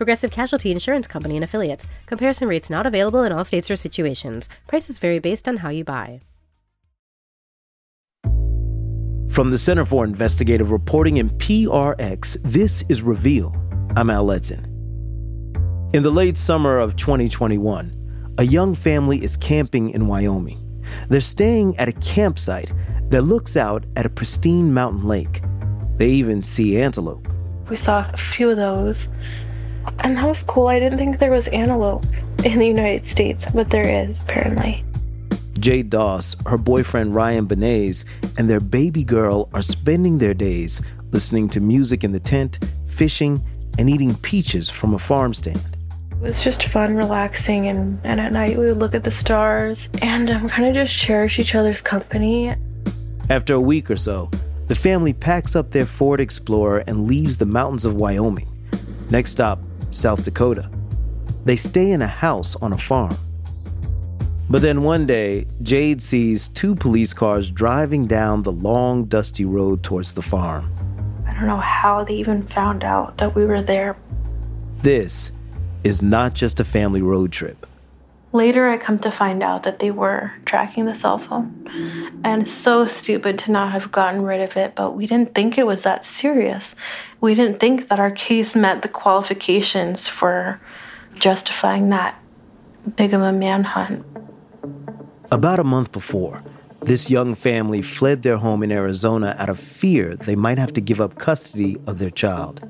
Progressive 0.00 0.30
Casualty 0.30 0.70
Insurance 0.70 1.06
Company 1.06 1.36
and 1.36 1.44
affiliates. 1.44 1.86
Comparison 2.06 2.48
rates 2.48 2.70
not 2.70 2.86
available 2.86 3.22
in 3.22 3.32
all 3.32 3.44
states 3.44 3.70
or 3.70 3.76
situations. 3.76 4.48
Prices 4.66 4.96
vary 4.96 5.18
based 5.18 5.46
on 5.46 5.58
how 5.58 5.68
you 5.68 5.84
buy. 5.84 6.22
From 9.28 9.50
the 9.50 9.58
Center 9.58 9.84
for 9.84 10.02
Investigative 10.06 10.70
Reporting 10.70 11.18
and 11.18 11.30
PRX, 11.32 12.38
this 12.42 12.82
is 12.88 13.02
Reveal. 13.02 13.54
I'm 13.94 14.08
Al 14.08 14.24
Letson. 14.24 14.64
In 15.94 16.02
the 16.02 16.10
late 16.10 16.38
summer 16.38 16.78
of 16.78 16.96
2021, 16.96 18.34
a 18.38 18.42
young 18.42 18.74
family 18.74 19.22
is 19.22 19.36
camping 19.36 19.90
in 19.90 20.06
Wyoming. 20.06 20.82
They're 21.10 21.20
staying 21.20 21.76
at 21.76 21.90
a 21.90 21.92
campsite 21.92 22.72
that 23.10 23.20
looks 23.20 23.54
out 23.54 23.84
at 23.96 24.06
a 24.06 24.08
pristine 24.08 24.72
mountain 24.72 25.06
lake. 25.06 25.42
They 25.98 26.08
even 26.08 26.42
see 26.42 26.80
antelope. 26.80 27.28
We 27.68 27.76
saw 27.76 28.08
a 28.10 28.16
few 28.16 28.48
of 28.48 28.56
those 28.56 29.06
and 29.98 30.16
that 30.16 30.26
was 30.26 30.42
cool. 30.42 30.68
I 30.68 30.78
didn't 30.78 30.98
think 30.98 31.18
there 31.18 31.30
was 31.30 31.48
antelope 31.48 32.04
in 32.44 32.58
the 32.58 32.66
United 32.66 33.06
States, 33.06 33.46
but 33.52 33.70
there 33.70 33.86
is 33.86 34.20
apparently. 34.20 34.84
Jade 35.58 35.90
Dass, 35.90 36.36
her 36.46 36.56
boyfriend 36.56 37.14
Ryan 37.14 37.46
Benays, 37.46 38.04
and 38.38 38.48
their 38.48 38.60
baby 38.60 39.04
girl 39.04 39.50
are 39.52 39.62
spending 39.62 40.18
their 40.18 40.32
days 40.32 40.80
listening 41.12 41.48
to 41.50 41.60
music 41.60 42.04
in 42.04 42.12
the 42.12 42.20
tent, 42.20 42.58
fishing, 42.86 43.42
and 43.78 43.90
eating 43.90 44.14
peaches 44.16 44.70
from 44.70 44.94
a 44.94 44.98
farm 44.98 45.34
stand. 45.34 45.60
It 46.12 46.20
was 46.20 46.42
just 46.42 46.64
fun, 46.64 46.96
relaxing, 46.96 47.68
and, 47.68 48.00
and 48.04 48.20
at 48.20 48.32
night 48.32 48.56
we 48.56 48.66
would 48.66 48.78
look 48.78 48.94
at 48.94 49.04
the 49.04 49.10
stars 49.10 49.88
and 50.02 50.30
um, 50.30 50.48
kind 50.48 50.68
of 50.68 50.74
just 50.74 50.96
cherish 50.96 51.38
each 51.38 51.54
other's 51.54 51.80
company. 51.80 52.54
After 53.28 53.54
a 53.54 53.60
week 53.60 53.90
or 53.90 53.96
so, 53.96 54.30
the 54.66 54.74
family 54.74 55.12
packs 55.12 55.56
up 55.56 55.70
their 55.70 55.86
Ford 55.86 56.20
Explorer 56.20 56.84
and 56.86 57.06
leaves 57.06 57.38
the 57.38 57.46
mountains 57.46 57.84
of 57.84 57.94
Wyoming. 57.94 58.48
Next 59.10 59.32
stop, 59.32 59.60
South 59.90 60.24
Dakota. 60.24 60.70
They 61.44 61.56
stay 61.56 61.90
in 61.90 62.02
a 62.02 62.06
house 62.06 62.56
on 62.56 62.72
a 62.72 62.78
farm. 62.78 63.16
But 64.48 64.62
then 64.62 64.82
one 64.82 65.06
day, 65.06 65.46
Jade 65.62 66.02
sees 66.02 66.48
two 66.48 66.74
police 66.74 67.12
cars 67.12 67.50
driving 67.50 68.06
down 68.06 68.42
the 68.42 68.52
long, 68.52 69.04
dusty 69.04 69.44
road 69.44 69.82
towards 69.82 70.14
the 70.14 70.22
farm. 70.22 70.72
I 71.26 71.34
don't 71.34 71.46
know 71.46 71.56
how 71.56 72.02
they 72.04 72.14
even 72.14 72.46
found 72.46 72.84
out 72.84 73.18
that 73.18 73.34
we 73.34 73.46
were 73.46 73.62
there. 73.62 73.96
This 74.82 75.30
is 75.84 76.02
not 76.02 76.34
just 76.34 76.58
a 76.58 76.64
family 76.64 77.00
road 77.00 77.32
trip. 77.32 77.66
Later, 78.32 78.68
I 78.68 78.76
come 78.76 78.98
to 79.00 79.10
find 79.10 79.42
out 79.42 79.64
that 79.64 79.80
they 79.80 79.90
were 79.90 80.32
tracking 80.44 80.84
the 80.84 80.94
cell 80.94 81.18
phone. 81.18 82.20
And 82.22 82.48
so 82.48 82.86
stupid 82.86 83.38
to 83.40 83.50
not 83.50 83.72
have 83.72 83.90
gotten 83.90 84.22
rid 84.22 84.40
of 84.40 84.56
it, 84.56 84.74
but 84.74 84.94
we 84.94 85.06
didn't 85.06 85.34
think 85.34 85.58
it 85.58 85.66
was 85.66 85.82
that 85.82 86.04
serious. 86.04 86.76
We 87.20 87.34
didn't 87.34 87.60
think 87.60 87.88
that 87.88 88.00
our 88.00 88.10
case 88.10 88.56
met 88.56 88.82
the 88.82 88.88
qualifications 88.88 90.08
for 90.08 90.60
justifying 91.14 91.90
that 91.90 92.18
big 92.96 93.12
of 93.12 93.20
a 93.20 93.32
manhunt. 93.32 94.06
About 95.30 95.60
a 95.60 95.64
month 95.64 95.92
before, 95.92 96.42
this 96.82 97.10
young 97.10 97.34
family 97.34 97.82
fled 97.82 98.22
their 98.22 98.38
home 98.38 98.62
in 98.62 98.72
Arizona 98.72 99.36
out 99.38 99.50
of 99.50 99.60
fear 99.60 100.16
they 100.16 100.34
might 100.34 100.58
have 100.58 100.72
to 100.72 100.80
give 100.80 101.00
up 101.00 101.18
custody 101.18 101.76
of 101.86 101.98
their 101.98 102.10
child. 102.10 102.66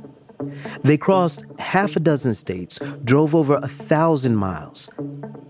They 0.83 0.97
crossed 0.97 1.44
half 1.59 1.94
a 1.94 2.00
dozen 2.00 2.34
states, 2.34 2.81
drove 3.05 3.34
over 3.34 3.56
a 3.62 3.69
thousand 3.69 4.37
miles. 4.37 4.89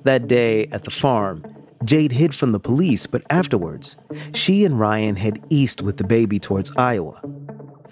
That 0.05 0.29
day 0.29 0.67
at 0.69 0.85
the 0.85 0.91
farm, 0.91 1.45
Jade 1.85 2.13
hid 2.13 2.35
from 2.35 2.53
the 2.53 2.61
police, 2.61 3.07
but 3.07 3.23
afterwards, 3.31 3.97
she 4.35 4.65
and 4.67 4.79
Ryan 4.79 5.17
head 5.17 5.43
east 5.49 5.81
with 5.81 5.97
the 5.97 6.05
baby 6.05 6.39
towards 6.39 6.71
Iowa. 6.77 7.21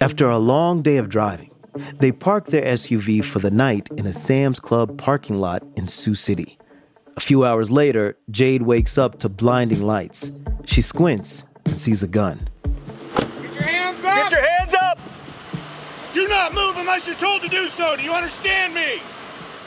After 0.01 0.29
a 0.29 0.37
long 0.37 0.81
day 0.81 0.95
of 0.95 1.09
driving, 1.09 1.51
they 1.99 2.13
park 2.13 2.45
their 2.45 2.63
SUV 2.63 3.21
for 3.21 3.39
the 3.39 3.51
night 3.51 3.89
in 3.97 4.05
a 4.05 4.13
Sam's 4.13 4.57
Club 4.57 4.97
parking 4.97 5.39
lot 5.39 5.61
in 5.75 5.89
Sioux 5.89 6.15
City. 6.15 6.57
A 7.17 7.19
few 7.19 7.43
hours 7.43 7.69
later, 7.69 8.15
Jade 8.31 8.61
wakes 8.61 8.97
up 8.97 9.19
to 9.19 9.27
blinding 9.27 9.83
lights. 9.83 10.31
She 10.63 10.81
squints 10.81 11.43
and 11.65 11.77
sees 11.77 12.01
a 12.01 12.07
gun. 12.07 12.47
Get 13.13 13.53
your 13.53 13.63
hands 13.63 14.05
up! 14.05 14.15
Get 14.15 14.31
your 14.31 14.49
hands 14.49 14.73
up! 14.73 14.99
Do 16.13 16.27
not 16.29 16.53
move 16.53 16.77
unless 16.77 17.05
you're 17.05 17.17
told 17.17 17.41
to 17.41 17.49
do 17.49 17.67
so. 17.67 17.97
Do 17.97 18.01
you 18.01 18.13
understand 18.13 18.73
me? 18.73 19.01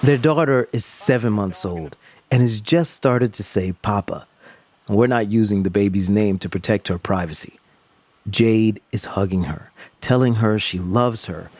Their 0.02 0.16
daughter 0.16 0.66
is 0.72 0.86
seven 0.86 1.34
months 1.34 1.62
old 1.66 1.98
and 2.30 2.40
has 2.40 2.58
just 2.58 2.94
started 2.94 3.34
to 3.34 3.42
say 3.42 3.72
Papa. 3.82 4.26
We're 4.88 5.08
not 5.08 5.30
using 5.30 5.62
the 5.62 5.70
baby's 5.70 6.08
name 6.08 6.38
to 6.38 6.48
protect 6.48 6.88
her 6.88 6.96
privacy. 6.96 7.58
Jade 8.30 8.80
is 8.92 9.04
hugging 9.04 9.44
her, 9.44 9.72
telling 10.02 10.34
her 10.34 10.58
she 10.58 10.78
loves 10.78 11.24
her. 11.24 11.50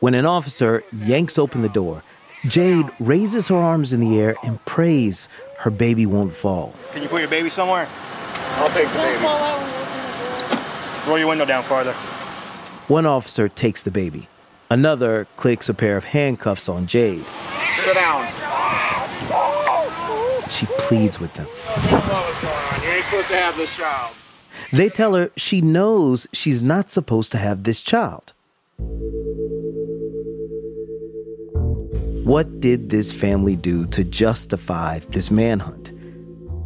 When 0.00 0.12
an 0.12 0.26
officer 0.26 0.84
yanks 0.92 1.38
open 1.38 1.62
the 1.62 1.68
door, 1.70 2.02
Jade 2.46 2.90
raises 2.98 3.48
her 3.48 3.56
arms 3.56 3.92
in 3.92 4.00
the 4.00 4.20
air 4.20 4.34
and 4.42 4.62
prays 4.66 5.28
her 5.58 5.70
baby 5.70 6.04
won't 6.04 6.34
fall. 6.34 6.74
Can 6.92 7.02
you 7.02 7.08
put 7.08 7.20
your 7.20 7.30
baby 7.30 7.48
somewhere? 7.48 7.88
I'll 8.56 8.68
take 8.70 8.88
the 8.88 8.98
baby. 8.98 9.24
Roll 11.08 11.18
your 11.18 11.28
window 11.28 11.44
down 11.44 11.62
farther. 11.62 11.92
One 12.88 13.06
officer 13.06 13.48
takes 13.48 13.84
the 13.84 13.92
baby. 13.92 14.28
Another 14.68 15.26
clicks 15.36 15.68
a 15.68 15.74
pair 15.74 15.96
of 15.96 16.04
handcuffs 16.04 16.68
on 16.68 16.86
Jade. 16.86 17.24
Sit 17.64 17.94
down. 17.94 18.26
She 20.50 20.66
pleads 20.66 21.20
with 21.20 21.32
them. 21.34 21.46
You 21.46 21.90
don't 21.90 22.08
know 22.08 22.22
what's 22.22 22.40
going 22.40 22.54
on. 22.54 22.82
You 22.82 22.88
ain't 22.88 23.04
supposed 23.04 23.28
to 23.28 23.36
have 23.36 23.56
this 23.56 23.76
child. 23.76 24.14
They 24.72 24.88
tell 24.88 25.14
her 25.14 25.30
she 25.36 25.60
knows 25.60 26.26
she's 26.32 26.62
not 26.62 26.90
supposed 26.90 27.32
to 27.32 27.38
have 27.38 27.64
this 27.64 27.80
child. 27.80 28.32
What 32.24 32.60
did 32.60 32.90
this 32.90 33.10
family 33.12 33.56
do 33.56 33.86
to 33.88 34.04
justify 34.04 35.00
this 35.00 35.30
manhunt? 35.30 35.90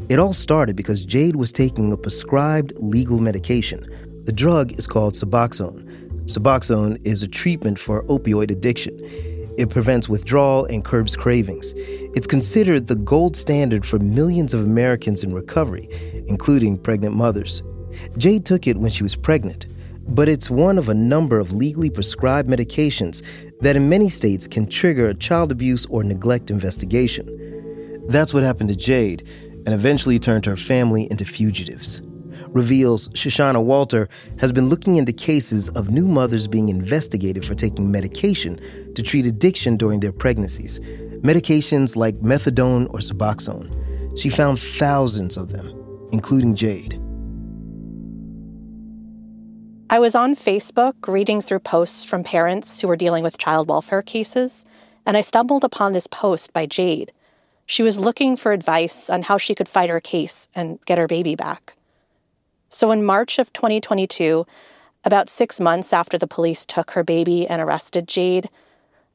It 0.09 0.19
all 0.19 0.33
started 0.33 0.77
because 0.77 1.05
Jade 1.05 1.37
was 1.37 1.51
taking 1.51 1.93
a 1.93 1.97
prescribed 1.97 2.73
legal 2.77 3.19
medication. 3.19 3.89
The 4.25 4.33
drug 4.33 4.79
is 4.79 4.87
called 4.87 5.15
Suboxone. 5.15 5.83
Suboxone 6.27 7.01
is 7.05 7.23
a 7.23 7.29
treatment 7.29 7.79
for 7.79 8.05
opioid 8.05 8.51
addiction. 8.51 8.99
It 9.57 9.71
prevents 9.71 10.09
withdrawal 10.09 10.67
and 10.67 10.85
curbs 10.85 11.17
cravings. 11.17 11.73
It's 11.77 12.27
considered 12.27 12.89
the 12.89 12.95
gold 12.95 13.37
standard 13.37 13.87
for 13.87 13.99
millions 13.99 14.53
of 14.53 14.63
Americans 14.63 15.25
in 15.25 15.33
recovery, 15.33 15.89
including 16.29 16.79
pregnant 16.79 17.17
mothers. 17.17 17.63
Jade 18.17 18.45
took 18.45 18.67
it 18.67 18.77
when 18.77 18.91
she 18.91 19.03
was 19.03 19.17
pregnant, 19.17 19.67
but 20.09 20.29
it's 20.29 20.51
one 20.51 20.79
of 20.79 20.89
a 20.89 20.95
number 20.95 21.39
of 21.39 21.53
legally 21.53 21.91
prescribed 21.91 22.49
medications 22.49 23.23
that 23.61 23.77
in 23.77 23.89
many 23.89 24.09
states 24.09 24.47
can 24.47 24.67
trigger 24.67 25.09
a 25.09 25.15
child 25.15 25.51
abuse 25.51 25.87
or 25.87 26.05
neglect 26.05 26.51
investigation. 26.51 28.05
That's 28.09 28.33
what 28.33 28.43
happened 28.43 28.69
to 28.69 28.77
Jade, 28.77 29.27
and 29.67 29.75
eventually 29.75 30.19
turned 30.19 30.47
her 30.47 30.57
family 30.57 31.11
into 31.11 31.25
fugitives. 31.25 32.01
Reveals 32.49 33.09
Shoshana 33.11 33.63
Walter 33.63 34.09
has 34.39 34.53
been 34.53 34.69
looking 34.69 34.97
into 34.97 35.13
cases 35.13 35.69
of 35.71 35.91
new 35.91 36.07
mothers 36.07 36.47
being 36.47 36.69
investigated 36.69 37.45
for 37.45 37.55
taking 37.55 37.91
medication 37.91 38.61
to 38.95 39.03
treat 39.03 39.27
addiction 39.27 39.77
during 39.77 40.01
their 40.01 40.13
pregnancies. 40.13 40.79
Medications 41.21 41.97
like 41.97 42.19
methadone 42.21 42.87
or 42.95 43.01
Suboxone. 43.01 44.17
She 44.19 44.31
found 44.31 44.61
thousands 44.61 45.37
of 45.37 45.51
them, 45.51 46.09
including 46.13 46.55
Jade. 46.55 47.03
I 49.89 50.01
was 50.01 50.17
on 50.17 50.35
Facebook 50.35 50.95
reading 51.07 51.41
through 51.41 51.61
posts 51.61 52.03
from 52.03 52.25
parents 52.25 52.81
who 52.81 52.89
were 52.89 52.97
dealing 52.97 53.23
with 53.23 53.39
child 53.39 53.69
welfare 53.69 54.03
cases, 54.03 54.65
and 55.07 55.17
I 55.17 55.21
stumbled 55.21 55.63
upon 55.63 55.93
this 55.93 56.09
post 56.09 56.53
by 56.53 56.67
Jade. 56.67 57.13
She 57.67 57.85
was 57.85 57.97
looking 57.97 58.35
for 58.35 58.51
advice 58.51 59.09
on 59.09 59.23
how 59.23 59.39
she 59.39 59.55
could 59.55 59.69
fight 59.69 59.89
her 59.89 60.01
case 60.01 60.49
and 60.57 60.81
get 60.87 60.99
her 60.99 61.07
baby 61.07 61.37
back. 61.37 61.75
So 62.69 62.91
in 62.91 63.05
March 63.05 63.39
of 63.39 63.53
2022, 63.53 64.45
about 65.05 65.31
six 65.31 65.61
months 65.61 65.93
after 65.93 66.19
the 66.19 66.27
police 66.27 66.67
took 66.67 66.91
her 66.91 67.05
baby 67.05 67.47
and 67.47 67.63
arrested 67.63 68.09
Jade, 68.09 68.51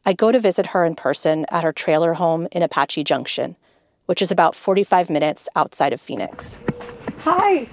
I 0.05 0.13
go 0.13 0.31
to 0.31 0.39
visit 0.39 0.67
her 0.67 0.85
in 0.85 0.95
person 0.95 1.45
at 1.51 1.65
her 1.65 1.73
trailer 1.73 2.13
home 2.13 2.47
in 2.53 2.63
Apache 2.63 3.03
Junction, 3.03 3.57
which 4.05 4.21
is 4.21 4.31
about 4.31 4.55
45 4.55 5.09
minutes 5.09 5.49
outside 5.53 5.91
of 5.91 5.99
Phoenix. 5.99 6.57
Hi. 7.19 7.67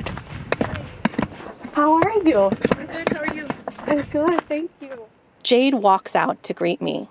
How 1.72 1.94
are 1.94 2.12
you? 2.24 2.38
I'm 2.38 2.86
good. 2.86 3.12
How 3.12 3.20
are 3.20 3.34
you? 3.34 3.48
I'm 3.78 4.02
good, 4.02 4.40
thank 4.48 4.70
you. 4.80 5.06
Jade 5.42 5.74
walks 5.74 6.14
out 6.16 6.42
to 6.44 6.52
greet 6.52 6.82
me. 6.82 7.08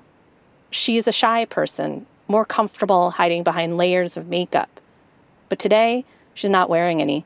She 0.70 0.98
is 0.98 1.08
a 1.08 1.12
shy 1.12 1.46
person, 1.46 2.06
more 2.28 2.46
comfortable 2.46 3.12
hiding 3.12 3.44
behind 3.44 3.78
layers 3.78 4.18
of 4.18 4.28
makeup. 4.28 4.80
But 5.50 5.60
today, 5.60 6.04
She's 6.38 6.52
not 6.52 6.70
wearing 6.70 7.02
any. 7.02 7.26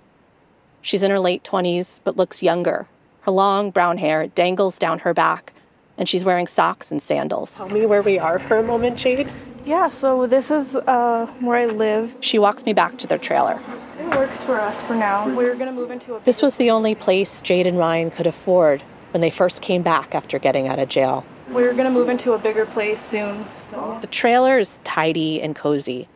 She's 0.81 1.03
in 1.03 1.11
her 1.11 1.19
late 1.19 1.43
20s, 1.43 1.99
but 2.05 2.15
looks 2.15 2.41
younger. 2.41 2.87
Her 3.23 3.31
long 3.31 3.69
brown 3.69 3.97
hair 3.97 4.27
dangles 4.27 4.79
down 4.79 4.99
her 4.99 5.13
back, 5.13 5.51
and 5.97 6.07
she's 6.07 6.23
wearing 6.23 6.47
socks 6.47 6.93
and 6.93 7.01
sandals. 7.01 7.57
Tell 7.57 7.67
me 7.67 7.85
where 7.85 8.01
we 8.01 8.17
are 8.17 8.39
for 8.39 8.55
a 8.55 8.63
moment, 8.63 8.97
Jade. 8.97 9.29
Yeah, 9.65 9.89
so 9.89 10.25
this 10.25 10.49
is 10.49 10.75
uh, 10.75 11.27
where 11.39 11.57
I 11.57 11.65
live. 11.67 12.15
She 12.19 12.39
walks 12.39 12.65
me 12.65 12.73
back 12.73 12.97
to 12.97 13.07
their 13.07 13.17
trailer. 13.19 13.59
It 13.99 14.07
works 14.09 14.43
for 14.43 14.59
us 14.59 14.81
for 14.83 14.95
now. 14.95 15.29
We're 15.33 15.55
gonna 15.55 15.71
move 15.71 15.91
into 15.91 16.15
a. 16.15 16.19
This 16.21 16.41
was 16.41 16.57
the 16.57 16.71
only 16.71 16.95
place 16.95 17.41
Jade 17.41 17.67
and 17.67 17.77
Ryan 17.77 18.09
could 18.09 18.27
afford 18.27 18.81
when 19.11 19.21
they 19.21 19.29
first 19.29 19.61
came 19.61 19.83
back 19.83 20.15
after 20.15 20.39
getting 20.39 20.67
out 20.67 20.79
of 20.79 20.89
jail. 20.89 21.23
We're 21.49 21.73
gonna 21.73 21.91
move 21.91 22.09
into 22.09 22.33
a 22.33 22.39
bigger 22.39 22.65
place 22.65 22.99
soon. 22.99 23.45
So 23.53 23.97
The 24.01 24.07
trailer 24.07 24.57
is 24.57 24.79
tidy 24.83 25.41
and 25.41 25.55
cozy. 25.55 26.07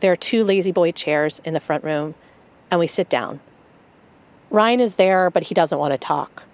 There 0.00 0.12
are 0.12 0.16
two 0.16 0.44
La-Z-Boy 0.44 0.92
chairs 0.92 1.40
in 1.44 1.54
the 1.54 1.60
front 1.60 1.82
room, 1.82 2.14
and 2.70 2.78
we 2.78 2.86
sit 2.86 3.08
down. 3.08 3.40
Ryan 4.50 4.78
is 4.80 4.96
there, 4.96 5.30
but 5.30 5.44
he 5.44 5.54
doesn't 5.54 5.78
want 5.78 5.92
to 5.92 5.98
talk. 5.98 6.44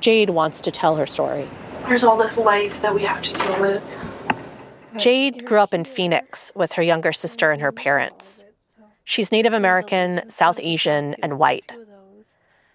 Jade 0.00 0.30
wants 0.30 0.60
to 0.60 0.70
tell 0.70 0.96
her 0.96 1.06
story. 1.06 1.48
there's 1.88 2.04
all 2.04 2.16
this 2.16 2.38
life 2.38 2.80
that 2.82 2.94
we 2.94 3.02
have 3.02 3.22
to 3.22 3.34
deal 3.34 3.60
with. 3.60 3.98
Jade 4.98 5.46
grew 5.46 5.58
up 5.58 5.72
in 5.72 5.84
Phoenix 5.84 6.50
with 6.54 6.72
her 6.72 6.82
younger 6.82 7.12
sister 7.12 7.52
and 7.52 7.62
her 7.62 7.72
parents. 7.72 8.44
She's 9.04 9.32
Native 9.32 9.52
American, 9.52 10.28
South 10.28 10.58
Asian, 10.60 11.14
and 11.22 11.38
white. 11.38 11.72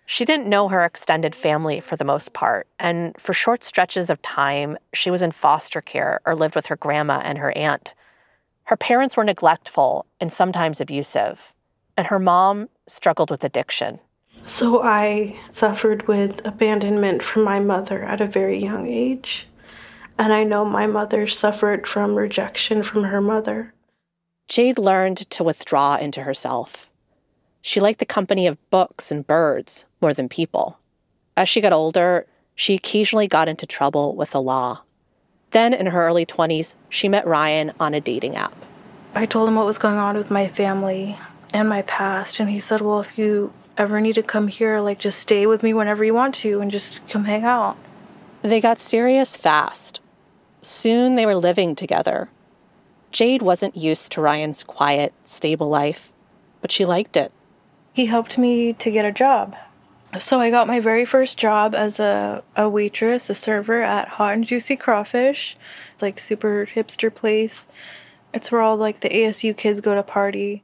She 0.05 0.25
didn't 0.25 0.47
know 0.47 0.67
her 0.67 0.83
extended 0.83 1.35
family 1.35 1.79
for 1.79 1.95
the 1.95 2.05
most 2.05 2.33
part, 2.33 2.67
and 2.79 3.15
for 3.19 3.33
short 3.33 3.63
stretches 3.63 4.09
of 4.09 4.21
time, 4.21 4.77
she 4.93 5.11
was 5.11 5.21
in 5.21 5.31
foster 5.31 5.81
care 5.81 6.21
or 6.25 6.35
lived 6.35 6.55
with 6.55 6.65
her 6.67 6.75
grandma 6.75 7.21
and 7.23 7.37
her 7.37 7.55
aunt. 7.57 7.93
Her 8.65 8.77
parents 8.77 9.17
were 9.17 9.23
neglectful 9.23 10.05
and 10.19 10.31
sometimes 10.31 10.79
abusive, 10.79 11.39
and 11.97 12.07
her 12.07 12.19
mom 12.19 12.69
struggled 12.87 13.31
with 13.31 13.43
addiction. 13.43 13.99
So 14.45 14.81
I 14.81 15.37
suffered 15.51 16.07
with 16.07 16.45
abandonment 16.45 17.21
from 17.23 17.43
my 17.43 17.59
mother 17.59 18.03
at 18.03 18.21
a 18.21 18.27
very 18.27 18.57
young 18.57 18.87
age. 18.87 19.47
And 20.17 20.31
I 20.31 20.43
know 20.43 20.63
my 20.63 20.87
mother 20.87 21.27
suffered 21.27 21.87
from 21.87 22.15
rejection 22.15 22.83
from 22.83 23.03
her 23.05 23.21
mother. 23.21 23.73
Jade 24.47 24.77
learned 24.77 25.29
to 25.31 25.43
withdraw 25.43 25.95
into 25.95 26.23
herself. 26.23 26.89
She 27.61 27.79
liked 27.79 27.99
the 27.99 28.05
company 28.05 28.45
of 28.45 28.69
books 28.69 29.11
and 29.11 29.25
birds 29.25 29.85
more 30.01 30.13
than 30.13 30.29
people. 30.29 30.77
As 31.35 31.49
she 31.49 31.61
got 31.61 31.73
older, 31.73 32.27
she 32.55 32.75
occasionally 32.75 33.27
got 33.27 33.47
into 33.47 33.65
trouble 33.65 34.15
with 34.15 34.31
the 34.31 34.41
law. 34.41 34.81
Then, 35.51 35.73
in 35.73 35.87
her 35.87 36.05
early 36.05 36.25
20s, 36.25 36.75
she 36.89 37.07
met 37.07 37.25
Ryan 37.25 37.71
on 37.79 37.93
a 37.93 38.01
dating 38.01 38.35
app. 38.35 38.55
I 39.15 39.25
told 39.25 39.47
him 39.47 39.55
what 39.55 39.65
was 39.65 39.77
going 39.77 39.97
on 39.97 40.17
with 40.17 40.31
my 40.31 40.47
family 40.47 41.17
and 41.53 41.69
my 41.69 41.83
past. 41.83 42.39
And 42.39 42.49
he 42.49 42.59
said, 42.59 42.81
Well, 42.81 42.99
if 42.99 43.17
you 43.17 43.53
ever 43.77 44.01
need 44.01 44.15
to 44.15 44.23
come 44.23 44.47
here, 44.47 44.79
like 44.79 44.99
just 44.99 45.19
stay 45.19 45.45
with 45.45 45.63
me 45.63 45.73
whenever 45.73 46.03
you 46.03 46.13
want 46.13 46.35
to 46.35 46.61
and 46.61 46.71
just 46.71 47.07
come 47.07 47.25
hang 47.25 47.43
out. 47.43 47.77
They 48.41 48.59
got 48.59 48.79
serious 48.79 49.37
fast. 49.37 50.01
Soon 50.63 51.15
they 51.15 51.25
were 51.25 51.35
living 51.35 51.75
together. 51.75 52.29
Jade 53.11 53.41
wasn't 53.41 53.75
used 53.75 54.13
to 54.13 54.21
Ryan's 54.21 54.63
quiet, 54.63 55.13
stable 55.25 55.67
life, 55.67 56.13
but 56.61 56.71
she 56.71 56.85
liked 56.85 57.17
it. 57.17 57.33
He 57.91 58.05
helped 58.05 58.37
me 58.37 58.71
to 58.73 58.89
get 58.89 59.03
a 59.03 59.11
job. 59.11 59.57
So 60.19 60.39
I 60.39 60.49
got 60.49 60.67
my 60.67 60.79
very 60.79 61.03
first 61.03 61.37
job 61.37 61.75
as 61.75 61.99
a, 61.99 62.43
a 62.55 62.69
waitress, 62.69 63.29
a 63.29 63.35
server 63.35 63.81
at 63.81 64.07
Hot 64.07 64.35
and 64.35 64.47
Juicy 64.47 64.77
Crawfish. 64.77 65.57
It's 65.93 66.01
like 66.01 66.17
super 66.17 66.65
hipster 66.65 67.13
place. 67.13 67.67
It's 68.33 68.49
where 68.49 68.61
all 68.61 68.77
like 68.77 69.01
the 69.01 69.09
ASU 69.09 69.55
kids 69.57 69.81
go 69.81 69.93
to 69.93 70.01
party. 70.01 70.63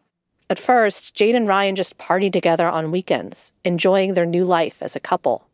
At 0.49 0.59
first, 0.59 1.13
Jade 1.13 1.35
and 1.35 1.47
Ryan 1.47 1.75
just 1.75 1.97
partied 1.97 2.33
together 2.33 2.67
on 2.67 2.89
weekends, 2.89 3.51
enjoying 3.65 4.13
their 4.13 4.25
new 4.25 4.45
life 4.45 4.81
as 4.81 4.95
a 4.95 4.99
couple. 4.99 5.48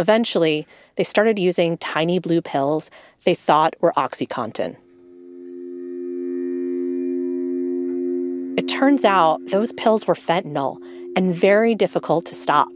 Eventually, 0.00 0.66
they 0.96 1.04
started 1.04 1.38
using 1.38 1.78
tiny 1.78 2.18
blue 2.18 2.42
pills 2.42 2.90
they 3.24 3.34
thought 3.34 3.74
were 3.80 3.92
Oxycontin. 3.92 4.76
It 8.58 8.68
turns 8.68 9.04
out 9.04 9.44
those 9.46 9.72
pills 9.72 10.06
were 10.06 10.14
fentanyl 10.14 10.78
and 11.16 11.34
very 11.34 11.74
difficult 11.74 12.26
to 12.26 12.34
stop. 12.34 12.70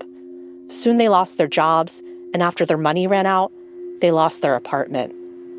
Soon 0.68 0.96
they 0.96 1.08
lost 1.08 1.38
their 1.38 1.46
jobs, 1.46 2.02
and 2.34 2.42
after 2.42 2.66
their 2.66 2.76
money 2.76 3.06
ran 3.06 3.26
out, 3.26 3.52
they 4.00 4.10
lost 4.10 4.42
their 4.42 4.54
apartment. 4.54 5.14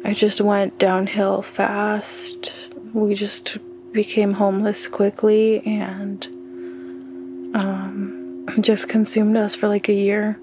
I 0.06 0.14
just 0.14 0.40
went 0.40 0.78
downhill 0.78 1.42
fast. 1.42 2.54
We 2.94 3.16
just 3.16 3.58
became 3.92 4.34
homeless 4.34 4.88
quickly 4.88 5.62
and 5.66 6.26
um, 7.56 8.46
just 8.62 8.88
consumed 8.88 9.36
us 9.36 9.56
for 9.56 9.68
like 9.68 9.90
a 9.90 9.94
year. 9.94 10.40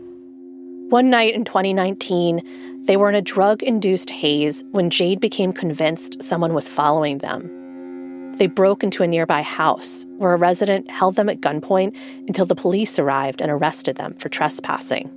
One 0.90 1.10
night 1.10 1.34
in 1.34 1.44
2019, 1.44 2.84
they 2.84 2.96
were 2.96 3.08
in 3.08 3.16
a 3.16 3.20
drug 3.20 3.60
induced 3.60 4.08
haze 4.08 4.62
when 4.70 4.88
Jade 4.88 5.18
became 5.18 5.52
convinced 5.52 6.22
someone 6.22 6.54
was 6.54 6.68
following 6.68 7.18
them. 7.18 8.32
They 8.36 8.46
broke 8.46 8.84
into 8.84 9.02
a 9.02 9.08
nearby 9.08 9.42
house 9.42 10.06
where 10.18 10.32
a 10.32 10.36
resident 10.36 10.88
held 10.88 11.16
them 11.16 11.28
at 11.28 11.40
gunpoint 11.40 11.96
until 12.28 12.46
the 12.46 12.54
police 12.54 13.00
arrived 13.00 13.42
and 13.42 13.50
arrested 13.50 13.96
them 13.96 14.14
for 14.14 14.28
trespassing. 14.28 15.10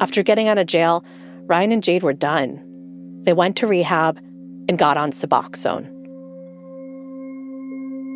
After 0.00 0.24
getting 0.24 0.48
out 0.48 0.58
of 0.58 0.66
jail, 0.66 1.04
Ryan 1.42 1.70
and 1.70 1.84
Jade 1.84 2.02
were 2.02 2.12
done. 2.12 2.60
They 3.22 3.32
went 3.32 3.54
to 3.58 3.68
rehab 3.68 4.18
and 4.68 4.76
got 4.76 4.96
on 4.96 5.12
Suboxone. 5.12 5.88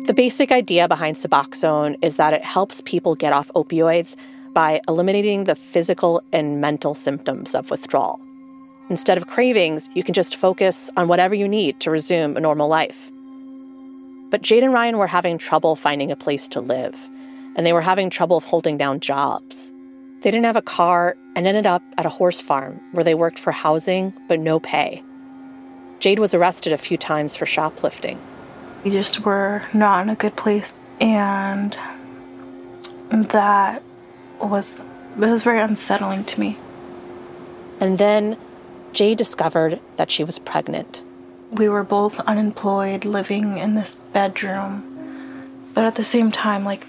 The 0.07 0.13
basic 0.13 0.51
idea 0.51 0.89
behind 0.89 1.15
Suboxone 1.15 1.95
is 2.01 2.17
that 2.17 2.33
it 2.33 2.43
helps 2.43 2.81
people 2.81 3.15
get 3.15 3.31
off 3.31 3.49
opioids 3.55 4.17
by 4.53 4.81
eliminating 4.87 5.43
the 5.45 5.55
physical 5.55 6.21
and 6.33 6.59
mental 6.61 6.93
symptoms 6.93 7.55
of 7.55 7.69
withdrawal. 7.71 8.19
Instead 8.89 9.17
of 9.17 9.27
cravings, 9.27 9.89
you 9.93 10.03
can 10.03 10.13
just 10.13 10.35
focus 10.35 10.89
on 10.97 11.07
whatever 11.07 11.35
you 11.35 11.47
need 11.47 11.79
to 11.79 11.91
resume 11.91 12.35
a 12.35 12.39
normal 12.39 12.67
life. 12.67 13.11
But 14.31 14.41
Jade 14.41 14.63
and 14.63 14.73
Ryan 14.73 14.97
were 14.97 15.07
having 15.07 15.37
trouble 15.37 15.75
finding 15.75 16.11
a 16.11 16.15
place 16.15 16.47
to 16.49 16.59
live, 16.61 16.95
and 17.55 17.65
they 17.65 17.73
were 17.73 17.81
having 17.81 18.09
trouble 18.09 18.39
holding 18.39 18.77
down 18.77 18.99
jobs. 18.99 19.71
They 20.21 20.31
didn't 20.31 20.45
have 20.45 20.55
a 20.55 20.61
car 20.61 21.15
and 21.35 21.47
ended 21.47 21.65
up 21.65 21.81
at 21.97 22.05
a 22.05 22.09
horse 22.09 22.41
farm 22.41 22.81
where 22.91 23.03
they 23.03 23.15
worked 23.15 23.39
for 23.39 23.51
housing 23.51 24.13
but 24.27 24.39
no 24.39 24.59
pay. 24.59 25.03
Jade 25.99 26.19
was 26.19 26.33
arrested 26.33 26.73
a 26.73 26.77
few 26.77 26.97
times 26.97 27.35
for 27.35 27.45
shoplifting. 27.45 28.19
We 28.83 28.91
just 28.91 29.21
were 29.21 29.63
not 29.73 30.03
in 30.03 30.09
a 30.09 30.15
good 30.15 30.35
place, 30.35 30.71
and 30.99 31.77
that 33.11 33.83
was 34.39 34.79
it 34.79 35.17
was 35.17 35.43
very 35.43 35.59
unsettling 35.59 36.23
to 36.25 36.39
me. 36.39 36.57
And 37.79 37.97
then 37.97 38.37
Jay 38.93 39.15
discovered 39.15 39.79
that 39.97 40.11
she 40.11 40.23
was 40.23 40.39
pregnant. 40.39 41.03
We 41.51 41.67
were 41.67 41.83
both 41.83 42.19
unemployed, 42.21 43.05
living 43.05 43.57
in 43.57 43.75
this 43.75 43.95
bedroom, 43.95 45.71
but 45.73 45.83
at 45.83 45.95
the 45.95 46.03
same 46.03 46.31
time, 46.31 46.63
like 46.63 46.85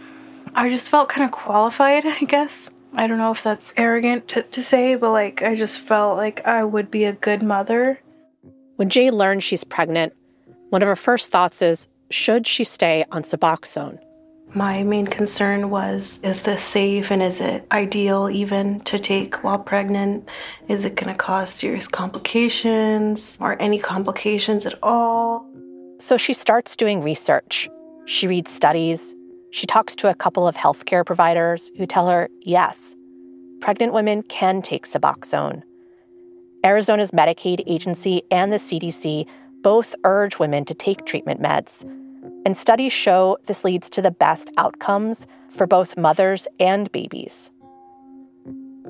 I 0.55 0.69
just 0.69 0.89
felt 0.89 1.09
kind 1.09 1.25
of 1.25 1.33
qualified, 1.33 2.05
I 2.07 2.21
guess. 2.21 2.71
I 2.93 3.07
don't 3.07 3.19
know 3.19 3.31
if 3.31 3.43
that's 3.43 3.73
arrogant 3.77 4.29
to, 4.29 4.43
to 4.43 4.63
say, 4.63 4.97
but 4.97 5.13
like 5.13 5.43
I 5.43 5.55
just 5.55 5.81
felt 5.81 6.17
like 6.17 6.47
I 6.47 6.65
would 6.65 6.91
be 6.91 7.05
a 7.05 7.13
good 7.13 7.43
mother. 7.43 8.01
When 8.77 8.89
Jay 8.89 9.11
learns 9.11 9.45
she's 9.45 9.65
pregnant, 9.65 10.15
one 10.71 10.83
of 10.83 10.89
her 10.89 10.97
first 10.97 11.31
thoughts 11.31 11.63
is 11.63 11.89
should 12.11 12.47
she 12.47 12.65
stay 12.65 13.05
on 13.13 13.23
Suboxone? 13.23 14.01
My 14.53 14.83
main 14.83 15.07
concern 15.07 15.71
was 15.71 16.19
is 16.25 16.43
this 16.43 16.63
safe 16.63 17.13
and 17.13 17.23
is 17.23 17.41
it 17.41 17.65
ideal 17.71 18.29
even 18.29 18.81
to 18.81 18.99
take 18.99 19.45
while 19.45 19.61
pregnant? 19.61 20.29
Is 20.67 20.85
it 20.85 20.97
going 20.97 21.13
to 21.13 21.17
cause 21.17 21.53
serious 21.53 21.87
complications 21.87 23.39
or 23.41 23.57
any 23.61 23.79
complications 23.79 24.67
at 24.67 24.75
all? 24.83 25.49
So 26.01 26.17
she 26.17 26.33
starts 26.33 26.75
doing 26.75 27.01
research. 27.01 27.69
She 28.07 28.27
reads 28.27 28.51
studies. 28.51 29.15
She 29.53 29.67
talks 29.67 29.95
to 29.97 30.09
a 30.09 30.15
couple 30.17 30.49
of 30.49 30.57
healthcare 30.57 31.07
providers 31.07 31.71
who 31.77 31.87
tell 31.87 32.09
her 32.09 32.29
yes, 32.41 32.95
pregnant 33.61 33.93
women 33.93 34.23
can 34.25 34.63
take 34.63 34.87
Suboxone. 34.87 35.63
Arizona's 36.65 37.13
Medicaid 37.13 37.63
agency 37.67 38.23
and 38.33 38.53
the 38.53 38.59
CDC 38.59 39.27
both 39.63 39.95
urge 40.05 40.39
women 40.39 40.65
to 40.65 40.75
take 40.75 41.07
treatment 41.07 41.41
meds. 41.41 41.85
And 42.45 42.57
studies 42.57 42.93
show 42.93 43.39
this 43.47 43.65
leads 43.65 43.91
to 43.91 44.03
the 44.03 44.11
best 44.11 44.51
outcomes 44.57 45.27
for 45.51 45.67
both 45.67 45.97
mothers 45.97 46.49
and 46.59 46.91
babies. 46.93 47.51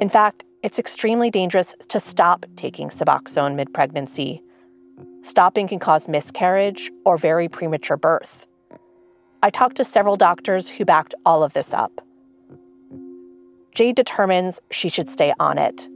In 0.01 0.09
fact, 0.09 0.45
it's 0.63 0.79
extremely 0.79 1.31
dangerous 1.31 1.75
to 1.89 2.01
stop 2.01 2.47
taking 2.57 2.91
Suboxone 2.91 3.55
mid 3.55 3.73
pregnancy. 3.73 4.43
Stopping 5.23 5.69
can 5.69 5.79
cause 5.79 6.09
miscarriage 6.09 6.91
or 7.05 7.19
very 7.19 7.49
premature 7.49 7.97
birth. 7.97 8.47
I 9.43 9.51
talked 9.51 9.77
to 9.77 9.85
several 9.85 10.17
doctors 10.17 10.69
who 10.69 10.85
backed 10.85 11.15
all 11.25 11.43
of 11.43 11.55
this 11.55 11.73
up. 11.73 12.01
Jade 13.75 13.97
determines 13.97 14.61
she 14.71 14.89
should 14.89 15.11
stay 15.11 15.33
on 15.41 15.57
it, 15.57 15.89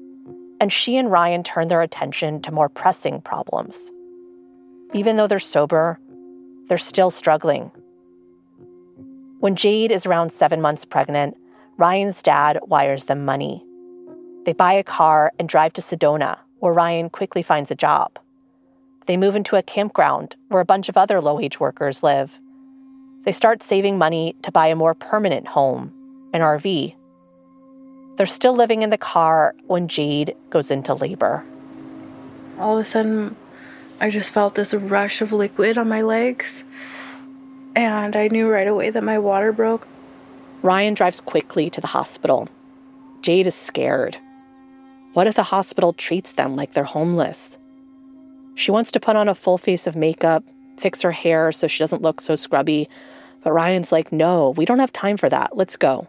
and 0.61 0.73
she 0.73 0.97
and 0.97 1.11
Ryan 1.11 1.43
turn 1.43 1.69
their 1.69 1.83
attention 1.83 2.41
to 2.43 2.53
more 2.53 2.69
pressing 2.69 3.21
problems. 3.21 3.91
Even 4.95 5.17
though 5.17 5.27
they're 5.27 5.41
sober, 5.41 5.99
they're 6.69 6.79
still 6.79 7.11
struggling. 7.11 7.71
When 9.41 9.57
Jade 9.57 9.93
is 9.93 10.07
around 10.07 10.33
seven 10.33 10.61
months 10.61 10.85
pregnant, 10.85 11.37
Ryan's 11.77 12.23
dad 12.23 12.59
wires 12.63 13.05
them 13.05 13.25
money. 13.25 13.63
They 14.47 14.53
buy 14.53 14.73
a 14.75 14.85
car 14.85 15.33
and 15.39 15.49
drive 15.49 15.73
to 15.75 15.83
Sedona, 15.83 16.39
where 16.61 16.73
Ryan 16.73 17.11
quickly 17.11 17.43
finds 17.43 17.71
a 17.71 17.75
job. 17.75 18.19
They 19.07 19.17
move 19.17 19.37
into 19.37 19.57
a 19.57 19.63
campground 19.63 20.37
where 20.49 20.63
a 20.63 20.65
bunch 20.65 20.89
of 20.89 20.97
other 20.97 21.21
low 21.21 21.35
wage 21.35 21.61
workers 21.61 22.03
live. 22.03 22.39
They 23.25 23.33
start 23.33 23.63
saving 23.63 23.99
money 23.99 24.35
to 24.43 24.53
buy 24.53 24.69
a 24.69 24.77
more 24.77 24.95
permanent 24.95 25.47
home, 25.47 25.93
an 26.33 26.41
RV. 26.41 26.95
They're 28.17 28.27
still 28.27 28.55
living 28.55 28.83
in 28.83 28.91
the 28.91 28.99
car 28.99 29.55
when 29.67 29.89
Jade 29.89 30.37
goes 30.51 30.71
into 30.71 30.95
labor. 30.95 31.45
All 32.59 32.79
of 32.79 32.83
a 32.83 32.85
sudden, 32.85 33.37
I 34.01 34.11
just 34.11 34.33
felt 34.33 34.55
this 34.55 34.75
rush 34.75 35.21
of 35.21 35.33
liquid 35.33 35.79
on 35.79 35.89
my 35.89 36.03
legs, 36.03 36.65
and 37.77 38.17
I 38.17 38.29
knew 38.29 38.49
right 38.49 38.67
away 38.67 38.91
that 38.91 39.05
my 39.05 39.19
water 39.19 39.53
broke. 39.53 39.87
Ryan 40.63 40.95
drives 40.95 41.21
quickly 41.21 41.71
to 41.71 41.81
the 41.81 41.87
hospital. 41.87 42.49
Jade 43.23 43.47
is 43.47 43.55
scared. 43.55 44.17
What 45.13 45.27
if 45.27 45.37
the 45.37 45.45
hospital 45.45 45.93
treats 45.93 46.33
them 46.33 46.57
like 46.57 46.73
they're 46.73 46.85
homeless? 46.85 47.57
She 48.57 48.71
wants 48.71 48.91
to 48.93 49.01
put 49.01 49.17
on 49.17 49.29
a 49.29 49.35
full 49.35 49.59
face 49.59 49.87
of 49.87 49.97
makeup, 49.97 50.45
fix 50.77 51.03
her 51.03 51.13
hair 51.13 51.53
so 51.53 51.67
she 51.67 51.79
doesn't 51.79 52.03
look 52.03 52.21
so 52.21 52.35
scrubby, 52.37 52.89
but 53.43 53.53
Ryan's 53.53 53.93
like, 53.93 54.11
no, 54.13 54.51
we 54.51 54.65
don't 54.65 54.79
have 54.81 54.93
time 54.93 55.17
for 55.17 55.29
that. 55.29 55.57
Let's 55.57 55.77
go. 55.77 56.09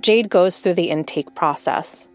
Jade 0.00 0.30
goes 0.30 0.60
through 0.60 0.74
the 0.74 0.90
intake 0.90 1.34
process. 1.34 2.08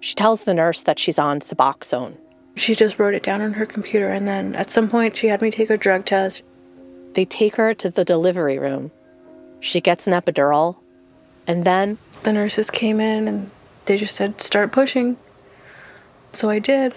She 0.00 0.14
tells 0.14 0.44
the 0.44 0.54
nurse 0.54 0.82
that 0.84 0.98
she's 0.98 1.18
on 1.18 1.40
Suboxone. 1.40 2.16
She 2.58 2.74
just 2.74 2.98
wrote 2.98 3.14
it 3.14 3.22
down 3.22 3.40
on 3.40 3.52
her 3.52 3.64
computer, 3.64 4.08
and 4.10 4.26
then 4.26 4.56
at 4.56 4.68
some 4.68 4.90
point, 4.90 5.16
she 5.16 5.28
had 5.28 5.40
me 5.40 5.50
take 5.50 5.70
a 5.70 5.76
drug 5.76 6.04
test. 6.04 6.42
They 7.14 7.24
take 7.24 7.54
her 7.54 7.72
to 7.74 7.88
the 7.88 8.04
delivery 8.04 8.58
room. 8.58 8.90
She 9.60 9.80
gets 9.80 10.08
an 10.08 10.12
epidural, 10.12 10.76
and 11.46 11.62
then 11.62 11.98
the 12.24 12.32
nurses 12.32 12.68
came 12.68 12.98
in 12.98 13.28
and 13.28 13.50
they 13.86 13.96
just 13.96 14.16
said, 14.16 14.42
start 14.42 14.72
pushing. 14.72 15.16
So 16.32 16.50
I 16.50 16.58
did. 16.58 16.94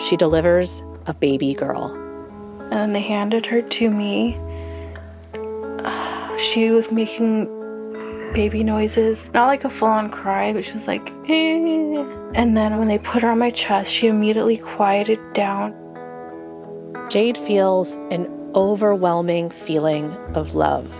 She 0.00 0.16
delivers 0.16 0.82
a 1.06 1.14
baby 1.14 1.54
girl. 1.54 1.92
And 2.72 2.94
they 2.94 3.02
handed 3.02 3.46
her 3.46 3.60
to 3.62 3.90
me. 3.90 4.38
She 6.36 6.70
was 6.70 6.90
making 6.90 7.46
baby 8.34 8.64
noises, 8.64 9.30
not 9.32 9.46
like 9.46 9.62
a 9.62 9.70
full 9.70 9.86
on 9.86 10.10
cry, 10.10 10.52
but 10.52 10.64
she 10.64 10.72
was 10.72 10.88
like, 10.88 11.12
eh. 11.28 12.23
And 12.34 12.56
then 12.56 12.78
when 12.78 12.88
they 12.88 12.98
put 12.98 13.22
her 13.22 13.30
on 13.30 13.38
my 13.38 13.50
chest, 13.50 13.92
she 13.92 14.08
immediately 14.08 14.56
quieted 14.56 15.20
down. 15.32 15.72
Jade 17.08 17.38
feels 17.38 17.94
an 18.10 18.26
overwhelming 18.54 19.50
feeling 19.50 20.10
of 20.34 20.54
love. 20.54 20.92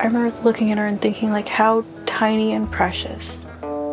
I 0.00 0.06
remember 0.06 0.36
looking 0.42 0.72
at 0.72 0.78
her 0.78 0.86
and 0.86 1.00
thinking, 1.00 1.30
like, 1.30 1.48
how 1.48 1.84
tiny 2.04 2.52
and 2.52 2.70
precious. 2.70 3.38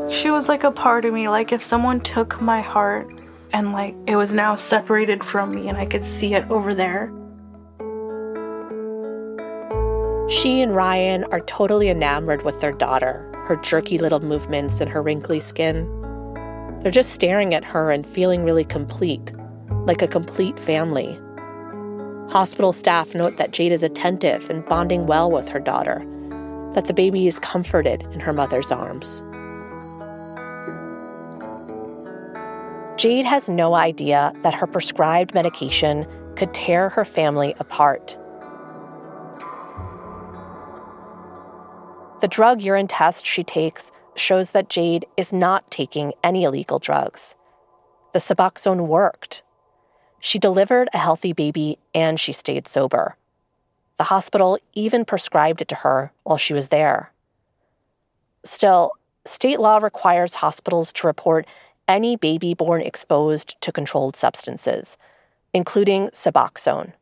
She 0.09 0.31
was 0.31 0.49
like 0.49 0.63
a 0.63 0.71
part 0.71 1.05
of 1.05 1.13
me, 1.13 1.27
like 1.27 1.51
if 1.51 1.63
someone 1.63 1.99
took 1.99 2.41
my 2.41 2.61
heart 2.61 3.07
and 3.51 3.71
like 3.71 3.95
it 4.07 4.15
was 4.15 4.33
now 4.33 4.55
separated 4.55 5.23
from 5.23 5.55
me 5.55 5.69
and 5.69 5.77
I 5.77 5.85
could 5.85 6.03
see 6.03 6.33
it 6.33 6.49
over 6.49 6.73
there. 6.73 7.11
She 10.29 10.61
and 10.61 10.75
Ryan 10.75 11.23
are 11.25 11.41
totally 11.41 11.89
enamored 11.89 12.43
with 12.43 12.59
their 12.61 12.71
daughter, 12.71 13.29
her 13.47 13.55
jerky 13.57 13.97
little 13.97 14.19
movements 14.19 14.81
and 14.81 14.89
her 14.89 15.01
wrinkly 15.01 15.39
skin. 15.39 15.87
They're 16.83 16.91
just 16.91 17.13
staring 17.13 17.53
at 17.53 17.63
her 17.63 17.91
and 17.91 18.05
feeling 18.05 18.43
really 18.43 18.65
complete, 18.65 19.31
like 19.85 20.01
a 20.01 20.07
complete 20.07 20.59
family. 20.59 21.17
Hospital 22.29 22.73
staff 22.73 23.15
note 23.15 23.37
that 23.37 23.51
Jade 23.51 23.71
is 23.71 23.83
attentive 23.83 24.49
and 24.49 24.65
bonding 24.65 25.07
well 25.07 25.31
with 25.31 25.47
her 25.47 25.61
daughter, 25.61 26.05
that 26.73 26.87
the 26.87 26.93
baby 26.93 27.25
is 27.25 27.39
comforted 27.39 28.03
in 28.11 28.19
her 28.19 28.33
mother's 28.33 28.69
arms. 28.69 29.23
Jade 32.97 33.23
has 33.23 33.47
no 33.47 33.75
idea 33.75 34.33
that 34.43 34.53
her 34.53 34.67
prescribed 34.67 35.33
medication 35.33 36.05
could 36.35 36.53
tear 36.53 36.89
her 36.89 37.05
family 37.05 37.55
apart. 37.59 38.17
The 42.19 42.27
drug 42.27 42.61
urine 42.61 42.89
test 42.89 43.25
she 43.25 43.45
takes 43.45 43.89
shows 44.15 44.51
that 44.51 44.69
Jade 44.69 45.05
is 45.17 45.33
not 45.33 45.69
taking 45.71 46.13
any 46.23 46.43
illegal 46.43 46.79
drugs. 46.79 47.35
The 48.13 48.19
Suboxone 48.19 48.87
worked. 48.87 49.43
She 50.19 50.39
delivered 50.39 50.89
a 50.93 50.99
healthy 50.99 51.33
baby 51.33 51.79
and 51.93 52.19
she 52.19 52.31
stayed 52.31 52.67
sober. 52.67 53.17
The 53.97 54.05
hospital 54.05 54.57
even 54.73 55.05
prescribed 55.05 55.61
it 55.61 55.67
to 55.69 55.75
her 55.75 56.11
while 56.23 56.37
she 56.37 56.53
was 56.53 56.69
there. 56.69 57.11
Still, 58.43 58.91
state 59.25 59.59
law 59.59 59.77
requires 59.77 60.35
hospitals 60.35 60.91
to 60.93 61.07
report 61.07 61.47
any 61.87 62.15
baby 62.15 62.53
born 62.53 62.81
exposed 62.81 63.55
to 63.61 63.71
controlled 63.71 64.15
substances, 64.15 64.97
including 65.53 66.09
Suboxone. 66.09 66.93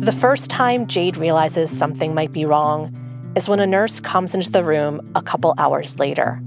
The 0.00 0.12
first 0.12 0.48
time 0.48 0.86
Jade 0.86 1.18
realizes 1.18 1.70
something 1.70 2.14
might 2.14 2.32
be 2.32 2.46
wrong 2.46 2.90
is 3.36 3.50
when 3.50 3.60
a 3.60 3.66
nurse 3.66 4.00
comes 4.00 4.34
into 4.34 4.50
the 4.50 4.64
room 4.64 4.98
a 5.14 5.20
couple 5.20 5.52
hours 5.58 5.98
later. 5.98 6.40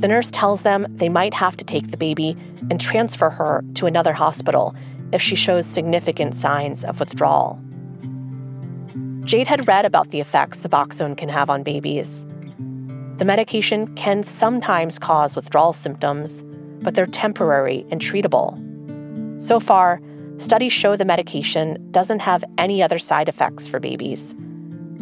The 0.00 0.06
nurse 0.06 0.30
tells 0.30 0.64
them 0.64 0.86
they 0.96 1.08
might 1.08 1.32
have 1.32 1.56
to 1.56 1.64
take 1.64 1.90
the 1.90 1.96
baby 1.96 2.36
and 2.70 2.78
transfer 2.78 3.30
her 3.30 3.64
to 3.76 3.86
another 3.86 4.12
hospital 4.12 4.76
if 5.12 5.22
she 5.22 5.34
shows 5.34 5.64
significant 5.64 6.36
signs 6.36 6.84
of 6.84 7.00
withdrawal. 7.00 7.58
Jade 9.24 9.48
had 9.48 9.66
read 9.66 9.86
about 9.86 10.10
the 10.10 10.20
effects 10.20 10.60
Suboxone 10.60 11.16
can 11.16 11.30
have 11.30 11.48
on 11.48 11.62
babies. 11.62 12.26
The 13.16 13.24
medication 13.24 13.94
can 13.94 14.22
sometimes 14.22 14.98
cause 14.98 15.34
withdrawal 15.34 15.72
symptoms, 15.72 16.44
but 16.82 16.94
they're 16.94 17.06
temporary 17.06 17.86
and 17.90 17.98
treatable. 17.98 18.62
So 19.40 19.58
far, 19.58 20.02
studies 20.38 20.72
show 20.72 20.96
the 20.96 21.04
medication 21.04 21.90
doesn't 21.90 22.20
have 22.20 22.44
any 22.56 22.82
other 22.82 22.98
side 22.98 23.28
effects 23.28 23.66
for 23.68 23.80
babies. 23.80 24.32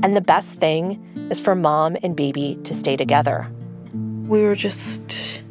And 0.02 0.16
the 0.16 0.20
best 0.20 0.54
thing 0.54 1.02
is 1.30 1.40
for 1.40 1.54
mom 1.54 1.96
and 2.02 2.16
baby 2.16 2.58
to 2.64 2.74
stay 2.74 2.96
together. 2.96 3.48
We 4.26 4.42
were 4.42 4.54
just 4.54 5.42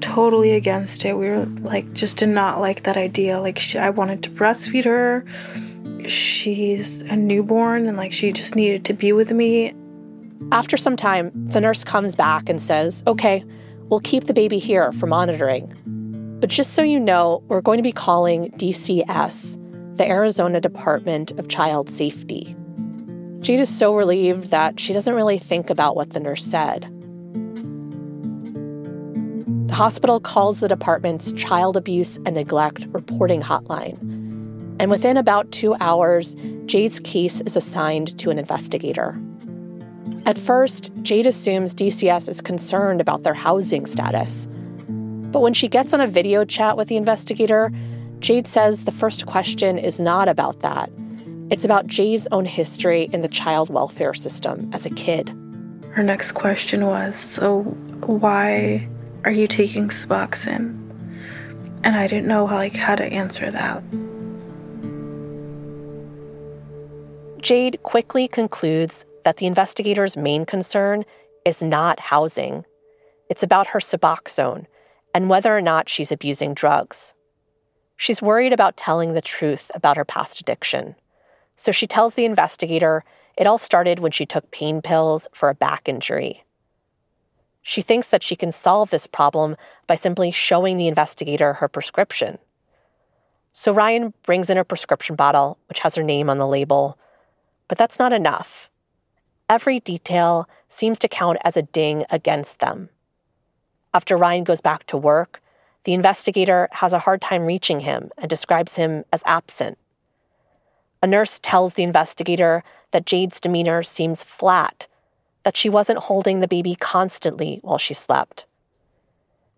totally 0.00 0.52
against 0.52 1.04
it. 1.04 1.14
We 1.14 1.28
were 1.28 1.46
like, 1.46 1.92
just 1.92 2.16
did 2.18 2.28
not 2.28 2.60
like 2.60 2.84
that 2.84 2.96
idea. 2.96 3.40
Like, 3.40 3.60
I 3.76 3.90
wanted 3.90 4.22
to 4.24 4.30
breastfeed 4.30 4.84
her 4.84 5.24
she's 6.06 7.02
a 7.02 7.16
newborn 7.16 7.86
and 7.86 7.96
like 7.96 8.12
she 8.12 8.32
just 8.32 8.54
needed 8.56 8.84
to 8.86 8.92
be 8.92 9.12
with 9.12 9.32
me. 9.32 9.74
After 10.52 10.76
some 10.76 10.96
time, 10.96 11.30
the 11.34 11.60
nurse 11.60 11.84
comes 11.84 12.14
back 12.14 12.48
and 12.48 12.60
says, 12.60 13.02
Okay, 13.06 13.44
we'll 13.84 14.00
keep 14.00 14.24
the 14.24 14.34
baby 14.34 14.58
here 14.58 14.92
for 14.92 15.06
monitoring. 15.06 15.74
But 16.40 16.50
just 16.50 16.74
so 16.74 16.82
you 16.82 17.00
know, 17.00 17.42
we're 17.48 17.60
going 17.60 17.78
to 17.78 17.82
be 17.82 17.92
calling 17.92 18.50
DCS, 18.52 19.96
the 19.96 20.08
Arizona 20.08 20.60
Department 20.60 21.32
of 21.32 21.48
Child 21.48 21.90
Safety. 21.90 22.54
Jade 23.40 23.60
is 23.60 23.68
so 23.68 23.94
relieved 23.94 24.50
that 24.50 24.78
she 24.78 24.92
doesn't 24.92 25.14
really 25.14 25.38
think 25.38 25.70
about 25.70 25.96
what 25.96 26.10
the 26.10 26.20
nurse 26.20 26.44
said. 26.44 26.82
The 29.68 29.74
hospital 29.74 30.20
calls 30.20 30.60
the 30.60 30.68
department's 30.68 31.32
child 31.32 31.76
abuse 31.76 32.16
and 32.18 32.34
neglect 32.34 32.86
reporting 32.90 33.42
hotline 33.42 34.18
and 34.80 34.90
within 34.90 35.16
about 35.16 35.50
two 35.50 35.74
hours, 35.80 36.36
Jade's 36.66 37.00
case 37.00 37.40
is 37.40 37.56
assigned 37.56 38.16
to 38.18 38.30
an 38.30 38.38
investigator. 38.38 39.20
At 40.24 40.38
first, 40.38 40.92
Jade 41.02 41.26
assumes 41.26 41.74
DCS 41.74 42.28
is 42.28 42.40
concerned 42.40 43.00
about 43.00 43.22
their 43.22 43.34
housing 43.34 43.86
status. 43.86 44.48
But 45.30 45.40
when 45.40 45.52
she 45.52 45.68
gets 45.68 45.92
on 45.92 46.00
a 46.00 46.06
video 46.06 46.44
chat 46.44 46.76
with 46.76 46.88
the 46.88 46.96
investigator, 46.96 47.70
Jade 48.20 48.48
says 48.48 48.84
the 48.84 48.92
first 48.92 49.26
question 49.26 49.76
is 49.76 50.00
not 50.00 50.26
about 50.26 50.60
that. 50.60 50.90
It's 51.50 51.64
about 51.64 51.86
Jade's 51.86 52.26
own 52.32 52.46
history 52.46 53.08
in 53.12 53.20
the 53.20 53.28
child 53.28 53.68
welfare 53.68 54.14
system 54.14 54.70
as 54.72 54.86
a 54.86 54.90
kid. 54.90 55.28
Her 55.92 56.02
next 56.02 56.32
question 56.32 56.86
was 56.86 57.14
So, 57.14 57.62
why 58.06 58.88
are 59.24 59.30
you 59.30 59.46
taking 59.46 59.88
Suboxone? 59.88 60.76
And 61.84 61.94
I 61.94 62.06
didn't 62.06 62.26
know 62.26 62.46
how, 62.46 62.56
like, 62.56 62.76
how 62.76 62.96
to 62.96 63.04
answer 63.04 63.50
that. 63.50 63.82
Jade 67.42 67.82
quickly 67.82 68.28
concludes 68.28 69.04
that 69.24 69.36
the 69.36 69.46
investigator's 69.46 70.16
main 70.16 70.44
concern 70.46 71.04
is 71.44 71.62
not 71.62 72.00
housing. 72.00 72.64
It's 73.28 73.42
about 73.42 73.68
her 73.68 73.80
Suboxone 73.80 74.66
and 75.14 75.28
whether 75.28 75.56
or 75.56 75.60
not 75.60 75.88
she's 75.88 76.12
abusing 76.12 76.54
drugs. 76.54 77.14
She's 77.96 78.22
worried 78.22 78.52
about 78.52 78.76
telling 78.76 79.12
the 79.12 79.20
truth 79.20 79.70
about 79.74 79.96
her 79.96 80.04
past 80.04 80.40
addiction. 80.40 80.94
So 81.56 81.72
she 81.72 81.86
tells 81.86 82.14
the 82.14 82.24
investigator 82.24 83.04
it 83.36 83.46
all 83.46 83.58
started 83.58 83.98
when 83.98 84.12
she 84.12 84.26
took 84.26 84.50
pain 84.50 84.82
pills 84.82 85.26
for 85.32 85.48
a 85.48 85.54
back 85.54 85.88
injury. 85.88 86.44
She 87.62 87.82
thinks 87.82 88.08
that 88.08 88.22
she 88.22 88.36
can 88.36 88.52
solve 88.52 88.90
this 88.90 89.06
problem 89.06 89.56
by 89.86 89.94
simply 89.94 90.30
showing 90.30 90.76
the 90.76 90.88
investigator 90.88 91.54
her 91.54 91.68
prescription. 91.68 92.38
So 93.52 93.72
Ryan 93.72 94.14
brings 94.24 94.48
in 94.50 94.58
a 94.58 94.64
prescription 94.64 95.16
bottle, 95.16 95.58
which 95.68 95.80
has 95.80 95.94
her 95.96 96.02
name 96.02 96.30
on 96.30 96.38
the 96.38 96.46
label. 96.46 96.98
But 97.66 97.78
that's 97.78 97.98
not 97.98 98.12
enough. 98.12 98.70
Every 99.48 99.80
detail 99.80 100.48
seems 100.68 100.98
to 101.00 101.08
count 101.08 101.38
as 101.44 101.56
a 101.56 101.62
ding 101.62 102.04
against 102.10 102.60
them. 102.60 102.90
After 103.94 104.16
Ryan 104.16 104.44
goes 104.44 104.60
back 104.60 104.86
to 104.88 104.96
work, 104.96 105.40
the 105.84 105.94
investigator 105.94 106.68
has 106.72 106.92
a 106.92 107.00
hard 107.00 107.20
time 107.20 107.46
reaching 107.46 107.80
him 107.80 108.10
and 108.18 108.28
describes 108.28 108.74
him 108.74 109.04
as 109.12 109.22
absent. 109.24 109.78
A 111.02 111.06
nurse 111.06 111.38
tells 111.38 111.74
the 111.74 111.82
investigator 111.82 112.64
that 112.90 113.06
Jade's 113.06 113.40
demeanor 113.40 113.82
seems 113.82 114.22
flat, 114.22 114.86
that 115.44 115.56
she 115.56 115.68
wasn't 115.68 116.00
holding 116.00 116.40
the 116.40 116.48
baby 116.48 116.74
constantly 116.74 117.60
while 117.62 117.78
she 117.78 117.94
slept. 117.94 118.44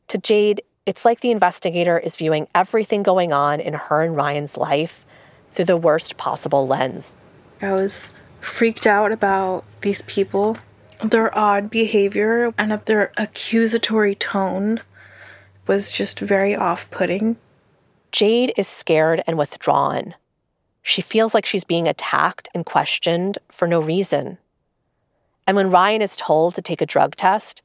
To 0.09 0.19
Jade, 0.19 0.63
it's 0.87 1.05
like 1.05 1.21
the 1.21 1.31
investigator 1.31 1.99
is 1.99 2.17
viewing 2.17 2.49
everything 2.55 3.03
going 3.03 3.33
on 3.33 3.61
in 3.61 3.75
her 3.75 4.03
and 4.03 4.17
Ryan's 4.17 4.57
life 4.57 5.05
through 5.55 5.67
the 5.67 5.77
worst 5.77 6.17
possible 6.17 6.67
lens. 6.67 7.17
I 7.63 7.73
was 7.73 8.13
freaked 8.41 8.87
out 8.87 9.13
about 9.13 9.65
these 9.83 10.03
people, 10.03 10.59
their 11.03 11.37
odd 11.37 11.71
behavior, 11.71 12.53
and 12.59 12.73
their 12.85 13.13
accusatory 13.17 14.15
tone 14.15 14.81
was 15.67 15.91
just 15.91 16.21
very 16.21 16.55
off 16.55 16.91
putting. 16.91 17.37
Jade 18.13 18.53
is 18.57 18.67
scared 18.67 19.23
and 19.27 19.39
withdrawn. 19.39 20.15
She 20.83 21.03
feels 21.03 21.35
like 21.35 21.47
she's 21.47 21.65
being 21.65 21.87
attacked 21.87 22.49
and 22.55 22.67
questioned 22.67 23.39
for 23.51 23.69
no 23.69 23.81
reason. 23.81 24.39
And 25.47 25.57
when 25.57 25.71
Ryan 25.71 26.03
is 26.03 26.17
told 26.17 26.55
to 26.55 26.63
take 26.63 26.81
a 26.81 26.87
drug 26.87 27.17
test, 27.17 27.63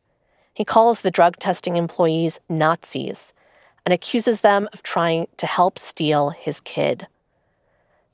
he 0.53 0.63
calls 0.63 1.01
the 1.01 1.11
drug 1.11 1.37
testing 1.37 1.75
employees 1.75 2.39
Nazis 2.49 3.33
and 3.85 3.93
accuses 3.93 4.41
them 4.41 4.67
of 4.73 4.83
trying 4.83 5.27
to 5.37 5.45
help 5.45 5.77
steal 5.77 6.29
his 6.29 6.61
kid. 6.61 7.07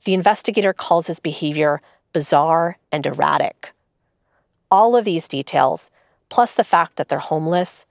The 0.04 0.14
investigator 0.14 0.72
calls 0.72 1.06
his 1.06 1.20
behavior 1.20 1.80
bizarre 2.12 2.76
and 2.90 3.06
erratic. 3.06 3.72
All 4.72 4.96
of 4.96 5.04
these 5.04 5.28
details, 5.28 5.90
plus 6.30 6.54
the 6.54 6.64
fact 6.64 6.96
that 6.96 7.10
they're 7.10 7.18
homeless, 7.18 7.84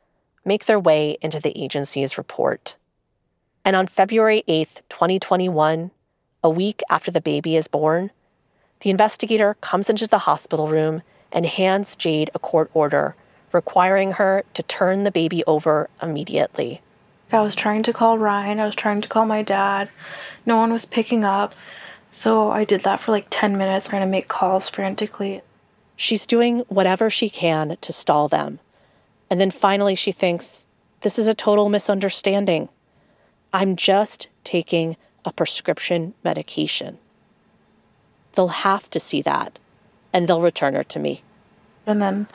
make 0.44 0.66
their 0.66 0.80
way 0.80 1.16
into 1.22 1.40
the 1.40 1.56
agency's 1.56 2.18
report. 2.18 2.76
And 3.64 3.76
on 3.76 3.86
February 3.86 4.44
8th, 4.48 4.82
2021, 4.90 5.92
a 6.44 6.50
week 6.50 6.82
after 6.90 7.12
the 7.12 7.22
baby 7.22 7.56
is 7.56 7.68
born, 7.68 8.10
the 8.80 8.90
investigator 8.90 9.58
comes 9.62 9.92
into 9.92 10.08
the 10.08 10.18
hospital 10.18 10.70
room 10.70 11.04
and 11.32 11.46
hands 11.46 11.96
Jade 11.96 12.32
a 12.34 12.40
court 12.40 12.72
order 12.74 13.16
requiring 13.52 14.14
her 14.14 14.44
to 14.56 14.64
turn 14.64 15.04
the 15.04 15.12
baby 15.12 15.44
over 15.46 15.88
immediately. 16.02 16.82
I 17.32 17.42
was 17.42 17.54
trying 17.54 17.84
to 17.84 17.94
call 17.94 18.18
Ryan, 18.18 18.60
I 18.60 18.66
was 18.66 18.74
trying 18.74 19.02
to 19.02 19.08
call 19.08 19.28
my 19.28 19.44
dad. 19.44 19.92
No 20.48 20.58
one 20.58 20.74
was 20.74 20.86
picking 20.86 21.24
up. 21.24 21.54
So 22.12 22.50
I 22.50 22.64
did 22.64 22.82
that 22.82 23.00
for 23.00 23.12
like 23.12 23.28
10 23.30 23.56
minutes, 23.56 23.88
trying 23.88 24.02
to 24.02 24.08
make 24.08 24.28
calls 24.28 24.68
frantically. 24.68 25.44
She's 25.96 26.26
doing 26.26 26.60
whatever 26.68 27.10
she 27.10 27.30
can 27.30 27.78
to 27.82 27.94
stall 27.94 28.28
them. 28.28 28.60
And 29.30 29.40
then 29.40 29.52
finally, 29.52 29.96
she 29.96 30.12
thinks, 30.12 30.66
this 31.02 31.18
is 31.18 31.28
a 31.28 31.34
total 31.34 31.70
misunderstanding. 31.70 32.70
I'm 33.54 33.76
just 33.76 34.28
taking 34.44 34.98
a 35.26 35.32
prescription 35.32 36.14
medication. 36.24 36.98
They'll 38.34 38.48
have 38.50 38.90
to 38.92 39.00
see 39.00 39.22
that, 39.24 39.60
and 40.14 40.28
they'll 40.28 40.42
return 40.42 40.74
her 40.74 40.84
to 40.86 41.00
me. 41.00 41.24
And 41.86 42.02
then 42.02 42.28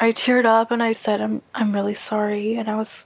I 0.00 0.12
teared 0.12 0.44
up 0.44 0.70
and 0.70 0.82
I 0.82 0.92
said, 0.92 1.20
I'm, 1.20 1.42
I'm 1.54 1.72
really 1.72 1.94
sorry. 1.94 2.54
And 2.56 2.70
I 2.70 2.76
was 2.76 3.04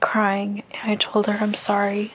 crying. 0.00 0.62
And 0.82 0.92
I 0.92 0.94
told 0.96 1.26
her, 1.26 1.36
I'm 1.38 1.54
sorry. 1.54 2.14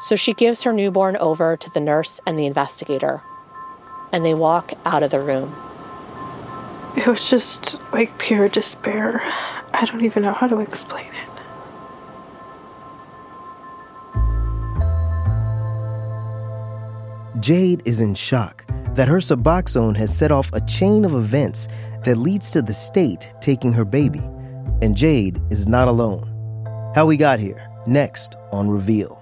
So 0.00 0.16
she 0.16 0.32
gives 0.34 0.64
her 0.64 0.72
newborn 0.72 1.16
over 1.18 1.56
to 1.56 1.70
the 1.70 1.80
nurse 1.80 2.20
and 2.26 2.36
the 2.36 2.46
investigator, 2.46 3.22
and 4.12 4.24
they 4.24 4.34
walk 4.34 4.72
out 4.84 5.02
of 5.02 5.10
the 5.10 5.20
room. 5.20 5.54
It 6.96 7.06
was 7.06 7.28
just 7.28 7.80
like 7.92 8.16
pure 8.18 8.48
despair. 8.48 9.22
I 9.72 9.86
don't 9.86 10.04
even 10.04 10.22
know 10.22 10.34
how 10.34 10.46
to 10.46 10.60
explain 10.60 11.06
it. 11.06 11.32
Jade 17.40 17.82
is 17.84 18.00
in 18.00 18.14
shock 18.14 18.64
that 18.94 19.08
her 19.08 19.16
Suboxone 19.16 19.96
has 19.96 20.16
set 20.16 20.30
off 20.30 20.52
a 20.52 20.60
chain 20.60 21.04
of 21.04 21.14
events 21.14 21.66
that 22.04 22.18
leads 22.18 22.50
to 22.50 22.62
the 22.62 22.74
state 22.74 23.32
taking 23.40 23.72
her 23.72 23.84
baby. 23.84 24.20
And 24.82 24.96
Jade 24.96 25.40
is 25.50 25.66
not 25.66 25.88
alone. 25.88 26.28
How 26.94 27.06
we 27.06 27.16
got 27.16 27.40
here, 27.40 27.68
next 27.86 28.36
on 28.52 28.68
Reveal. 28.68 29.21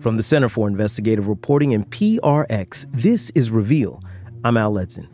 From 0.00 0.16
the 0.16 0.22
Center 0.22 0.48
for 0.48 0.66
Investigative 0.66 1.28
Reporting 1.28 1.74
and 1.74 1.88
PRX, 1.90 2.86
this 2.90 3.28
is 3.34 3.50
Reveal. 3.50 4.02
I'm 4.44 4.56
Al 4.56 4.72
Letson. 4.72 5.06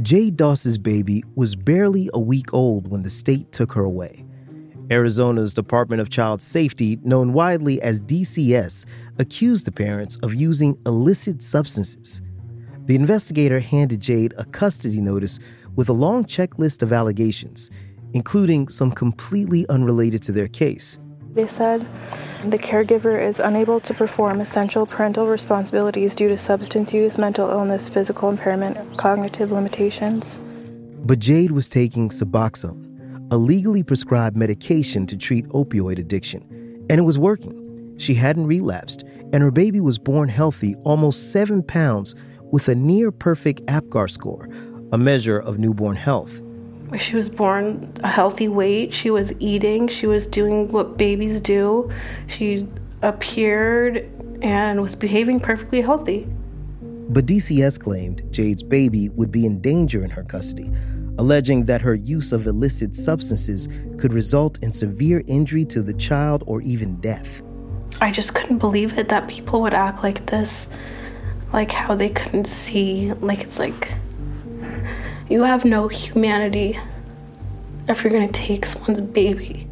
Jade 0.00 0.36
Dass's 0.36 0.78
baby 0.78 1.24
was 1.34 1.56
barely 1.56 2.08
a 2.14 2.20
week 2.20 2.54
old 2.54 2.86
when 2.86 3.02
the 3.02 3.10
state 3.10 3.50
took 3.50 3.72
her 3.72 3.82
away. 3.82 4.24
Arizona's 4.92 5.52
Department 5.52 6.00
of 6.00 6.08
Child 6.08 6.40
Safety, 6.40 7.00
known 7.02 7.32
widely 7.32 7.82
as 7.82 8.00
DCS, 8.00 8.86
accused 9.18 9.64
the 9.64 9.72
parents 9.72 10.18
of 10.22 10.34
using 10.34 10.78
illicit 10.86 11.42
substances. 11.42 12.22
The 12.84 12.94
investigator 12.94 13.58
handed 13.58 13.98
Jade 13.98 14.34
a 14.38 14.44
custody 14.44 15.00
notice 15.00 15.40
with 15.74 15.88
a 15.88 15.92
long 15.92 16.26
checklist 16.26 16.82
of 16.82 16.92
allegations, 16.92 17.72
including 18.12 18.68
some 18.68 18.92
completely 18.92 19.68
unrelated 19.68 20.22
to 20.22 20.32
their 20.32 20.46
case. 20.46 21.00
They 21.36 21.46
said 21.48 21.82
the 22.44 22.56
caregiver 22.56 23.22
is 23.22 23.40
unable 23.40 23.78
to 23.80 23.92
perform 23.92 24.40
essential 24.40 24.86
parental 24.86 25.26
responsibilities 25.26 26.14
due 26.14 26.28
to 26.28 26.38
substance 26.38 26.94
use, 26.94 27.18
mental 27.18 27.50
illness, 27.50 27.90
physical 27.90 28.30
impairment, 28.30 28.96
cognitive 28.96 29.52
limitations. 29.52 30.38
But 31.04 31.18
Jade 31.18 31.50
was 31.50 31.68
taking 31.68 32.08
Suboxone, 32.08 33.28
a 33.30 33.36
legally 33.36 33.82
prescribed 33.82 34.34
medication 34.34 35.06
to 35.08 35.16
treat 35.16 35.46
opioid 35.48 35.98
addiction, 35.98 36.40
and 36.88 36.98
it 36.98 37.04
was 37.04 37.18
working. 37.18 37.94
She 37.98 38.14
hadn't 38.14 38.46
relapsed, 38.46 39.04
and 39.34 39.42
her 39.42 39.50
baby 39.50 39.80
was 39.80 39.98
born 39.98 40.30
healthy, 40.30 40.74
almost 40.84 41.32
seven 41.32 41.62
pounds, 41.62 42.14
with 42.50 42.66
a 42.68 42.74
near 42.74 43.12
perfect 43.12 43.60
APGAR 43.66 44.08
score, 44.08 44.48
a 44.90 44.96
measure 44.96 45.38
of 45.38 45.58
newborn 45.58 45.96
health. 45.96 46.40
She 46.98 47.16
was 47.16 47.28
born 47.28 47.92
a 48.02 48.08
healthy 48.08 48.48
weight. 48.48 48.94
She 48.94 49.10
was 49.10 49.32
eating. 49.40 49.88
She 49.88 50.06
was 50.06 50.26
doing 50.26 50.68
what 50.68 50.96
babies 50.96 51.40
do. 51.40 51.90
She 52.28 52.68
appeared 53.02 54.08
and 54.42 54.80
was 54.80 54.94
behaving 54.94 55.40
perfectly 55.40 55.80
healthy. 55.80 56.28
But 57.08 57.26
DCS 57.26 57.80
claimed 57.80 58.22
Jade's 58.30 58.62
baby 58.62 59.08
would 59.10 59.30
be 59.30 59.46
in 59.46 59.60
danger 59.60 60.04
in 60.04 60.10
her 60.10 60.24
custody, 60.24 60.70
alleging 61.18 61.64
that 61.66 61.80
her 61.80 61.94
use 61.94 62.32
of 62.32 62.46
illicit 62.46 62.94
substances 62.94 63.68
could 63.98 64.12
result 64.12 64.58
in 64.62 64.72
severe 64.72 65.22
injury 65.26 65.64
to 65.66 65.82
the 65.82 65.94
child 65.94 66.44
or 66.46 66.60
even 66.62 66.96
death. 67.00 67.42
I 68.00 68.10
just 68.10 68.34
couldn't 68.34 68.58
believe 68.58 68.98
it 68.98 69.08
that 69.08 69.28
people 69.28 69.62
would 69.62 69.74
act 69.74 70.02
like 70.02 70.26
this, 70.26 70.68
like 71.52 71.72
how 71.72 71.94
they 71.94 72.10
couldn't 72.10 72.46
see. 72.46 73.12
Like, 73.14 73.42
it's 73.42 73.58
like 73.58 73.94
you 75.28 75.42
have 75.42 75.64
no 75.64 75.88
humanity 75.88 76.78
if 77.88 78.02
you're 78.02 78.12
gonna 78.12 78.28
take 78.28 78.66
someone's 78.66 79.00
baby. 79.00 79.68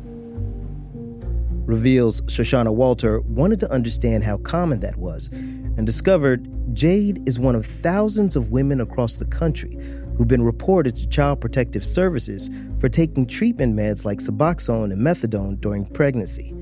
Reveals 1.66 2.20
Shoshana 2.22 2.74
Walter 2.74 3.20
wanted 3.20 3.60
to 3.60 3.70
understand 3.70 4.24
how 4.24 4.36
common 4.38 4.80
that 4.80 4.96
was 4.96 5.28
and 5.28 5.86
discovered 5.86 6.48
Jade 6.74 7.26
is 7.26 7.38
one 7.38 7.54
of 7.54 7.64
thousands 7.66 8.36
of 8.36 8.50
women 8.50 8.80
across 8.80 9.16
the 9.16 9.24
country 9.24 9.78
who've 10.16 10.28
been 10.28 10.42
reported 10.42 10.94
to 10.96 11.06
Child 11.06 11.40
Protective 11.40 11.84
Services 11.84 12.50
for 12.80 12.88
taking 12.88 13.26
treatment 13.26 13.76
meds 13.76 14.04
like 14.04 14.18
Suboxone 14.18 14.92
and 14.92 15.00
Methadone 15.00 15.60
during 15.60 15.86
pregnancy. 15.86 16.52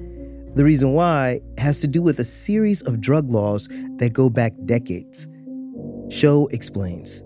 The 0.55 0.65
reason 0.65 0.93
why 0.93 1.41
has 1.59 1.81
to 1.81 1.87
do 1.87 2.03
with 2.03 2.21
a 2.21 2.25
series 2.25 2.83
of 2.83 3.01
drug 3.01 3.31
laws 3.31 3.69
that 3.97 4.13
go 4.13 4.29
back 4.29 4.53
decades. 4.67 5.27
Show 6.11 6.47
explains. 6.49 7.23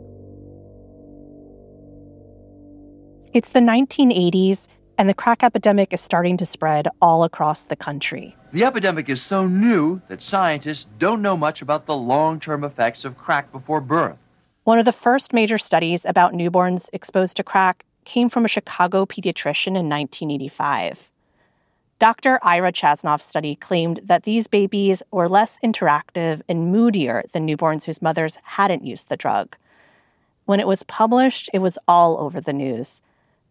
It's 3.36 3.50
the 3.50 3.60
1980s, 3.60 4.66
and 4.96 5.10
the 5.10 5.12
crack 5.12 5.42
epidemic 5.42 5.92
is 5.92 6.00
starting 6.00 6.38
to 6.38 6.46
spread 6.46 6.88
all 7.02 7.22
across 7.22 7.66
the 7.66 7.76
country. 7.76 8.34
The 8.50 8.64
epidemic 8.64 9.10
is 9.10 9.20
so 9.20 9.46
new 9.46 10.00
that 10.08 10.22
scientists 10.22 10.86
don't 10.98 11.20
know 11.20 11.36
much 11.36 11.60
about 11.60 11.84
the 11.84 11.94
long 11.94 12.40
term 12.40 12.64
effects 12.64 13.04
of 13.04 13.18
crack 13.18 13.52
before 13.52 13.82
birth. 13.82 14.16
One 14.64 14.78
of 14.78 14.86
the 14.86 14.90
first 14.90 15.34
major 15.34 15.58
studies 15.58 16.06
about 16.06 16.32
newborns 16.32 16.88
exposed 16.94 17.36
to 17.36 17.44
crack 17.44 17.84
came 18.06 18.30
from 18.30 18.46
a 18.46 18.48
Chicago 18.48 19.04
pediatrician 19.04 19.76
in 19.76 19.90
1985. 19.90 21.10
Dr. 21.98 22.38
Ira 22.42 22.72
Chasnoff's 22.72 23.26
study 23.26 23.54
claimed 23.54 24.00
that 24.02 24.22
these 24.22 24.46
babies 24.46 25.02
were 25.12 25.28
less 25.28 25.58
interactive 25.62 26.40
and 26.48 26.72
moodier 26.72 27.22
than 27.34 27.46
newborns 27.46 27.84
whose 27.84 28.00
mothers 28.00 28.38
hadn't 28.44 28.86
used 28.86 29.10
the 29.10 29.16
drug. 29.18 29.56
When 30.46 30.58
it 30.58 30.66
was 30.66 30.84
published, 30.84 31.50
it 31.52 31.58
was 31.58 31.76
all 31.86 32.18
over 32.18 32.40
the 32.40 32.54
news. 32.54 33.02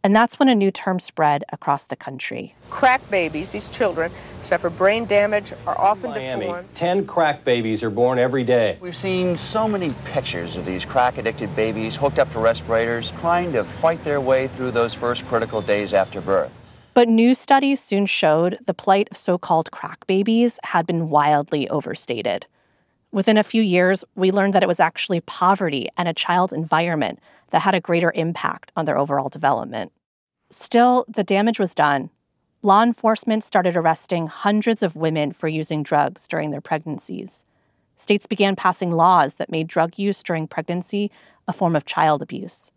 And 0.05 0.15
that's 0.15 0.37
when 0.37 0.49
a 0.49 0.53
new 0.53 0.69
term 0.69 0.99
spread 0.99 1.43
across 1.51 1.85
the 1.85 1.95
country. 1.95 2.53
Crack 2.69 3.01
babies, 3.09 3.49
these 3.49 3.67
children, 3.67 4.11
suffer 4.39 4.69
brain 4.69 5.05
damage, 5.05 5.51
are 5.65 5.75
often 5.81 6.11
Miami, 6.11 6.45
deformed. 6.45 6.75
10 6.75 7.07
crack 7.07 7.43
babies 7.43 7.81
are 7.81 7.89
born 7.89 8.19
every 8.19 8.43
day. 8.43 8.77
We've 8.79 8.95
seen 8.95 9.35
so 9.35 9.67
many 9.67 9.95
pictures 10.05 10.57
of 10.57 10.65
these 10.67 10.85
crack 10.85 11.17
addicted 11.17 11.55
babies 11.55 11.95
hooked 11.95 12.19
up 12.19 12.31
to 12.33 12.39
respirators 12.39 13.13
trying 13.13 13.51
to 13.53 13.63
fight 13.63 14.03
their 14.03 14.21
way 14.21 14.47
through 14.47 14.69
those 14.69 14.93
first 14.93 15.25
critical 15.25 15.59
days 15.59 15.91
after 15.91 16.21
birth. 16.21 16.59
But 16.93 17.09
new 17.09 17.33
studies 17.33 17.81
soon 17.81 18.05
showed 18.05 18.59
the 18.63 18.75
plight 18.75 19.07
of 19.09 19.17
so 19.17 19.39
called 19.39 19.71
crack 19.71 20.05
babies 20.05 20.59
had 20.65 20.85
been 20.85 21.09
wildly 21.09 21.67
overstated. 21.69 22.45
Within 23.11 23.37
a 23.37 23.43
few 23.43 23.63
years, 23.63 24.03
we 24.13 24.31
learned 24.31 24.53
that 24.53 24.61
it 24.61 24.67
was 24.67 24.79
actually 24.79 25.21
poverty 25.21 25.87
and 25.97 26.07
a 26.07 26.13
child's 26.13 26.53
environment 26.53 27.17
that 27.49 27.61
had 27.61 27.73
a 27.73 27.79
greater 27.79 28.11
impact 28.13 28.71
on 28.75 28.85
their 28.85 28.97
overall 28.97 29.29
development. 29.29 29.91
Still, 30.57 31.03
the 31.09 31.23
damage 31.23 31.59
was 31.59 31.75
done. 31.75 32.09
Law 32.61 32.81
enforcement 32.81 33.43
started 33.43 33.75
arresting 33.75 34.27
hundreds 34.27 34.81
of 34.81 34.95
women 34.95 35.33
for 35.33 35.49
using 35.49 35.83
drugs 35.83 36.29
during 36.29 36.51
their 36.51 36.61
pregnancies. 36.61 37.45
States 37.97 38.25
began 38.25 38.55
passing 38.55 38.91
laws 38.91 39.33
that 39.35 39.51
made 39.51 39.67
drug 39.67 39.99
use 39.99 40.23
during 40.23 40.47
pregnancy 40.47 41.11
a 41.45 41.51
form 41.51 41.75
of 41.75 41.83
child 41.83 42.21
abuse. 42.21 42.71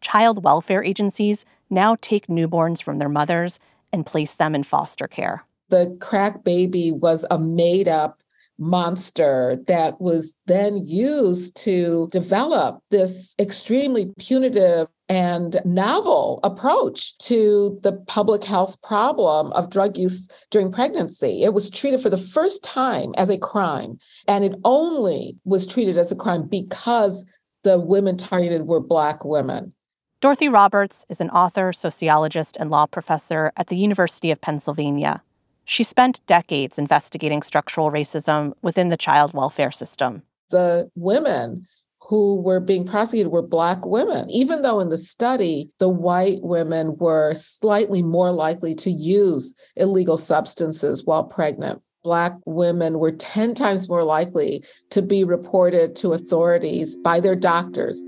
Child 0.00 0.42
welfare 0.42 0.82
agencies 0.82 1.44
now 1.70 1.96
take 2.00 2.26
newborns 2.26 2.82
from 2.82 2.98
their 2.98 3.08
mothers 3.08 3.60
and 3.92 4.04
place 4.04 4.34
them 4.34 4.52
in 4.52 4.64
foster 4.64 5.06
care. 5.06 5.44
The 5.68 5.96
crack 6.00 6.42
baby 6.42 6.90
was 6.90 7.24
a 7.30 7.38
made 7.38 7.86
up 7.86 8.24
monster 8.60 9.58
that 9.66 10.00
was 10.00 10.34
then 10.46 10.86
used 10.86 11.56
to 11.56 12.08
develop 12.12 12.80
this 12.90 13.34
extremely 13.38 14.12
punitive 14.18 14.86
and 15.08 15.60
novel 15.64 16.38
approach 16.44 17.18
to 17.18 17.80
the 17.82 17.92
public 18.06 18.44
health 18.44 18.80
problem 18.82 19.50
of 19.52 19.70
drug 19.70 19.96
use 19.98 20.28
during 20.50 20.70
pregnancy. 20.70 21.42
It 21.42 21.52
was 21.52 21.68
treated 21.68 22.00
for 22.00 22.10
the 22.10 22.16
first 22.16 22.62
time 22.62 23.12
as 23.16 23.28
a 23.28 23.38
crime, 23.38 23.98
and 24.28 24.44
it 24.44 24.54
only 24.64 25.36
was 25.44 25.66
treated 25.66 25.98
as 25.98 26.12
a 26.12 26.16
crime 26.16 26.46
because 26.46 27.24
the 27.64 27.80
women 27.80 28.16
targeted 28.16 28.66
were 28.66 28.80
Black 28.80 29.24
women. 29.24 29.72
Dorothy 30.20 30.50
Roberts 30.50 31.06
is 31.08 31.20
an 31.20 31.30
author, 31.30 31.72
sociologist, 31.72 32.56
and 32.60 32.70
law 32.70 32.84
professor 32.84 33.52
at 33.56 33.68
the 33.68 33.76
University 33.76 34.30
of 34.30 34.40
Pennsylvania. 34.40 35.22
She 35.64 35.84
spent 35.84 36.24
decades 36.26 36.78
investigating 36.78 37.42
structural 37.42 37.90
racism 37.90 38.52
within 38.62 38.88
the 38.88 38.96
child 38.96 39.34
welfare 39.34 39.70
system. 39.70 40.22
The 40.50 40.90
women 40.96 41.66
who 42.10 42.42
were 42.42 42.58
being 42.58 42.84
prosecuted 42.84 43.30
were 43.30 43.40
Black 43.40 43.86
women, 43.86 44.28
even 44.30 44.62
though 44.62 44.80
in 44.80 44.88
the 44.88 44.98
study, 44.98 45.70
the 45.78 45.88
white 45.88 46.42
women 46.42 46.96
were 46.96 47.34
slightly 47.34 48.02
more 48.02 48.32
likely 48.32 48.74
to 48.74 48.90
use 48.90 49.54
illegal 49.76 50.16
substances 50.16 51.04
while 51.04 51.22
pregnant. 51.22 51.80
Black 52.02 52.32
women 52.46 52.98
were 52.98 53.12
10 53.12 53.54
times 53.54 53.88
more 53.88 54.02
likely 54.02 54.64
to 54.90 55.02
be 55.02 55.22
reported 55.22 55.94
to 55.96 56.12
authorities 56.12 56.96
by 56.96 57.20
their 57.20 57.36
doctors. 57.36 58.00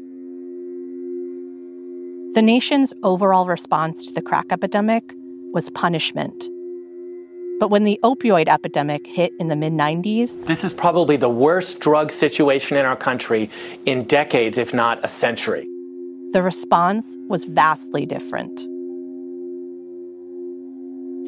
The 2.35 2.43
nation's 2.43 2.93
overall 3.05 3.47
response 3.47 4.09
to 4.09 4.15
the 4.15 4.23
crack 4.23 4.47
epidemic 4.51 5.05
was 5.53 5.71
punishment. 5.71 6.49
But 7.63 7.69
when 7.69 7.85
the 7.85 8.01
opioid 8.03 8.49
epidemic 8.49 9.07
hit 9.07 9.33
in 9.39 9.47
the 9.47 9.55
mid 9.55 9.73
90s, 9.73 10.45
this 10.47 10.65
is 10.65 10.73
probably 10.73 11.17
the 11.17 11.29
worst 11.29 11.79
drug 11.79 12.11
situation 12.11 12.77
in 12.77 12.85
our 12.85 12.97
country 12.97 13.49
in 13.87 14.03
decades, 14.03 14.59
if 14.59 14.75
not 14.75 14.99
a 15.05 15.09
century. 15.09 15.69
The 16.33 16.43
response 16.43 17.17
was 17.29 17.45
vastly 17.45 18.05
different. 18.05 18.57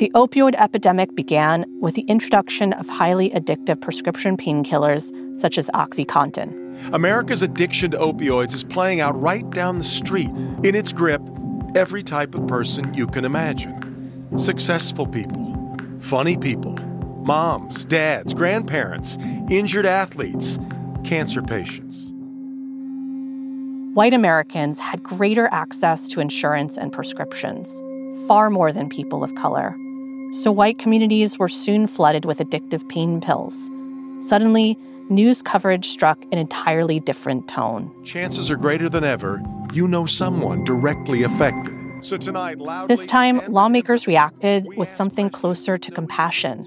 The 0.01 0.11
opioid 0.17 0.57
epidemic 0.57 1.15
began 1.15 1.67
with 1.81 1.95
the 1.95 2.03
introduction 2.09 2.73
of 2.73 2.89
highly 2.89 3.31
addictive 3.31 3.81
prescription 3.81 4.37
painkillers 4.37 5.13
such 5.39 5.57
as 5.57 5.71
OxyContin. 5.73 6.93
America's 6.93 7.43
addiction 7.43 7.93
to 7.93 7.99
opioids 7.99 8.55
is 8.55 8.65
playing 8.65 9.01
out 9.01 9.15
right 9.23 9.49
down 9.51 9.79
the 9.79 9.85
street. 9.85 10.31
In 10.65 10.75
its 10.75 10.93
grip, 10.93 11.23
every 11.77 12.03
type 12.03 12.35
of 12.35 12.45
person 12.49 12.93
you 12.93 13.07
can 13.07 13.25
imagine 13.25 13.81
successful 14.37 15.07
people 15.07 15.54
funny 16.05 16.37
people, 16.37 16.77
moms, 17.25 17.85
dads, 17.87 18.35
grandparents, 18.35 19.17
injured 19.51 19.87
athletes, 19.87 20.59
cancer 21.03 21.43
patients. 21.43 22.13
White 23.95 24.13
Americans 24.13 24.79
had 24.79 25.03
greater 25.03 25.49
access 25.53 26.09
to 26.09 26.21
insurance 26.21 26.77
and 26.77 26.93
prescriptions, 26.93 27.81
far 28.27 28.51
more 28.51 28.73
than 28.73 28.89
people 28.89 29.25
of 29.25 29.35
color. 29.35 29.75
So 30.33 30.51
white 30.51 30.79
communities 30.79 31.39
were 31.39 31.49
soon 31.49 31.87
flooded 31.87 32.25
with 32.25 32.39
addictive 32.39 32.89
pain 32.89 33.21
pills. 33.21 33.71
Suddenly, 34.21 34.77
news 35.09 35.43
coverage 35.43 35.87
struck 35.87 36.23
an 36.33 36.39
entirely 36.39 36.99
different 37.01 37.49
tone. 37.49 37.91
Chances 38.05 38.51
are 38.51 38.57
greater 38.57 38.89
than 38.89 39.05
ever 39.05 39.43
you 39.75 39.89
know 39.89 40.07
someone 40.07 40.63
directly 40.65 41.25
affected. 41.25 41.84
So 42.05 42.19
tonight, 42.19 42.59
loudly 42.59 42.95
this 42.95 43.07
time, 43.07 43.41
lawmakers 43.49 44.07
reacted 44.07 44.69
with 44.77 44.93
something 44.93 45.31
closer 45.31 45.79
to 45.79 45.91
compassion. 45.91 46.67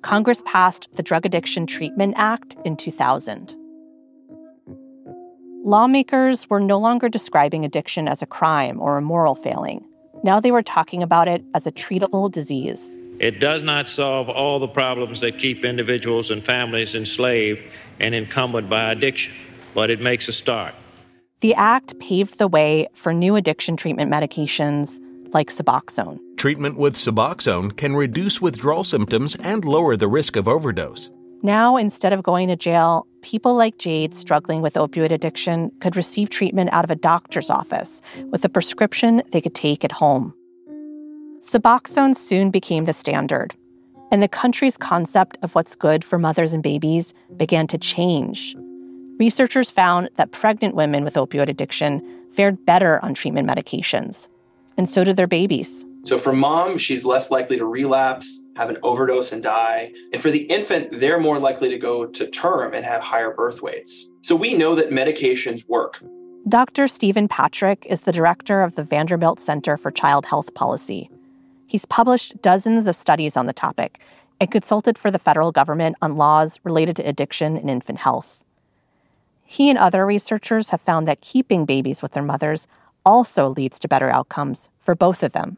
Congress 0.00 0.42
passed 0.46 0.88
the 0.94 1.02
Drug 1.02 1.26
Addiction 1.26 1.66
Treatment 1.66 2.14
Act 2.16 2.56
in 2.64 2.74
2000. 2.74 3.54
Lawmakers 5.62 6.48
were 6.48 6.58
no 6.58 6.78
longer 6.78 7.10
describing 7.10 7.66
addiction 7.66 8.08
as 8.08 8.22
a 8.22 8.26
crime 8.26 8.80
or 8.80 8.96
a 8.96 9.02
moral 9.02 9.34
failing. 9.34 9.84
Now 10.24 10.40
they 10.40 10.52
were 10.52 10.62
talking 10.62 11.02
about 11.02 11.28
it 11.28 11.44
as 11.54 11.66
a 11.66 11.72
treatable 11.72 12.32
disease. 12.32 12.96
It 13.20 13.40
does 13.40 13.62
not 13.62 13.88
solve 13.88 14.30
all 14.30 14.58
the 14.58 14.68
problems 14.68 15.20
that 15.20 15.38
keep 15.38 15.66
individuals 15.66 16.30
and 16.30 16.42
families 16.42 16.94
enslaved 16.94 17.62
and 18.00 18.14
encumbered 18.14 18.70
by 18.70 18.92
addiction, 18.92 19.34
but 19.74 19.90
it 19.90 20.00
makes 20.00 20.28
a 20.28 20.32
start. 20.32 20.74
The 21.40 21.54
act 21.54 21.96
paved 22.00 22.38
the 22.38 22.48
way 22.48 22.88
for 22.94 23.14
new 23.14 23.36
addiction 23.36 23.76
treatment 23.76 24.10
medications 24.10 24.98
like 25.32 25.50
Suboxone. 25.50 26.18
Treatment 26.36 26.76
with 26.76 26.96
Suboxone 26.96 27.76
can 27.76 27.94
reduce 27.94 28.40
withdrawal 28.40 28.82
symptoms 28.82 29.36
and 29.36 29.64
lower 29.64 29.96
the 29.96 30.08
risk 30.08 30.34
of 30.34 30.48
overdose. 30.48 31.10
Now, 31.42 31.76
instead 31.76 32.12
of 32.12 32.24
going 32.24 32.48
to 32.48 32.56
jail, 32.56 33.06
people 33.22 33.54
like 33.54 33.78
Jade 33.78 34.16
struggling 34.16 34.62
with 34.62 34.74
opioid 34.74 35.12
addiction 35.12 35.70
could 35.78 35.94
receive 35.94 36.28
treatment 36.28 36.70
out 36.72 36.82
of 36.82 36.90
a 36.90 36.96
doctor's 36.96 37.50
office 37.50 38.02
with 38.30 38.44
a 38.44 38.48
prescription 38.48 39.22
they 39.30 39.40
could 39.40 39.54
take 39.54 39.84
at 39.84 39.92
home. 39.92 40.34
Suboxone 41.38 42.16
soon 42.16 42.50
became 42.50 42.86
the 42.86 42.92
standard, 42.92 43.54
and 44.10 44.20
the 44.20 44.28
country's 44.28 44.76
concept 44.76 45.38
of 45.42 45.54
what's 45.54 45.76
good 45.76 46.04
for 46.04 46.18
mothers 46.18 46.52
and 46.52 46.64
babies 46.64 47.14
began 47.36 47.68
to 47.68 47.78
change 47.78 48.56
researchers 49.18 49.70
found 49.70 50.10
that 50.16 50.32
pregnant 50.32 50.74
women 50.74 51.04
with 51.04 51.14
opioid 51.14 51.48
addiction 51.48 52.02
fared 52.32 52.64
better 52.64 53.02
on 53.04 53.14
treatment 53.14 53.48
medications, 53.48 54.28
and 54.76 54.88
so 54.88 55.04
did 55.04 55.16
their 55.16 55.26
babies. 55.26 55.84
So 56.04 56.16
for 56.16 56.32
mom, 56.32 56.78
she's 56.78 57.04
less 57.04 57.30
likely 57.30 57.58
to 57.58 57.66
relapse, 57.66 58.46
have 58.56 58.70
an 58.70 58.78
overdose, 58.82 59.32
and 59.32 59.42
die. 59.42 59.92
And 60.12 60.22
for 60.22 60.30
the 60.30 60.44
infant, 60.44 61.00
they're 61.00 61.20
more 61.20 61.38
likely 61.38 61.68
to 61.68 61.78
go 61.78 62.06
to 62.06 62.30
term 62.30 62.72
and 62.72 62.84
have 62.84 63.02
higher 63.02 63.34
birth 63.34 63.60
weights. 63.60 64.08
So 64.22 64.36
we 64.36 64.54
know 64.54 64.74
that 64.76 64.90
medications 64.90 65.68
work. 65.68 66.02
Dr. 66.48 66.88
Stephen 66.88 67.28
Patrick 67.28 67.84
is 67.90 68.02
the 68.02 68.12
director 68.12 68.62
of 68.62 68.76
the 68.76 68.84
Vanderbilt 68.84 69.38
Center 69.40 69.76
for 69.76 69.90
Child 69.90 70.24
Health 70.24 70.54
Policy. 70.54 71.10
He's 71.66 71.84
published 71.84 72.40
dozens 72.40 72.86
of 72.86 72.96
studies 72.96 73.36
on 73.36 73.46
the 73.46 73.52
topic 73.52 74.00
and 74.40 74.50
consulted 74.50 74.96
for 74.96 75.10
the 75.10 75.18
federal 75.18 75.52
government 75.52 75.96
on 76.00 76.16
laws 76.16 76.58
related 76.64 76.96
to 76.96 77.02
addiction 77.02 77.56
and 77.56 77.68
infant 77.68 77.98
health. 77.98 78.44
He 79.50 79.70
and 79.70 79.78
other 79.78 80.04
researchers 80.04 80.68
have 80.68 80.82
found 80.82 81.08
that 81.08 81.22
keeping 81.22 81.64
babies 81.64 82.02
with 82.02 82.12
their 82.12 82.22
mothers 82.22 82.68
also 83.06 83.48
leads 83.48 83.78
to 83.78 83.88
better 83.88 84.10
outcomes 84.10 84.68
for 84.78 84.94
both 84.94 85.22
of 85.22 85.32
them. 85.32 85.56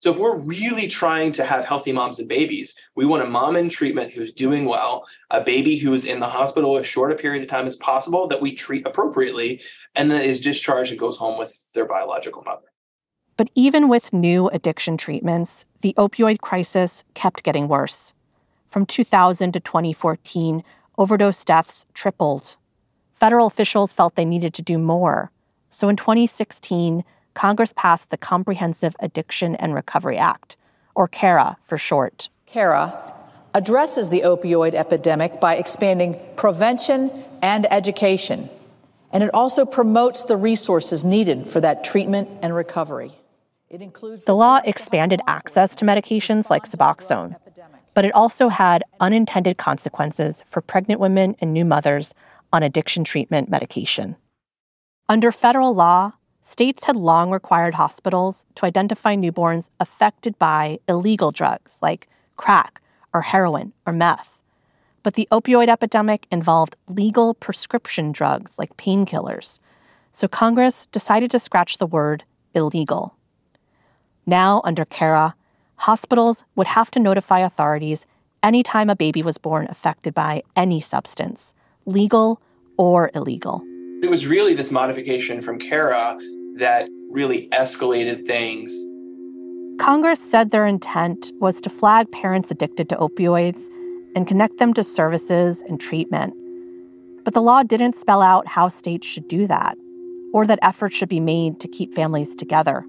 So, 0.00 0.10
if 0.10 0.18
we're 0.18 0.44
really 0.44 0.88
trying 0.88 1.30
to 1.32 1.44
have 1.44 1.64
healthy 1.64 1.92
moms 1.92 2.18
and 2.18 2.28
babies, 2.28 2.74
we 2.96 3.06
want 3.06 3.22
a 3.22 3.30
mom 3.30 3.54
in 3.54 3.68
treatment 3.68 4.10
who's 4.10 4.32
doing 4.32 4.64
well, 4.64 5.06
a 5.30 5.40
baby 5.40 5.78
who 5.78 5.94
is 5.94 6.04
in 6.04 6.18
the 6.18 6.26
hospital 6.26 6.76
as 6.76 6.84
short 6.84 7.12
a 7.12 7.14
period 7.14 7.44
of 7.44 7.48
time 7.48 7.68
as 7.68 7.76
possible 7.76 8.26
that 8.26 8.40
we 8.40 8.52
treat 8.52 8.84
appropriately, 8.84 9.62
and 9.94 10.10
then 10.10 10.22
is 10.22 10.40
discharged 10.40 10.90
and 10.90 10.98
goes 10.98 11.16
home 11.16 11.38
with 11.38 11.72
their 11.74 11.86
biological 11.86 12.42
mother. 12.42 12.72
But 13.36 13.50
even 13.54 13.88
with 13.88 14.12
new 14.12 14.48
addiction 14.48 14.96
treatments, 14.96 15.64
the 15.82 15.94
opioid 15.96 16.40
crisis 16.40 17.04
kept 17.14 17.44
getting 17.44 17.68
worse. 17.68 18.14
From 18.66 18.84
2000 18.84 19.52
to 19.52 19.60
2014, 19.60 20.64
overdose 20.98 21.44
deaths 21.44 21.86
tripled. 21.94 22.56
Federal 23.22 23.46
officials 23.46 23.92
felt 23.92 24.16
they 24.16 24.24
needed 24.24 24.52
to 24.52 24.62
do 24.62 24.78
more. 24.78 25.30
So 25.70 25.88
in 25.88 25.94
2016, 25.94 27.04
Congress 27.34 27.72
passed 27.76 28.10
the 28.10 28.16
Comprehensive 28.16 28.96
Addiction 28.98 29.54
and 29.54 29.76
Recovery 29.76 30.18
Act, 30.18 30.56
or 30.96 31.06
CARA 31.06 31.56
for 31.62 31.78
short. 31.78 32.30
CARA 32.46 33.14
addresses 33.54 34.08
the 34.08 34.22
opioid 34.22 34.74
epidemic 34.74 35.38
by 35.38 35.54
expanding 35.54 36.18
prevention 36.34 37.12
and 37.40 37.72
education, 37.72 38.48
and 39.12 39.22
it 39.22 39.30
also 39.32 39.64
promotes 39.64 40.24
the 40.24 40.36
resources 40.36 41.04
needed 41.04 41.46
for 41.46 41.60
that 41.60 41.84
treatment 41.84 42.28
and 42.42 42.56
recovery. 42.56 43.12
It 43.70 43.82
includes 43.82 44.24
the 44.24 44.34
law 44.34 44.58
expanded 44.64 45.20
access 45.28 45.76
to 45.76 45.84
medications 45.84 46.50
like 46.50 46.64
Suboxone, 46.64 47.36
but 47.94 48.04
it 48.04 48.12
also 48.16 48.48
had 48.48 48.82
unintended 48.98 49.58
consequences 49.58 50.42
for 50.48 50.60
pregnant 50.60 50.98
women 50.98 51.36
and 51.40 51.52
new 51.52 51.64
mothers 51.64 52.14
on 52.52 52.62
addiction 52.62 53.04
treatment 53.04 53.48
medication. 53.48 54.16
Under 55.08 55.32
federal 55.32 55.74
law, 55.74 56.12
states 56.42 56.84
had 56.84 56.96
long 56.96 57.30
required 57.30 57.74
hospitals 57.74 58.44
to 58.56 58.66
identify 58.66 59.14
newborns 59.14 59.70
affected 59.80 60.38
by 60.38 60.78
illegal 60.88 61.30
drugs 61.30 61.78
like 61.82 62.08
crack 62.36 62.80
or 63.14 63.22
heroin 63.22 63.72
or 63.86 63.92
meth. 63.92 64.38
But 65.02 65.14
the 65.14 65.28
opioid 65.32 65.68
epidemic 65.68 66.26
involved 66.30 66.76
legal 66.88 67.34
prescription 67.34 68.12
drugs 68.12 68.58
like 68.58 68.76
painkillers. 68.76 69.58
So 70.12 70.28
Congress 70.28 70.86
decided 70.86 71.30
to 71.32 71.38
scratch 71.38 71.78
the 71.78 71.86
word 71.86 72.24
illegal. 72.54 73.16
Now, 74.26 74.60
under 74.64 74.84
CARA, 74.84 75.34
hospitals 75.76 76.44
would 76.54 76.68
have 76.68 76.90
to 76.92 77.00
notify 77.00 77.40
authorities 77.40 78.06
anytime 78.42 78.90
a 78.90 78.96
baby 78.96 79.22
was 79.22 79.38
born 79.38 79.66
affected 79.70 80.14
by 80.14 80.42
any 80.54 80.80
substance, 80.80 81.54
legal 81.86 82.40
or 82.76 83.10
illegal. 83.14 83.62
It 84.02 84.10
was 84.10 84.26
really 84.26 84.54
this 84.54 84.70
modification 84.70 85.40
from 85.40 85.58
CARA 85.58 86.18
that 86.56 86.88
really 87.10 87.48
escalated 87.50 88.26
things. 88.26 88.72
Congress 89.80 90.20
said 90.20 90.50
their 90.50 90.66
intent 90.66 91.32
was 91.40 91.60
to 91.60 91.70
flag 91.70 92.10
parents 92.12 92.50
addicted 92.50 92.88
to 92.88 92.96
opioids 92.96 93.62
and 94.14 94.26
connect 94.26 94.58
them 94.58 94.74
to 94.74 94.84
services 94.84 95.62
and 95.68 95.80
treatment. 95.80 96.34
But 97.24 97.34
the 97.34 97.42
law 97.42 97.62
didn't 97.62 97.96
spell 97.96 98.22
out 98.22 98.46
how 98.46 98.68
states 98.68 99.06
should 99.06 99.28
do 99.28 99.46
that, 99.46 99.78
or 100.32 100.46
that 100.46 100.58
efforts 100.62 100.96
should 100.96 101.08
be 101.08 101.20
made 101.20 101.60
to 101.60 101.68
keep 101.68 101.94
families 101.94 102.34
together. 102.34 102.84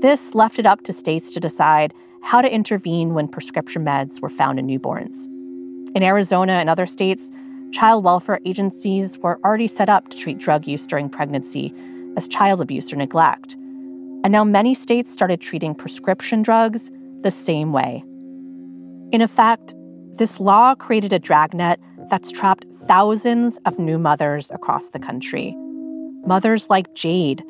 This 0.00 0.34
left 0.34 0.58
it 0.58 0.66
up 0.66 0.82
to 0.84 0.92
states 0.92 1.32
to 1.32 1.40
decide 1.40 1.92
how 2.22 2.40
to 2.40 2.52
intervene 2.52 3.14
when 3.14 3.28
prescription 3.28 3.84
meds 3.84 4.20
were 4.20 4.30
found 4.30 4.58
in 4.58 4.66
newborns. 4.66 5.26
In 5.94 6.02
Arizona 6.02 6.54
and 6.54 6.70
other 6.70 6.86
states, 6.86 7.30
child 7.72 8.04
welfare 8.04 8.40
agencies 8.44 9.18
were 9.18 9.38
already 9.44 9.68
set 9.68 9.88
up 9.88 10.08
to 10.08 10.16
treat 10.16 10.38
drug 10.38 10.66
use 10.66 10.86
during 10.86 11.08
pregnancy 11.08 11.74
as 12.16 12.28
child 12.28 12.60
abuse 12.60 12.92
or 12.92 12.96
neglect. 12.96 13.54
And 14.22 14.32
now 14.32 14.44
many 14.44 14.74
states 14.74 15.12
started 15.12 15.40
treating 15.40 15.74
prescription 15.74 16.42
drugs 16.42 16.90
the 17.22 17.30
same 17.30 17.72
way. 17.72 18.04
In 19.12 19.22
effect, 19.22 19.74
this 20.16 20.38
law 20.38 20.74
created 20.74 21.12
a 21.12 21.18
dragnet 21.18 21.80
that's 22.10 22.30
trapped 22.30 22.66
thousands 22.86 23.58
of 23.64 23.78
new 23.78 23.98
mothers 23.98 24.50
across 24.50 24.90
the 24.90 24.98
country. 24.98 25.54
Mothers 26.26 26.68
like 26.68 26.94
Jade, 26.94 27.42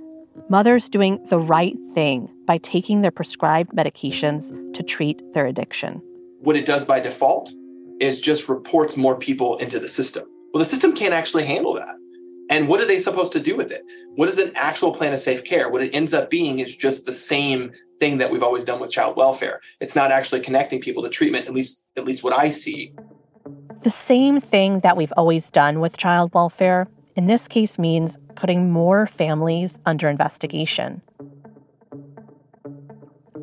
mothers 0.48 0.88
doing 0.88 1.18
the 1.28 1.38
right 1.38 1.76
thing 1.94 2.28
by 2.46 2.58
taking 2.58 3.00
their 3.00 3.10
prescribed 3.10 3.72
medications 3.72 4.52
to 4.74 4.82
treat 4.82 5.20
their 5.34 5.46
addiction. 5.46 6.00
What 6.40 6.56
it 6.56 6.66
does 6.66 6.84
by 6.84 7.00
default 7.00 7.52
is 8.00 8.20
just 8.20 8.48
reports 8.48 8.96
more 8.96 9.16
people 9.16 9.56
into 9.58 9.78
the 9.78 9.88
system. 9.88 10.24
Well, 10.52 10.58
the 10.58 10.64
system 10.64 10.94
can't 10.94 11.14
actually 11.14 11.44
handle 11.44 11.74
that. 11.74 11.94
And 12.50 12.66
what 12.66 12.80
are 12.80 12.86
they 12.86 12.98
supposed 12.98 13.32
to 13.34 13.40
do 13.40 13.56
with 13.56 13.70
it? 13.70 13.82
What 14.16 14.28
is 14.28 14.38
an 14.38 14.50
actual 14.56 14.92
plan 14.92 15.12
of 15.12 15.20
safe 15.20 15.44
care? 15.44 15.68
What 15.68 15.82
it 15.82 15.94
ends 15.94 16.12
up 16.12 16.30
being 16.30 16.58
is 16.58 16.74
just 16.74 17.06
the 17.06 17.12
same 17.12 17.70
thing 18.00 18.18
that 18.18 18.32
we've 18.32 18.42
always 18.42 18.64
done 18.64 18.80
with 18.80 18.90
child 18.90 19.16
welfare. 19.16 19.60
It's 19.78 19.94
not 19.94 20.10
actually 20.10 20.40
connecting 20.40 20.80
people 20.80 21.04
to 21.04 21.08
treatment, 21.08 21.46
at 21.46 21.54
least 21.54 21.84
at 21.96 22.04
least 22.04 22.24
what 22.24 22.32
I 22.32 22.50
see. 22.50 22.92
The 23.82 23.90
same 23.90 24.40
thing 24.40 24.80
that 24.80 24.96
we've 24.96 25.12
always 25.16 25.48
done 25.50 25.78
with 25.78 25.96
child 25.96 26.34
welfare 26.34 26.88
in 27.14 27.28
this 27.28 27.46
case 27.46 27.78
means 27.78 28.18
putting 28.34 28.72
more 28.72 29.06
families 29.06 29.78
under 29.86 30.08
investigation. 30.08 31.02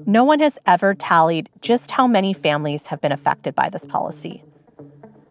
No 0.05 0.23
one 0.23 0.39
has 0.39 0.57
ever 0.65 0.93
tallied 0.93 1.49
just 1.61 1.91
how 1.91 2.07
many 2.07 2.33
families 2.33 2.87
have 2.87 3.01
been 3.01 3.11
affected 3.11 3.55
by 3.55 3.69
this 3.69 3.85
policy. 3.85 4.43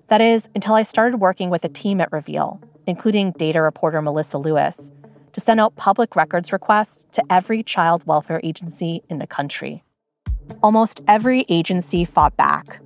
That 0.08 0.20
is, 0.20 0.48
until 0.54 0.74
I 0.74 0.84
started 0.84 1.18
working 1.18 1.50
with 1.50 1.64
a 1.64 1.68
team 1.68 2.00
at 2.00 2.12
Reveal, 2.12 2.60
including 2.86 3.32
data 3.32 3.60
reporter 3.60 4.00
Melissa 4.00 4.38
Lewis, 4.38 4.92
to 5.32 5.40
send 5.40 5.58
out 5.58 5.74
public 5.74 6.14
records 6.14 6.52
requests 6.52 7.04
to 7.12 7.22
every 7.28 7.62
child 7.62 8.06
welfare 8.06 8.40
agency 8.44 9.02
in 9.08 9.18
the 9.18 9.26
country. 9.26 9.82
Almost 10.62 11.00
every 11.08 11.44
agency 11.48 12.04
fought 12.04 12.36
back. 12.36 12.80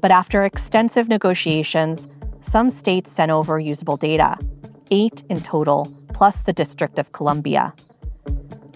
But 0.00 0.12
after 0.12 0.44
extensive 0.44 1.08
negotiations, 1.08 2.06
some 2.42 2.70
states 2.70 3.10
sent 3.10 3.32
over 3.32 3.58
usable 3.58 3.96
data, 3.96 4.38
eight 4.92 5.24
in 5.28 5.40
total, 5.40 5.92
plus 6.14 6.42
the 6.42 6.52
District 6.52 6.96
of 7.00 7.10
Columbia. 7.10 7.74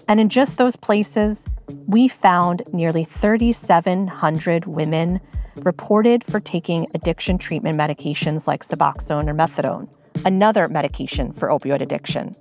And 0.09 0.19
in 0.19 0.27
just 0.27 0.57
those 0.57 0.75
places, 0.75 1.45
we 1.87 2.09
found 2.09 2.63
nearly 2.73 3.05
3,700 3.05 4.65
women 4.65 5.21
reported 5.63 6.23
for 6.23 6.39
taking 6.39 6.87
addiction 6.93 7.37
treatment 7.37 7.77
medications 7.77 8.47
like 8.47 8.65
Suboxone 8.65 9.29
or 9.29 9.33
Methadone 9.33 9.87
another 10.25 10.67
medication 10.67 11.33
for 11.33 11.49
opioid 11.49 11.81
addiction. 11.81 12.35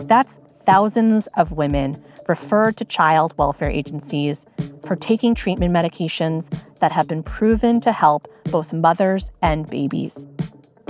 That's 0.00 0.38
thousands 0.64 1.28
of 1.36 1.52
women 1.52 2.02
referred 2.28 2.76
to 2.76 2.84
child 2.84 3.36
welfare 3.38 3.70
agencies 3.70 4.46
for 4.86 4.96
taking 4.96 5.34
treatment 5.34 5.74
medications 5.74 6.52
that 6.80 6.92
have 6.92 7.08
been 7.08 7.22
proven 7.22 7.80
to 7.80 7.92
help 7.92 8.28
both 8.50 8.72
mothers 8.72 9.30
and 9.42 9.68
babies. 9.68 10.26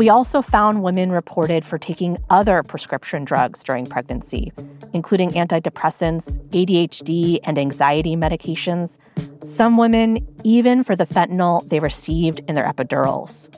We 0.01 0.09
also 0.09 0.41
found 0.41 0.83
women 0.83 1.13
reported 1.13 1.63
for 1.63 1.77
taking 1.77 2.17
other 2.31 2.63
prescription 2.63 3.27
drugs 3.27 3.63
during 3.63 3.85
pregnancy, 3.85 4.51
including 4.95 5.33
antidepressants, 5.33 6.39
ADHD, 6.53 7.39
and 7.45 7.59
anxiety 7.59 8.17
medications. 8.17 8.97
Some 9.45 9.77
women, 9.77 10.27
even 10.43 10.85
for 10.85 10.97
the 10.97 11.05
fentanyl 11.05 11.69
they 11.69 11.81
received 11.81 12.41
in 12.49 12.55
their 12.55 12.65
epidurals. 12.65 13.55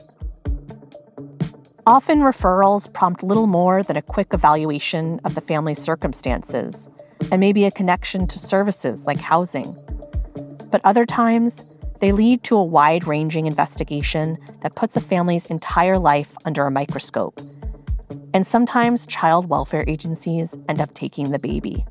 Often 1.87 2.19
referrals 2.19 2.91
prompt 2.91 3.23
little 3.23 3.47
more 3.47 3.81
than 3.81 3.95
a 3.95 4.01
quick 4.01 4.33
evaluation 4.33 5.21
of 5.23 5.35
the 5.35 5.41
family's 5.41 5.79
circumstances 5.79 6.89
and 7.31 7.39
maybe 7.39 7.63
a 7.63 7.71
connection 7.71 8.27
to 8.27 8.37
services 8.37 9.05
like 9.05 9.19
housing. 9.19 9.73
But 10.69 10.81
other 10.83 11.05
times, 11.05 11.63
they 12.03 12.11
lead 12.11 12.43
to 12.43 12.57
a 12.57 12.61
wide 12.61 13.07
ranging 13.07 13.45
investigation 13.45 14.37
that 14.59 14.75
puts 14.75 14.97
a 14.97 14.99
family's 14.99 15.45
entire 15.45 15.97
life 15.97 16.35
under 16.43 16.65
a 16.65 16.69
microscope. 16.69 17.39
And 18.33 18.45
sometimes 18.45 19.07
child 19.07 19.47
welfare 19.47 19.85
agencies 19.87 20.57
end 20.67 20.81
up 20.81 20.93
taking 20.95 21.31
the 21.31 21.39
baby. 21.39 21.85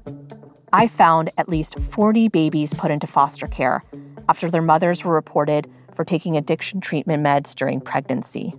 I 0.71 0.87
found 0.87 1.31
at 1.39 1.49
least 1.49 1.79
40 1.79 2.29
babies 2.29 2.75
put 2.75 2.91
into 2.91 3.07
foster 3.07 3.47
care 3.47 3.83
after 4.29 4.51
their 4.51 4.61
mothers 4.61 5.03
were 5.03 5.15
reported 5.15 5.67
for 5.95 6.05
taking 6.05 6.37
addiction 6.37 6.83
treatment 6.83 7.25
meds 7.25 7.55
during 7.55 7.81
pregnancy. 7.81 8.55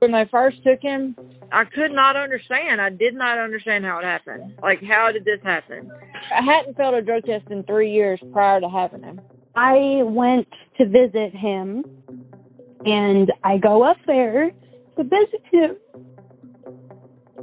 When 0.00 0.14
I 0.14 0.26
first 0.26 0.62
took 0.62 0.82
him, 0.82 1.16
I 1.50 1.64
could 1.64 1.92
not 1.92 2.16
understand. 2.16 2.82
I 2.82 2.90
did 2.90 3.14
not 3.14 3.38
understand 3.38 3.86
how 3.86 3.98
it 3.98 4.04
happened. 4.04 4.58
Like, 4.62 4.82
how 4.82 5.10
did 5.10 5.24
this 5.24 5.40
happen? 5.42 5.90
I 6.38 6.42
hadn't 6.42 6.76
failed 6.76 6.96
a 6.96 7.00
drug 7.00 7.24
test 7.24 7.50
in 7.50 7.62
three 7.62 7.90
years 7.90 8.20
prior 8.30 8.60
to 8.60 8.68
having 8.68 9.02
him. 9.02 9.22
I 9.58 10.02
went 10.04 10.46
to 10.78 10.86
visit 10.86 11.34
him, 11.34 11.84
and 12.84 13.32
I 13.44 13.58
go 13.58 13.82
up 13.82 13.98
there 14.06 14.50
to 14.96 15.02
visit 15.02 15.42
him, 15.50 15.76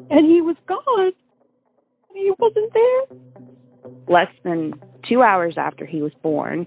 and 0.10 0.26
he 0.26 0.42
was 0.42 0.56
gone. 0.68 1.12
He 2.14 2.32
wasn't 2.40 2.74
there. 2.74 3.18
Less 4.08 4.32
than 4.44 4.74
two 5.08 5.22
hours 5.22 5.56
after 5.58 5.86
he 5.86 6.02
was 6.02 6.14
born, 6.24 6.66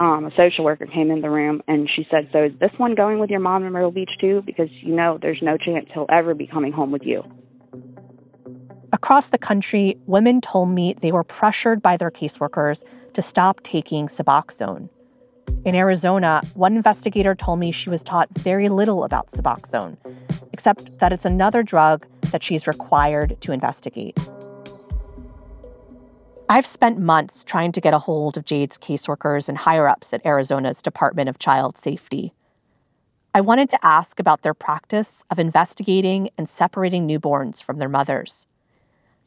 um, 0.00 0.24
a 0.24 0.30
social 0.36 0.64
worker 0.64 0.86
came 0.86 1.10
in 1.10 1.20
the 1.20 1.30
room 1.30 1.62
and 1.68 1.88
she 1.94 2.06
said, 2.10 2.28
So 2.32 2.44
is 2.44 2.52
this 2.60 2.70
one 2.78 2.94
going 2.94 3.18
with 3.18 3.30
your 3.30 3.40
mom 3.40 3.64
in 3.64 3.72
Myrtle 3.72 3.90
Beach 3.90 4.10
too? 4.20 4.42
Because 4.44 4.68
you 4.80 4.94
know 4.94 5.18
there's 5.20 5.40
no 5.42 5.56
chance 5.56 5.86
he'll 5.92 6.06
ever 6.10 6.34
be 6.34 6.46
coming 6.46 6.72
home 6.72 6.90
with 6.90 7.02
you. 7.02 7.22
Across 8.92 9.30
the 9.30 9.38
country, 9.38 9.96
women 10.06 10.40
told 10.40 10.70
me 10.70 10.94
they 11.00 11.12
were 11.12 11.24
pressured 11.24 11.82
by 11.82 11.96
their 11.96 12.10
caseworkers 12.10 12.82
to 13.14 13.22
stop 13.22 13.62
taking 13.62 14.06
Suboxone. 14.06 14.88
In 15.64 15.74
Arizona, 15.74 16.42
one 16.54 16.76
investigator 16.76 17.34
told 17.34 17.58
me 17.60 17.70
she 17.70 17.90
was 17.90 18.02
taught 18.02 18.28
very 18.38 18.68
little 18.68 19.04
about 19.04 19.30
Suboxone, 19.30 19.96
except 20.52 20.98
that 20.98 21.12
it's 21.12 21.24
another 21.24 21.62
drug 21.62 22.06
that 22.32 22.42
she's 22.42 22.66
required 22.66 23.36
to 23.42 23.52
investigate. 23.52 24.18
I've 26.48 26.66
spent 26.66 26.98
months 26.98 27.44
trying 27.44 27.72
to 27.72 27.80
get 27.80 27.94
a 27.94 27.98
hold 27.98 28.36
of 28.36 28.44
Jade's 28.44 28.76
caseworkers 28.76 29.48
and 29.48 29.56
higher 29.56 29.88
ups 29.88 30.12
at 30.12 30.26
Arizona's 30.26 30.82
Department 30.82 31.28
of 31.28 31.38
Child 31.38 31.78
Safety. 31.78 32.34
I 33.34 33.40
wanted 33.40 33.70
to 33.70 33.78
ask 33.82 34.20
about 34.20 34.42
their 34.42 34.52
practice 34.52 35.24
of 35.30 35.38
investigating 35.38 36.28
and 36.36 36.48
separating 36.48 37.08
newborns 37.08 37.62
from 37.62 37.78
their 37.78 37.88
mothers. 37.88 38.46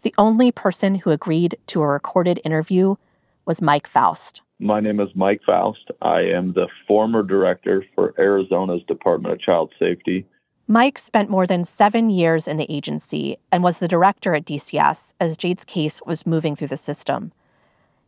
The 0.03 0.13
only 0.19 0.51
person 0.51 0.95
who 0.95 1.09
agreed 1.09 1.57
to 1.67 1.81
a 1.81 1.87
recorded 1.87 2.39
interview 2.43 2.97
was 3.45 3.61
Mike 3.61 3.87
Faust. 3.87 4.43
My 4.59 4.79
name 4.79 5.01
is 5.01 5.09
Mike 5.15 5.41
Faust. 5.45 5.91
I 6.01 6.21
am 6.21 6.53
the 6.53 6.67
former 6.87 7.23
director 7.23 7.83
for 7.93 8.13
Arizona's 8.17 8.83
Department 8.87 9.33
of 9.33 9.41
Child 9.41 9.73
Safety. 9.77 10.25
Mike 10.67 10.97
spent 10.97 11.29
more 11.29 11.45
than 11.45 11.65
seven 11.65 12.09
years 12.09 12.47
in 12.47 12.55
the 12.55 12.71
agency 12.71 13.37
and 13.51 13.63
was 13.63 13.79
the 13.79 13.87
director 13.87 14.33
at 14.33 14.45
DCS 14.45 15.13
as 15.19 15.37
Jade's 15.37 15.65
case 15.65 15.99
was 16.05 16.25
moving 16.25 16.55
through 16.55 16.69
the 16.69 16.77
system. 16.77 17.33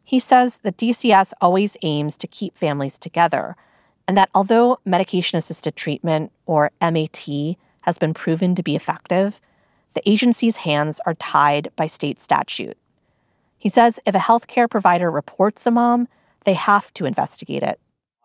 He 0.04 0.22
says 0.22 0.60
that 0.64 0.78
DCS 0.78 1.34
always 1.42 1.76
aims 1.84 2.16
to 2.18 2.28
keep 2.28 2.58
families 2.58 2.98
together, 2.98 3.58
and 4.08 4.16
that 4.16 4.30
although 4.34 4.80
medication 4.86 5.38
assisted 5.38 5.76
treatment, 5.76 6.32
or 6.46 6.72
MAT, 6.82 7.28
has 7.82 7.98
been 7.98 8.14
proven 8.14 8.56
to 8.56 8.64
be 8.64 8.76
effective, 8.76 9.42
the 9.96 10.10
agency's 10.10 10.58
hands 10.58 11.02
are 11.06 11.16
tied 11.16 11.72
by 11.76 11.88
state 11.88 12.22
statute. 12.22 12.78
He 13.58 13.68
says 13.68 14.00
if 14.06 14.16
a 14.16 14.20
healthcare 14.20 14.70
provider 14.70 15.12
reports 15.12 15.66
a 15.66 15.72
mom, 15.72 16.08
they 16.48 16.54
have 16.54 16.94
to 16.94 17.06
investigate 17.06 17.62
it. 17.62 17.78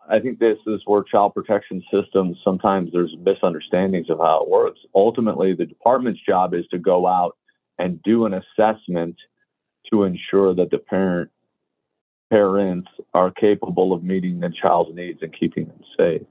I 0.09 0.19
think 0.19 0.39
this 0.39 0.57
is 0.65 0.81
where 0.85 1.03
child 1.03 1.33
protection 1.33 1.83
systems 1.93 2.37
sometimes 2.43 2.89
there's 2.93 3.13
misunderstandings 3.19 4.09
of 4.09 4.19
how 4.19 4.43
it 4.43 4.49
works. 4.49 4.79
Ultimately, 4.95 5.53
the 5.53 5.65
department's 5.65 6.21
job 6.25 6.53
is 6.53 6.65
to 6.71 6.79
go 6.79 7.05
out 7.05 7.35
and 7.77 8.01
do 8.03 8.25
an 8.25 8.33
assessment 8.33 9.17
to 9.91 10.03
ensure 10.03 10.55
that 10.55 10.71
the 10.71 10.77
parent 10.77 11.29
parents 12.29 12.87
are 13.13 13.29
capable 13.29 13.91
of 13.91 14.03
meeting 14.03 14.39
the 14.39 14.49
child's 14.49 14.95
needs 14.95 15.19
and 15.21 15.37
keeping 15.37 15.65
them 15.65 15.81
safe. 15.97 16.21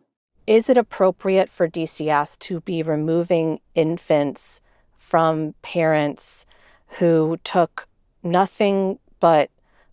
Is 0.47 0.71
it 0.71 0.79
appropriate 0.79 1.51
for 1.51 1.69
DCS 1.69 2.39
to 2.39 2.63
be 2.63 2.83
removing 2.83 3.61
infants 3.75 4.63
from 4.97 5.55
parents 5.61 6.47
who 6.99 7.37
took 7.45 7.87
nothing 8.23 8.99
but 9.21 9.51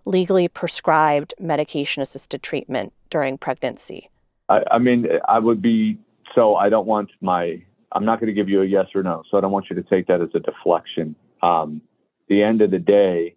legally 0.10 0.48
prescribed 0.48 1.36
medication 1.40 2.02
assisted 2.02 2.42
treatment 2.42 2.92
during 3.12 3.38
pregnancy? 3.38 4.10
I, 4.50 4.64
I 4.72 4.78
mean, 4.80 5.08
I 5.28 5.38
would 5.38 5.62
be 5.62 6.00
so. 6.34 6.56
I 6.56 6.70
don't 6.70 6.88
want 6.88 7.12
my. 7.22 7.62
I'm 7.92 8.06
not 8.06 8.20
going 8.20 8.28
to 8.28 8.34
give 8.34 8.50
you 8.50 8.62
a 8.62 8.66
yes 8.66 8.88
or 8.94 9.04
no. 9.04 9.24
So 9.30 9.38
I 9.38 9.42
don't 9.42 9.52
want 9.52 9.68
you 9.70 9.76
to 9.76 9.84
take 9.84 10.08
that 10.08 10.22
as 10.22 10.30
a 10.34 10.40
deflection. 10.40 11.16
Um, 11.42 11.82
the 12.28 12.44
end 12.44 12.62
of 12.62 12.72
the 12.72 12.80
day, 12.80 13.36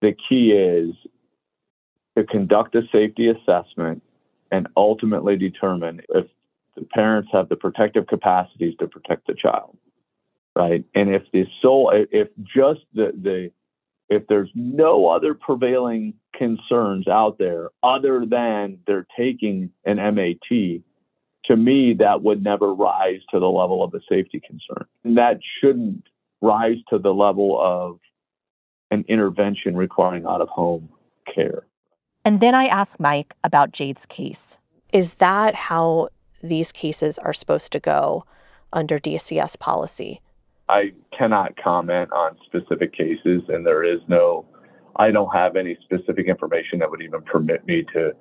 the 0.00 0.14
key 0.28 0.52
is 0.52 0.94
to 2.16 2.24
conduct 2.24 2.74
a 2.74 2.82
safety 2.92 3.28
assessment 3.28 4.02
and 4.50 4.68
ultimately 4.76 5.36
determine 5.36 6.02
if 6.10 6.26
the 6.76 6.84
parents 6.84 7.30
have 7.32 7.48
the 7.48 7.56
protective 7.56 8.06
capacities 8.06 8.74
to 8.78 8.86
protect 8.86 9.26
the 9.26 9.34
child, 9.34 9.76
right? 10.54 10.84
And 10.94 11.14
if 11.14 11.22
the 11.32 11.46
sole, 11.60 11.92
if 11.94 12.28
just 12.42 12.80
the 12.94 13.12
the 13.20 13.50
if 14.12 14.26
there's 14.26 14.50
no 14.54 15.08
other 15.08 15.32
prevailing 15.34 16.14
concerns 16.34 17.08
out 17.08 17.38
there 17.38 17.70
other 17.82 18.26
than 18.26 18.78
they're 18.86 19.06
taking 19.16 19.70
an 19.86 19.96
MAT, 19.96 20.82
to 21.46 21.56
me, 21.56 21.94
that 21.98 22.22
would 22.22 22.44
never 22.44 22.74
rise 22.74 23.20
to 23.30 23.40
the 23.40 23.48
level 23.48 23.82
of 23.82 23.94
a 23.94 24.00
safety 24.08 24.40
concern. 24.40 24.86
And 25.02 25.16
that 25.16 25.40
shouldn't 25.60 26.04
rise 26.42 26.76
to 26.90 26.98
the 26.98 27.14
level 27.14 27.58
of 27.60 27.98
an 28.90 29.04
intervention 29.08 29.76
requiring 29.76 30.26
out 30.26 30.42
of 30.42 30.48
home 30.48 30.90
care. 31.34 31.66
And 32.24 32.40
then 32.40 32.54
I 32.54 32.66
asked 32.66 33.00
Mike 33.00 33.34
about 33.42 33.72
Jade's 33.72 34.06
case. 34.06 34.58
Is 34.92 35.14
that 35.14 35.54
how 35.54 36.08
these 36.42 36.70
cases 36.70 37.18
are 37.18 37.32
supposed 37.32 37.72
to 37.72 37.80
go 37.80 38.24
under 38.72 38.98
DCS 38.98 39.58
policy? 39.58 40.20
I 40.72 40.92
cannot 41.16 41.54
comment 41.62 42.10
on 42.12 42.38
specific 42.46 42.94
cases, 42.94 43.42
and 43.48 43.66
there 43.66 43.84
is 43.84 44.00
no, 44.08 44.46
I 44.96 45.10
don't 45.10 45.30
have 45.34 45.54
any 45.54 45.76
specific 45.82 46.28
information 46.28 46.78
that 46.78 46.90
would 46.90 47.02
even 47.02 47.20
permit 47.20 47.66
me 47.66 47.84
to 47.92 48.12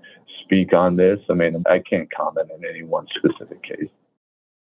speak 0.44 0.74
on 0.74 0.98
this. 0.98 1.20
I 1.30 1.34
mean, 1.34 1.64
I 1.66 1.80
can't 1.80 2.10
comment 2.14 2.52
on 2.52 2.62
any 2.70 2.84
one 2.84 3.08
specific 3.18 3.64
case. 3.64 3.90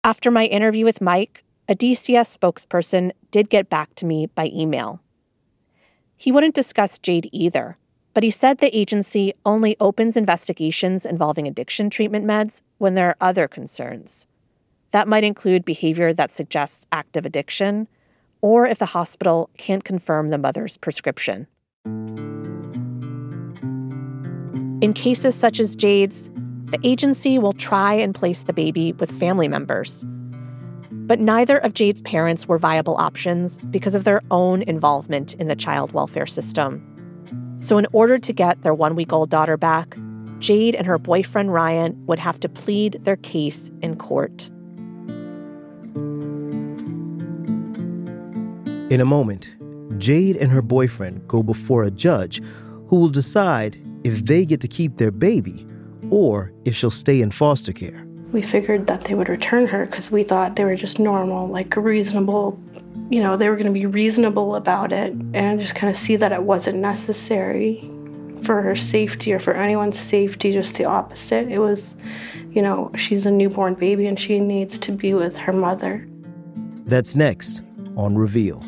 After 0.03 0.31
my 0.31 0.45
interview 0.45 0.83
with 0.83 0.99
Mike, 0.99 1.43
a 1.69 1.75
DCS 1.75 2.35
spokesperson 2.35 3.11
did 3.29 3.51
get 3.51 3.69
back 3.69 3.93
to 3.95 4.05
me 4.07 4.25
by 4.33 4.47
email. 4.47 4.99
He 6.17 6.31
wouldn't 6.31 6.55
discuss 6.55 6.97
Jade 6.97 7.29
either, 7.31 7.77
but 8.15 8.23
he 8.23 8.31
said 8.31 8.57
the 8.57 8.75
agency 8.75 9.35
only 9.45 9.77
opens 9.79 10.17
investigations 10.17 11.05
involving 11.05 11.47
addiction 11.47 11.91
treatment 11.91 12.25
meds 12.25 12.61
when 12.79 12.95
there 12.95 13.09
are 13.09 13.17
other 13.21 13.47
concerns. 13.47 14.25
That 14.95 15.09
might 15.09 15.25
include 15.25 15.65
behavior 15.65 16.13
that 16.13 16.33
suggests 16.33 16.87
active 16.93 17.25
addiction, 17.25 17.89
or 18.39 18.65
if 18.65 18.79
the 18.79 18.85
hospital 18.85 19.49
can't 19.57 19.83
confirm 19.83 20.29
the 20.29 20.37
mother's 20.37 20.77
prescription. 20.77 21.47
In 24.81 24.93
cases 24.95 25.35
such 25.35 25.59
as 25.59 25.75
Jade's, 25.75 26.29
the 26.71 26.79
agency 26.81 27.37
will 27.37 27.51
try 27.51 27.93
and 27.93 28.15
place 28.15 28.43
the 28.43 28.53
baby 28.53 28.93
with 28.93 29.11
family 29.19 29.49
members. 29.49 30.05
But 30.89 31.19
neither 31.19 31.57
of 31.57 31.73
Jade's 31.73 32.01
parents 32.01 32.47
were 32.47 32.57
viable 32.57 32.95
options 32.95 33.57
because 33.71 33.95
of 33.95 34.05
their 34.05 34.21
own 34.31 34.61
involvement 34.61 35.33
in 35.33 35.49
the 35.49 35.57
child 35.57 35.91
welfare 35.91 36.25
system. 36.25 36.81
So, 37.57 37.77
in 37.77 37.85
order 37.91 38.17
to 38.17 38.31
get 38.31 38.63
their 38.63 38.73
one 38.73 38.95
week 38.95 39.11
old 39.11 39.29
daughter 39.29 39.57
back, 39.57 39.97
Jade 40.39 40.73
and 40.73 40.87
her 40.87 40.97
boyfriend 40.97 41.51
Ryan 41.53 42.01
would 42.05 42.19
have 42.19 42.39
to 42.39 42.47
plead 42.47 43.01
their 43.03 43.17
case 43.17 43.69
in 43.81 43.97
court. 43.97 44.49
In 48.91 49.01
a 49.01 49.05
moment, 49.05 49.55
Jade 49.97 50.37
and 50.37 50.51
her 50.51 50.61
boyfriend 50.61 51.27
go 51.27 51.41
before 51.41 51.83
a 51.83 51.89
judge 51.89 52.39
who 52.87 52.99
will 52.99 53.09
decide 53.09 53.81
if 54.03 54.25
they 54.25 54.45
get 54.45 54.61
to 54.61 54.67
keep 54.67 54.97
their 54.97 55.09
baby 55.09 55.65
or 56.11 56.53
if 56.65 56.75
she'll 56.75 56.91
stay 56.91 57.19
in 57.19 57.31
foster 57.31 57.73
care. 57.73 58.05
We 58.31 58.43
figured 58.43 58.85
that 58.85 59.05
they 59.05 59.15
would 59.15 59.27
return 59.27 59.65
her 59.65 59.87
because 59.87 60.11
we 60.11 60.21
thought 60.21 60.55
they 60.55 60.65
were 60.65 60.75
just 60.75 60.99
normal, 60.99 61.47
like 61.47 61.75
reasonable, 61.75 62.61
you 63.09 63.23
know, 63.23 63.35
they 63.35 63.49
were 63.49 63.55
going 63.55 63.65
to 63.65 63.71
be 63.71 63.87
reasonable 63.87 64.55
about 64.55 64.91
it 64.91 65.13
and 65.33 65.59
just 65.59 65.73
kind 65.73 65.89
of 65.89 65.97
see 65.97 66.15
that 66.17 66.31
it 66.31 66.43
wasn't 66.43 66.77
necessary 66.77 67.89
for 68.43 68.61
her 68.61 68.75
safety 68.75 69.33
or 69.33 69.39
for 69.39 69.53
anyone's 69.53 69.97
safety, 69.97 70.51
just 70.51 70.75
the 70.75 70.85
opposite. 70.85 71.47
It 71.47 71.57
was, 71.57 71.95
you 72.51 72.61
know, 72.61 72.91
she's 72.95 73.25
a 73.25 73.31
newborn 73.31 73.73
baby 73.73 74.05
and 74.05 74.19
she 74.19 74.39
needs 74.39 74.77
to 74.77 74.91
be 74.91 75.15
with 75.15 75.35
her 75.37 75.53
mother. 75.53 76.07
That's 76.85 77.15
next 77.15 77.63
on 77.97 78.15
Reveal. 78.15 78.61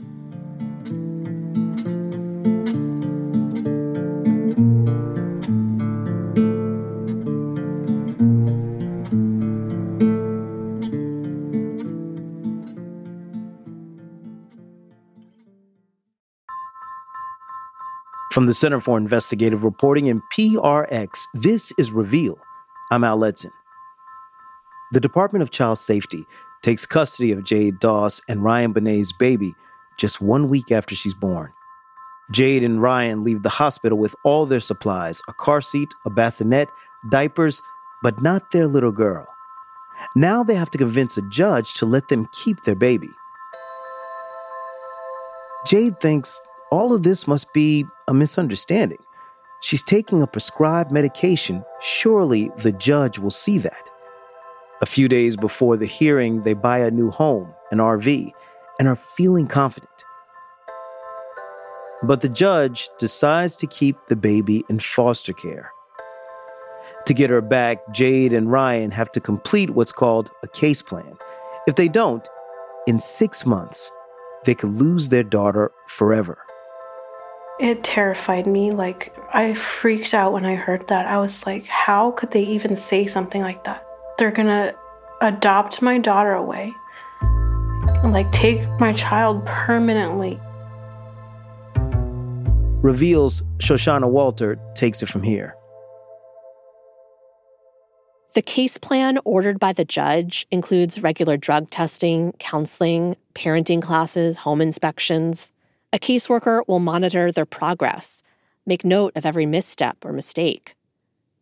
From 18.37 18.45
the 18.45 18.53
Center 18.53 18.79
for 18.79 18.99
Investigative 18.99 19.63
Reporting 19.63 20.09
and 20.09 20.21
PRX, 20.31 21.23
this 21.33 21.73
is 21.79 21.91
Reveal. 21.91 22.37
I'm 22.91 23.03
Al 23.03 23.17
Letson. 23.17 23.49
The 24.91 24.99
Department 24.99 25.41
of 25.41 25.49
Child 25.49 25.79
Safety 25.79 26.27
takes 26.61 26.85
custody 26.85 27.31
of 27.31 27.43
Jade 27.43 27.79
Dass 27.79 28.21
and 28.29 28.43
Ryan 28.43 28.73
Benet's 28.73 29.11
baby 29.11 29.55
just 29.97 30.21
one 30.21 30.49
week 30.49 30.71
after 30.71 30.93
she's 30.93 31.15
born. 31.15 31.51
Jade 32.29 32.63
and 32.63 32.79
Ryan 32.79 33.23
leave 33.23 33.41
the 33.41 33.49
hospital 33.49 33.97
with 33.97 34.15
all 34.23 34.45
their 34.45 34.59
supplies 34.59 35.19
a 35.27 35.33
car 35.33 35.59
seat, 35.59 35.89
a 36.05 36.11
bassinet, 36.11 36.69
diapers, 37.09 37.59
but 38.03 38.21
not 38.21 38.51
their 38.51 38.67
little 38.67 38.91
girl. 38.91 39.25
Now 40.15 40.43
they 40.43 40.53
have 40.53 40.69
to 40.69 40.77
convince 40.77 41.17
a 41.17 41.23
judge 41.23 41.73
to 41.79 41.87
let 41.87 42.09
them 42.09 42.29
keep 42.33 42.65
their 42.65 42.75
baby. 42.75 43.09
Jade 45.65 45.99
thinks 45.99 46.39
all 46.69 46.93
of 46.93 47.01
this 47.01 47.25
must 47.25 47.51
be 47.51 47.87
a 48.07 48.13
misunderstanding. 48.13 48.99
She's 49.61 49.83
taking 49.83 50.21
a 50.21 50.27
prescribed 50.27 50.91
medication. 50.91 51.63
Surely 51.81 52.51
the 52.57 52.71
judge 52.71 53.19
will 53.19 53.31
see 53.31 53.57
that. 53.59 53.89
A 54.81 54.85
few 54.85 55.07
days 55.07 55.35
before 55.35 55.77
the 55.77 55.85
hearing, 55.85 56.43
they 56.43 56.53
buy 56.53 56.79
a 56.79 56.91
new 56.91 57.09
home, 57.09 57.51
an 57.71 57.79
RV, 57.79 58.31
and 58.79 58.87
are 58.87 58.95
feeling 58.95 59.47
confident. 59.47 59.89
But 62.03 62.21
the 62.21 62.29
judge 62.29 62.89
decides 62.99 63.55
to 63.55 63.67
keep 63.67 63.97
the 64.07 64.15
baby 64.15 64.63
in 64.69 64.79
foster 64.79 65.33
care. 65.33 65.71
To 67.07 67.13
get 67.13 67.31
her 67.31 67.41
back, 67.41 67.79
Jade 67.91 68.33
and 68.33 68.51
Ryan 68.51 68.91
have 68.91 69.11
to 69.13 69.19
complete 69.19 69.71
what's 69.71 69.91
called 69.91 70.29
a 70.43 70.47
case 70.47 70.83
plan. 70.83 71.17
If 71.65 71.75
they 71.75 71.87
don't, 71.87 72.27
in 72.85 72.99
six 72.99 73.45
months, 73.45 73.89
they 74.45 74.53
could 74.53 74.75
lose 74.75 75.09
their 75.09 75.23
daughter 75.23 75.71
forever. 75.87 76.37
It 77.59 77.83
terrified 77.83 78.45
me. 78.45 78.71
Like, 78.71 79.15
I 79.33 79.55
freaked 79.55 80.13
out 80.13 80.31
when 80.31 80.45
I 80.45 80.55
heard 80.55 80.87
that. 80.89 81.07
I 81.07 81.17
was 81.17 81.45
like, 81.45 81.65
how 81.65 82.11
could 82.11 82.31
they 82.31 82.43
even 82.43 82.77
say 82.77 83.07
something 83.07 83.41
like 83.41 83.63
that? 83.63 83.83
They're 84.19 84.31
gonna 84.31 84.75
adopt 85.21 85.81
my 85.81 85.97
daughter 85.97 86.33
away 86.33 86.71
and, 87.21 88.13
like, 88.13 88.31
take 88.31 88.61
my 88.79 88.93
child 88.93 89.43
permanently. 89.45 90.39
Reveals 92.83 93.41
Shoshana 93.57 94.07
Walter 94.07 94.59
takes 94.75 95.01
it 95.01 95.07
from 95.07 95.23
here. 95.23 95.55
The 98.35 98.43
case 98.43 98.77
plan 98.77 99.17
ordered 99.25 99.59
by 99.59 99.73
the 99.73 99.83
judge 99.83 100.45
includes 100.51 101.01
regular 101.01 101.37
drug 101.37 101.71
testing, 101.71 102.33
counseling, 102.37 103.15
parenting 103.33 103.81
classes, 103.81 104.37
home 104.37 104.61
inspections. 104.61 105.51
A 105.93 105.99
caseworker 105.99 106.63
will 106.67 106.79
monitor 106.79 107.31
their 107.31 107.45
progress, 107.45 108.21
make 108.65 108.83
note 108.83 109.13
of 109.15 109.25
every 109.25 109.45
misstep 109.45 110.03
or 110.03 110.11
mistake. 110.11 110.75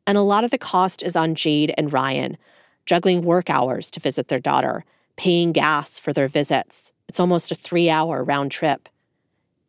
And 0.05 0.17
a 0.17 0.21
lot 0.21 0.43
of 0.43 0.51
the 0.51 0.59
cost 0.59 1.01
is 1.01 1.15
on 1.15 1.33
Jade 1.33 1.73
and 1.77 1.91
Ryan, 1.91 2.37
juggling 2.85 3.23
work 3.23 3.49
hours 3.49 3.89
to 3.91 3.99
visit 3.99 4.27
their 4.27 4.39
daughter, 4.39 4.85
paying 5.15 5.51
gas 5.51 5.99
for 5.99 6.13
their 6.13 6.27
visits. 6.27 6.93
It's 7.07 7.19
almost 7.19 7.51
a 7.51 7.55
three 7.55 7.89
hour 7.89 8.23
round 8.23 8.51
trip. 8.51 8.87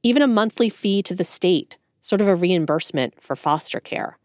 Even 0.02 0.22
a 0.22 0.26
monthly 0.26 0.68
fee 0.68 1.02
to 1.02 1.14
the 1.14 1.24
state, 1.24 1.78
sort 2.02 2.20
of 2.20 2.28
a 2.28 2.36
reimbursement 2.36 3.20
for 3.22 3.34
foster 3.34 3.80
care. 3.80 4.18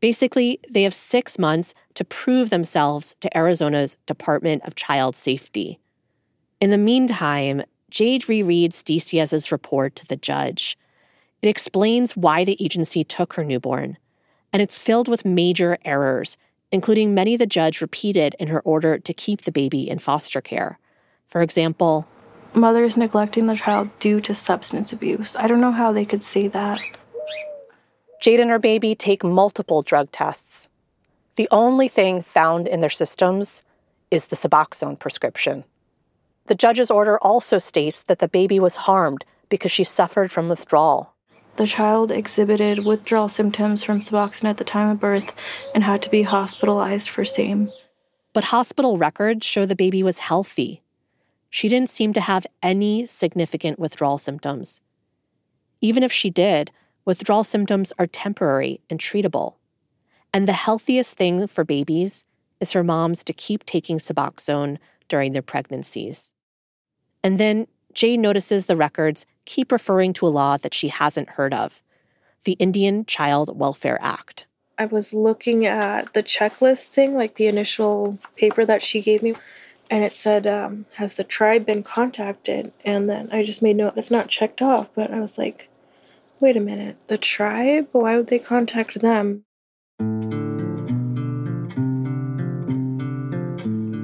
Basically, 0.00 0.58
they 0.68 0.82
have 0.82 0.92
six 0.92 1.38
months 1.38 1.74
to 1.94 2.04
prove 2.04 2.50
themselves 2.50 3.16
to 3.20 3.34
Arizona's 3.36 3.96
Department 4.06 4.62
of 4.64 4.74
Child 4.74 5.16
Safety. 5.16 5.78
In 6.60 6.70
the 6.70 6.76
meantime, 6.76 7.62
Jade 7.94 8.22
rereads 8.22 8.82
DCS's 8.82 9.52
report 9.52 9.94
to 9.94 10.06
the 10.08 10.16
judge. 10.16 10.76
It 11.42 11.48
explains 11.48 12.16
why 12.16 12.42
the 12.44 12.56
agency 12.60 13.04
took 13.04 13.34
her 13.34 13.44
newborn, 13.44 13.98
and 14.52 14.60
it's 14.60 14.80
filled 14.80 15.06
with 15.06 15.24
major 15.24 15.78
errors, 15.84 16.36
including 16.72 17.14
many 17.14 17.36
the 17.36 17.46
judge 17.46 17.80
repeated 17.80 18.34
in 18.40 18.48
her 18.48 18.60
order 18.62 18.98
to 18.98 19.14
keep 19.14 19.42
the 19.42 19.52
baby 19.52 19.88
in 19.88 20.00
foster 20.00 20.40
care. 20.40 20.80
For 21.28 21.40
example, 21.40 22.08
Mothers 22.52 22.96
neglecting 22.96 23.46
the 23.46 23.54
child 23.54 23.90
due 24.00 24.20
to 24.22 24.34
substance 24.34 24.92
abuse. 24.92 25.36
I 25.36 25.46
don't 25.46 25.60
know 25.60 25.70
how 25.70 25.92
they 25.92 26.04
could 26.04 26.24
say 26.24 26.48
that. 26.48 26.80
Jade 28.20 28.40
and 28.40 28.50
her 28.50 28.58
baby 28.58 28.96
take 28.96 29.22
multiple 29.22 29.82
drug 29.82 30.10
tests. 30.10 30.68
The 31.36 31.46
only 31.52 31.86
thing 31.86 32.22
found 32.22 32.66
in 32.66 32.80
their 32.80 32.90
systems 32.90 33.62
is 34.10 34.26
the 34.26 34.36
Suboxone 34.36 34.98
prescription. 34.98 35.62
The 36.46 36.54
judge's 36.54 36.90
order 36.90 37.18
also 37.18 37.58
states 37.58 38.02
that 38.04 38.18
the 38.18 38.28
baby 38.28 38.60
was 38.60 38.76
harmed 38.76 39.24
because 39.48 39.72
she 39.72 39.84
suffered 39.84 40.30
from 40.30 40.48
withdrawal. 40.48 41.14
The 41.56 41.66
child 41.66 42.10
exhibited 42.10 42.84
withdrawal 42.84 43.28
symptoms 43.28 43.82
from 43.82 44.00
Suboxone 44.00 44.48
at 44.50 44.58
the 44.58 44.64
time 44.64 44.90
of 44.90 45.00
birth 45.00 45.32
and 45.74 45.84
had 45.84 46.02
to 46.02 46.10
be 46.10 46.22
hospitalized 46.22 47.08
for 47.08 47.24
same. 47.24 47.70
But 48.32 48.44
hospital 48.44 48.98
records 48.98 49.46
show 49.46 49.64
the 49.64 49.76
baby 49.76 50.02
was 50.02 50.18
healthy. 50.18 50.82
She 51.48 51.68
didn't 51.68 51.90
seem 51.90 52.12
to 52.14 52.20
have 52.20 52.46
any 52.62 53.06
significant 53.06 53.78
withdrawal 53.78 54.18
symptoms. 54.18 54.80
Even 55.80 56.02
if 56.02 56.12
she 56.12 56.28
did, 56.28 56.72
withdrawal 57.04 57.44
symptoms 57.44 57.92
are 57.98 58.08
temporary 58.08 58.80
and 58.90 58.98
treatable. 58.98 59.54
And 60.32 60.48
the 60.48 60.52
healthiest 60.52 61.16
thing 61.16 61.46
for 61.46 61.62
babies 61.64 62.26
is 62.60 62.72
for 62.72 62.82
moms 62.82 63.22
to 63.24 63.32
keep 63.32 63.64
taking 63.64 63.98
Suboxone 63.98 64.78
during 65.08 65.32
their 65.32 65.42
pregnancies. 65.42 66.32
And 67.24 67.40
then 67.40 67.66
Jade 67.94 68.20
notices 68.20 68.66
the 68.66 68.76
records 68.76 69.24
keep 69.46 69.72
referring 69.72 70.12
to 70.14 70.26
a 70.26 70.28
law 70.28 70.58
that 70.58 70.74
she 70.74 70.88
hasn't 70.88 71.30
heard 71.30 71.54
of 71.54 71.82
the 72.44 72.52
Indian 72.52 73.06
Child 73.06 73.58
Welfare 73.58 73.98
Act. 74.02 74.46
I 74.78 74.84
was 74.84 75.14
looking 75.14 75.64
at 75.64 76.12
the 76.12 76.22
checklist 76.22 76.86
thing, 76.86 77.16
like 77.16 77.36
the 77.36 77.46
initial 77.46 78.18
paper 78.36 78.66
that 78.66 78.82
she 78.82 79.00
gave 79.00 79.22
me, 79.22 79.34
and 79.88 80.04
it 80.04 80.16
said, 80.16 80.46
um, 80.46 80.84
Has 80.96 81.16
the 81.16 81.24
tribe 81.24 81.64
been 81.64 81.82
contacted? 81.82 82.72
And 82.84 83.08
then 83.08 83.30
I 83.32 83.42
just 83.42 83.62
made 83.62 83.76
note 83.76 83.94
it's 83.96 84.10
not 84.10 84.28
checked 84.28 84.60
off, 84.60 84.90
but 84.94 85.10
I 85.10 85.20
was 85.20 85.38
like, 85.38 85.70
Wait 86.40 86.56
a 86.56 86.60
minute, 86.60 86.96
the 87.06 87.16
tribe? 87.16 87.88
Why 87.92 88.16
would 88.16 88.26
they 88.26 88.38
contact 88.38 89.00
them? 89.00 89.44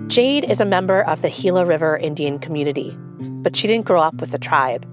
Jade 0.09 0.45
is 0.45 0.61
a 0.61 0.65
member 0.65 1.03
of 1.03 1.23
the 1.23 1.31
Gila 1.31 1.67
River 1.67 1.97
Indian 1.97 2.39
community, 2.39 2.97
but 3.21 3.57
she 3.57 3.69
didn't 3.69 3.87
grow 3.87 4.01
up 4.01 4.15
with 4.21 4.31
the 4.31 4.39
tribe. 4.39 4.85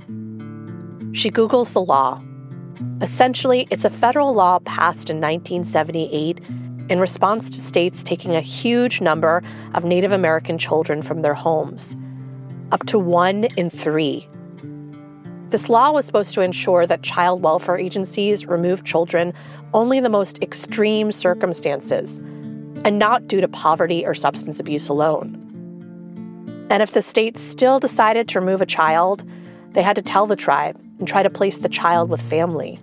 She 1.15 1.31
Googles 1.31 1.73
the 1.73 1.81
law. 1.81 2.21
Essentially, 3.01 3.67
it's 3.71 3.85
a 3.85 3.89
federal 3.89 4.33
law 4.33 4.59
passed 4.59 5.09
in 5.09 5.17
1978 5.17 6.41
in 6.89 6.99
response 6.99 7.49
to 7.49 7.61
states 7.61 8.03
taking 8.03 8.35
a 8.35 8.41
huge 8.41 9.01
number 9.01 9.43
of 9.73 9.83
Native 9.83 10.11
American 10.11 10.57
children 10.57 11.01
from 11.01 11.21
their 11.21 11.33
homes, 11.33 11.97
up 12.71 12.85
to 12.85 12.99
one 12.99 13.45
in 13.57 13.69
three. 13.69 14.27
This 15.49 15.69
law 15.69 15.91
was 15.91 16.05
supposed 16.05 16.33
to 16.33 16.41
ensure 16.41 16.85
that 16.85 17.03
child 17.03 17.41
welfare 17.41 17.77
agencies 17.77 18.45
remove 18.45 18.83
children 18.83 19.33
only 19.73 19.97
in 19.97 20.03
the 20.03 20.09
most 20.09 20.41
extreme 20.43 21.11
circumstances 21.11 22.19
and 22.83 22.99
not 22.99 23.27
due 23.27 23.41
to 23.41 23.47
poverty 23.47 24.05
or 24.05 24.13
substance 24.13 24.59
abuse 24.59 24.89
alone. 24.89 25.46
And 26.69 26.83
if 26.83 26.91
the 26.91 27.01
state 27.01 27.37
still 27.37 27.79
decided 27.79 28.27
to 28.29 28.39
remove 28.39 28.61
a 28.61 28.65
child, 28.65 29.23
they 29.71 29.81
had 29.81 29.95
to 29.95 30.01
tell 30.01 30.25
the 30.25 30.35
tribe 30.35 30.77
and 30.99 31.07
try 31.07 31.23
to 31.23 31.29
place 31.29 31.59
the 31.59 31.69
child 31.69 32.09
with 32.09 32.21
family. 32.21 32.79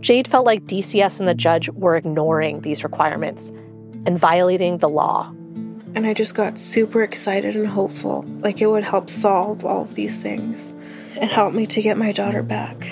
Jade 0.00 0.26
felt 0.26 0.46
like 0.46 0.64
DCS 0.64 1.20
and 1.20 1.28
the 1.28 1.34
judge 1.34 1.68
were 1.70 1.96
ignoring 1.96 2.60
these 2.60 2.82
requirements 2.82 3.50
and 4.06 4.18
violating 4.18 4.78
the 4.78 4.88
law. 4.88 5.30
And 5.94 6.06
I 6.06 6.14
just 6.14 6.34
got 6.34 6.58
super 6.58 7.02
excited 7.02 7.56
and 7.56 7.66
hopeful, 7.66 8.24
like 8.40 8.62
it 8.62 8.68
would 8.68 8.84
help 8.84 9.10
solve 9.10 9.64
all 9.64 9.82
of 9.82 9.94
these 9.94 10.16
things 10.16 10.72
and 11.16 11.30
help 11.30 11.52
me 11.52 11.66
to 11.66 11.82
get 11.82 11.98
my 11.98 12.12
daughter 12.12 12.42
back. 12.42 12.88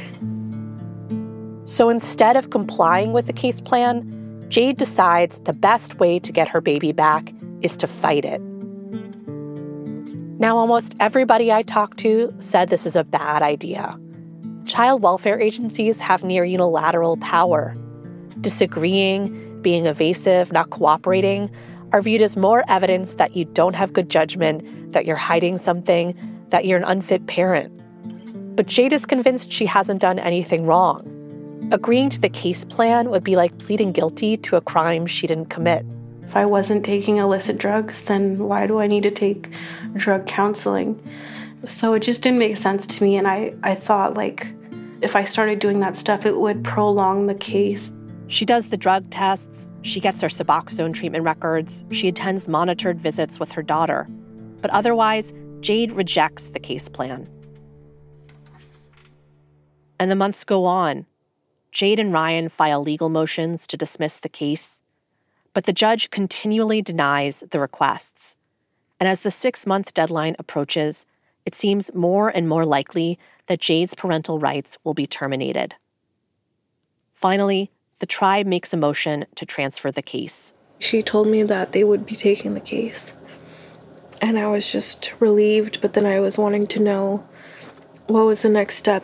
So 1.64 1.88
instead 1.88 2.36
of 2.36 2.50
complying 2.50 3.12
with 3.12 3.26
the 3.26 3.32
case 3.32 3.60
plan, 3.60 4.46
Jade 4.48 4.76
decides 4.76 5.40
the 5.40 5.52
best 5.52 6.00
way 6.00 6.18
to 6.18 6.32
get 6.32 6.48
her 6.48 6.60
baby 6.60 6.92
back 6.92 7.32
is 7.62 7.76
to 7.78 7.86
fight 7.86 8.24
it. 8.24 8.42
Now, 10.40 10.56
almost 10.56 10.94
everybody 11.00 11.50
I 11.50 11.62
talked 11.62 11.98
to 11.98 12.32
said 12.38 12.68
this 12.68 12.86
is 12.86 12.94
a 12.94 13.02
bad 13.02 13.42
idea. 13.42 13.98
Child 14.66 15.02
welfare 15.02 15.40
agencies 15.40 15.98
have 15.98 16.22
near 16.22 16.44
unilateral 16.44 17.16
power. 17.16 17.76
Disagreeing, 18.40 19.60
being 19.62 19.86
evasive, 19.86 20.52
not 20.52 20.70
cooperating 20.70 21.50
are 21.90 22.00
viewed 22.00 22.22
as 22.22 22.36
more 22.36 22.62
evidence 22.68 23.14
that 23.14 23.34
you 23.34 23.46
don't 23.46 23.74
have 23.74 23.92
good 23.92 24.08
judgment, 24.08 24.92
that 24.92 25.06
you're 25.06 25.16
hiding 25.16 25.58
something, 25.58 26.14
that 26.50 26.66
you're 26.66 26.78
an 26.78 26.84
unfit 26.84 27.26
parent. 27.26 27.74
But 28.54 28.66
Jade 28.66 28.92
is 28.92 29.06
convinced 29.06 29.50
she 29.50 29.66
hasn't 29.66 30.00
done 30.00 30.20
anything 30.20 30.66
wrong. 30.66 31.02
Agreeing 31.72 32.10
to 32.10 32.20
the 32.20 32.28
case 32.28 32.64
plan 32.64 33.10
would 33.10 33.24
be 33.24 33.34
like 33.34 33.58
pleading 33.58 33.90
guilty 33.90 34.36
to 34.36 34.54
a 34.54 34.60
crime 34.60 35.04
she 35.04 35.26
didn't 35.26 35.46
commit. 35.46 35.84
If 36.28 36.36
I 36.36 36.44
wasn't 36.44 36.84
taking 36.84 37.16
illicit 37.16 37.56
drugs, 37.56 38.02
then 38.02 38.36
why 38.36 38.66
do 38.66 38.80
I 38.80 38.86
need 38.86 39.02
to 39.04 39.10
take 39.10 39.48
drug 39.94 40.26
counseling? 40.26 41.02
So 41.64 41.94
it 41.94 42.00
just 42.00 42.20
didn't 42.20 42.38
make 42.38 42.58
sense 42.58 42.86
to 42.86 43.02
me. 43.02 43.16
And 43.16 43.26
I, 43.26 43.54
I 43.62 43.74
thought, 43.74 44.12
like, 44.12 44.46
if 45.00 45.16
I 45.16 45.24
started 45.24 45.58
doing 45.58 45.80
that 45.80 45.96
stuff, 45.96 46.26
it 46.26 46.36
would 46.36 46.62
prolong 46.64 47.28
the 47.28 47.34
case. 47.34 47.90
She 48.26 48.44
does 48.44 48.68
the 48.68 48.76
drug 48.76 49.08
tests, 49.08 49.70
she 49.80 50.00
gets 50.00 50.20
her 50.20 50.28
Suboxone 50.28 50.92
treatment 50.92 51.24
records, 51.24 51.86
she 51.92 52.08
attends 52.08 52.46
monitored 52.46 53.00
visits 53.00 53.40
with 53.40 53.50
her 53.52 53.62
daughter. 53.62 54.06
But 54.60 54.70
otherwise, 54.72 55.32
Jade 55.60 55.92
rejects 55.92 56.50
the 56.50 56.60
case 56.60 56.90
plan. 56.90 57.26
And 59.98 60.10
the 60.10 60.14
months 60.14 60.44
go 60.44 60.66
on. 60.66 61.06
Jade 61.72 61.98
and 61.98 62.12
Ryan 62.12 62.50
file 62.50 62.82
legal 62.82 63.08
motions 63.08 63.66
to 63.68 63.78
dismiss 63.78 64.18
the 64.18 64.28
case, 64.28 64.77
but 65.58 65.64
the 65.64 65.72
judge 65.72 66.10
continually 66.10 66.80
denies 66.80 67.42
the 67.50 67.58
requests. 67.58 68.36
And 69.00 69.08
as 69.08 69.22
the 69.22 69.32
six 69.32 69.66
month 69.66 69.92
deadline 69.92 70.36
approaches, 70.38 71.04
it 71.44 71.56
seems 71.56 71.92
more 71.92 72.28
and 72.28 72.48
more 72.48 72.64
likely 72.64 73.18
that 73.48 73.60
Jade's 73.60 73.92
parental 73.92 74.38
rights 74.38 74.78
will 74.84 74.94
be 74.94 75.04
terminated. 75.04 75.74
Finally, 77.12 77.72
the 77.98 78.06
tribe 78.06 78.46
makes 78.46 78.72
a 78.72 78.76
motion 78.76 79.26
to 79.34 79.44
transfer 79.44 79.90
the 79.90 80.00
case. 80.00 80.52
She 80.78 81.02
told 81.02 81.26
me 81.26 81.42
that 81.42 81.72
they 81.72 81.82
would 81.82 82.06
be 82.06 82.14
taking 82.14 82.54
the 82.54 82.60
case. 82.60 83.12
And 84.22 84.38
I 84.38 84.46
was 84.46 84.70
just 84.70 85.12
relieved, 85.18 85.80
but 85.80 85.94
then 85.94 86.06
I 86.06 86.20
was 86.20 86.38
wanting 86.38 86.68
to 86.68 86.78
know 86.78 87.26
what 88.06 88.26
was 88.26 88.42
the 88.42 88.48
next 88.48 88.76
step. 88.76 89.02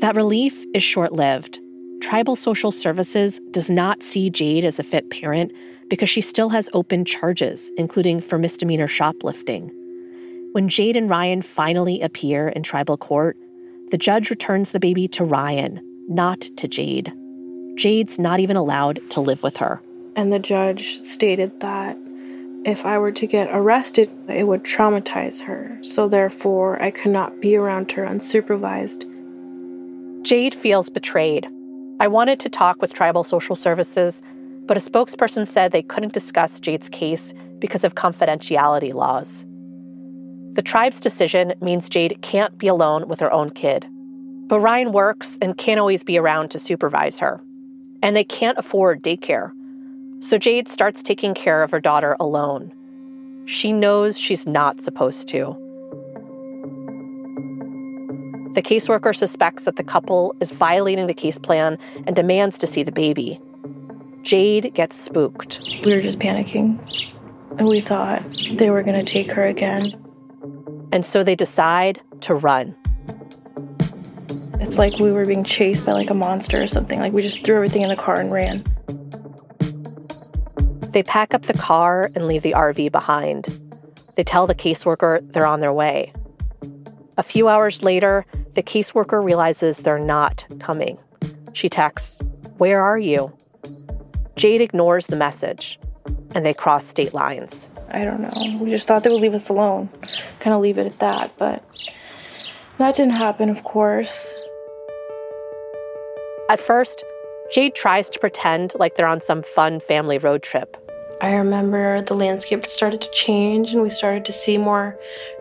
That 0.00 0.16
relief 0.16 0.64
is 0.72 0.82
short 0.82 1.12
lived. 1.12 1.60
Tribal 2.00 2.36
Social 2.36 2.72
Services 2.72 3.40
does 3.50 3.70
not 3.70 4.02
see 4.02 4.30
Jade 4.30 4.64
as 4.64 4.78
a 4.78 4.84
fit 4.84 5.10
parent 5.10 5.52
because 5.88 6.10
she 6.10 6.20
still 6.20 6.48
has 6.50 6.68
open 6.72 7.04
charges, 7.04 7.70
including 7.76 8.20
for 8.20 8.38
misdemeanor 8.38 8.88
shoplifting. 8.88 9.70
When 10.52 10.68
Jade 10.68 10.96
and 10.96 11.10
Ryan 11.10 11.42
finally 11.42 12.00
appear 12.00 12.48
in 12.48 12.62
tribal 12.62 12.96
court, 12.96 13.36
the 13.90 13.98
judge 13.98 14.30
returns 14.30 14.72
the 14.72 14.80
baby 14.80 15.08
to 15.08 15.24
Ryan, 15.24 15.80
not 16.08 16.40
to 16.56 16.68
Jade. 16.68 17.12
Jade's 17.76 18.18
not 18.18 18.40
even 18.40 18.56
allowed 18.56 19.00
to 19.10 19.20
live 19.20 19.42
with 19.42 19.56
her. 19.58 19.82
And 20.16 20.32
the 20.32 20.38
judge 20.38 21.00
stated 21.00 21.60
that 21.60 21.98
if 22.64 22.86
I 22.86 22.98
were 22.98 23.12
to 23.12 23.26
get 23.26 23.48
arrested, 23.50 24.10
it 24.28 24.46
would 24.46 24.62
traumatize 24.62 25.42
her. 25.42 25.78
So 25.82 26.08
therefore, 26.08 26.82
I 26.82 26.90
could 26.90 27.12
not 27.12 27.40
be 27.40 27.56
around 27.56 27.92
her 27.92 28.06
unsupervised. 28.06 29.10
Jade 30.22 30.54
feels 30.54 30.88
betrayed. 30.88 31.48
I 32.00 32.08
wanted 32.08 32.40
to 32.40 32.48
talk 32.48 32.82
with 32.82 32.92
Tribal 32.92 33.22
Social 33.22 33.54
Services, 33.54 34.20
but 34.66 34.76
a 34.76 34.80
spokesperson 34.80 35.46
said 35.46 35.70
they 35.70 35.82
couldn't 35.82 36.12
discuss 36.12 36.58
Jade's 36.58 36.88
case 36.88 37.32
because 37.60 37.84
of 37.84 37.94
confidentiality 37.94 38.92
laws. 38.92 39.46
The 40.54 40.62
tribe's 40.62 41.00
decision 41.00 41.54
means 41.60 41.88
Jade 41.88 42.18
can't 42.22 42.56
be 42.58 42.66
alone 42.66 43.08
with 43.08 43.20
her 43.20 43.32
own 43.32 43.50
kid. 43.50 43.86
But 44.46 44.60
Ryan 44.60 44.92
works 44.92 45.38
and 45.40 45.56
can't 45.56 45.80
always 45.80 46.02
be 46.04 46.18
around 46.18 46.50
to 46.50 46.58
supervise 46.58 47.18
her. 47.18 47.40
And 48.02 48.16
they 48.16 48.24
can't 48.24 48.58
afford 48.58 49.02
daycare. 49.02 49.52
So 50.20 50.36
Jade 50.36 50.68
starts 50.68 51.02
taking 51.02 51.32
care 51.32 51.62
of 51.62 51.70
her 51.70 51.80
daughter 51.80 52.16
alone. 52.20 52.72
She 53.46 53.72
knows 53.72 54.18
she's 54.18 54.46
not 54.46 54.80
supposed 54.80 55.28
to. 55.28 55.56
The 58.54 58.62
caseworker 58.62 59.16
suspects 59.16 59.64
that 59.64 59.74
the 59.74 59.82
couple 59.82 60.32
is 60.40 60.52
violating 60.52 61.08
the 61.08 61.14
case 61.14 61.38
plan 61.38 61.76
and 62.06 62.14
demands 62.14 62.56
to 62.58 62.68
see 62.68 62.84
the 62.84 62.92
baby. 62.92 63.40
Jade 64.22 64.72
gets 64.74 64.94
spooked. 64.94 65.60
We 65.84 65.92
were 65.92 66.00
just 66.00 66.20
panicking. 66.20 66.78
And 67.58 67.66
we 67.66 67.80
thought 67.80 68.22
they 68.52 68.70
were 68.70 68.84
going 68.84 69.04
to 69.04 69.04
take 69.04 69.32
her 69.32 69.44
again. 69.44 69.92
And 70.92 71.04
so 71.04 71.24
they 71.24 71.34
decide 71.34 72.00
to 72.20 72.34
run. 72.36 72.76
It's 74.60 74.78
like 74.78 75.00
we 75.00 75.10
were 75.10 75.26
being 75.26 75.42
chased 75.42 75.84
by 75.84 75.90
like 75.90 76.10
a 76.10 76.14
monster 76.14 76.62
or 76.62 76.68
something. 76.68 77.00
Like 77.00 77.12
we 77.12 77.22
just 77.22 77.44
threw 77.44 77.56
everything 77.56 77.82
in 77.82 77.88
the 77.88 77.96
car 77.96 78.20
and 78.20 78.30
ran. 78.30 78.64
They 80.92 81.02
pack 81.02 81.34
up 81.34 81.42
the 81.42 81.54
car 81.54 82.08
and 82.14 82.28
leave 82.28 82.42
the 82.42 82.52
RV 82.52 82.92
behind. 82.92 83.60
They 84.14 84.22
tell 84.22 84.46
the 84.46 84.54
caseworker 84.54 85.32
they're 85.32 85.44
on 85.44 85.58
their 85.58 85.72
way. 85.72 86.12
A 87.16 87.24
few 87.24 87.48
hours 87.48 87.82
later, 87.82 88.24
the 88.54 88.62
caseworker 88.62 89.22
realizes 89.22 89.78
they're 89.78 89.98
not 89.98 90.46
coming. 90.60 90.98
She 91.52 91.68
texts, 91.68 92.22
Where 92.58 92.82
are 92.82 92.98
you? 92.98 93.32
Jade 94.36 94.60
ignores 94.60 95.06
the 95.06 95.16
message, 95.16 95.78
and 96.34 96.44
they 96.44 96.54
cross 96.54 96.84
state 96.84 97.14
lines. 97.14 97.70
I 97.90 98.04
don't 98.04 98.20
know. 98.20 98.58
We 98.58 98.70
just 98.70 98.88
thought 98.88 99.04
they 99.04 99.10
would 99.10 99.22
leave 99.22 99.34
us 99.34 99.48
alone, 99.48 99.88
kind 100.40 100.54
of 100.54 100.60
leave 100.60 100.78
it 100.78 100.86
at 100.86 100.98
that. 100.98 101.36
But 101.38 101.62
that 102.78 102.96
didn't 102.96 103.12
happen, 103.12 103.48
of 103.48 103.62
course. 103.62 104.26
At 106.50 106.60
first, 106.60 107.04
Jade 107.52 107.74
tries 107.74 108.10
to 108.10 108.18
pretend 108.18 108.72
like 108.78 108.96
they're 108.96 109.06
on 109.06 109.20
some 109.20 109.42
fun 109.42 109.80
family 109.80 110.18
road 110.18 110.42
trip. 110.42 110.76
I 111.24 111.36
remember 111.36 112.02
the 112.02 112.12
landscape 112.12 112.66
started 112.66 113.00
to 113.00 113.10
change 113.10 113.72
and 113.72 113.82
we 113.82 113.88
started 113.88 114.26
to 114.26 114.32
see 114.32 114.58
more 114.58 114.94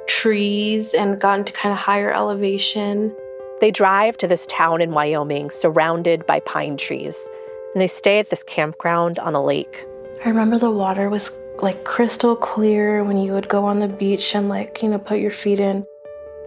trees 0.07 0.93
and 0.93 1.19
got 1.19 1.39
into 1.39 1.51
kind 1.51 1.73
of 1.73 1.77
higher 1.77 2.09
elevation. 2.09 3.13
They 3.59 3.69
drive 3.69 4.15
to 4.19 4.27
this 4.27 4.45
town 4.45 4.79
in 4.79 4.91
Wyoming 4.91 5.51
surrounded 5.51 6.25
by 6.25 6.39
pine 6.39 6.77
trees, 6.77 7.27
and 7.73 7.81
they 7.81 7.87
stay 7.87 8.17
at 8.19 8.29
this 8.29 8.43
campground 8.43 9.19
on 9.19 9.35
a 9.35 9.43
lake. 9.43 9.85
I 10.23 10.29
remember 10.29 10.57
the 10.57 10.71
water 10.71 11.09
was 11.09 11.29
like 11.61 11.83
crystal 11.83 12.37
clear 12.37 13.03
when 13.03 13.17
you 13.17 13.33
would 13.33 13.49
go 13.49 13.65
on 13.65 13.81
the 13.81 13.89
beach 13.89 14.33
and 14.33 14.47
like, 14.47 14.81
you 14.81 14.87
know, 14.87 14.99
put 14.99 15.19
your 15.19 15.31
feet 15.31 15.59
in. 15.59 15.85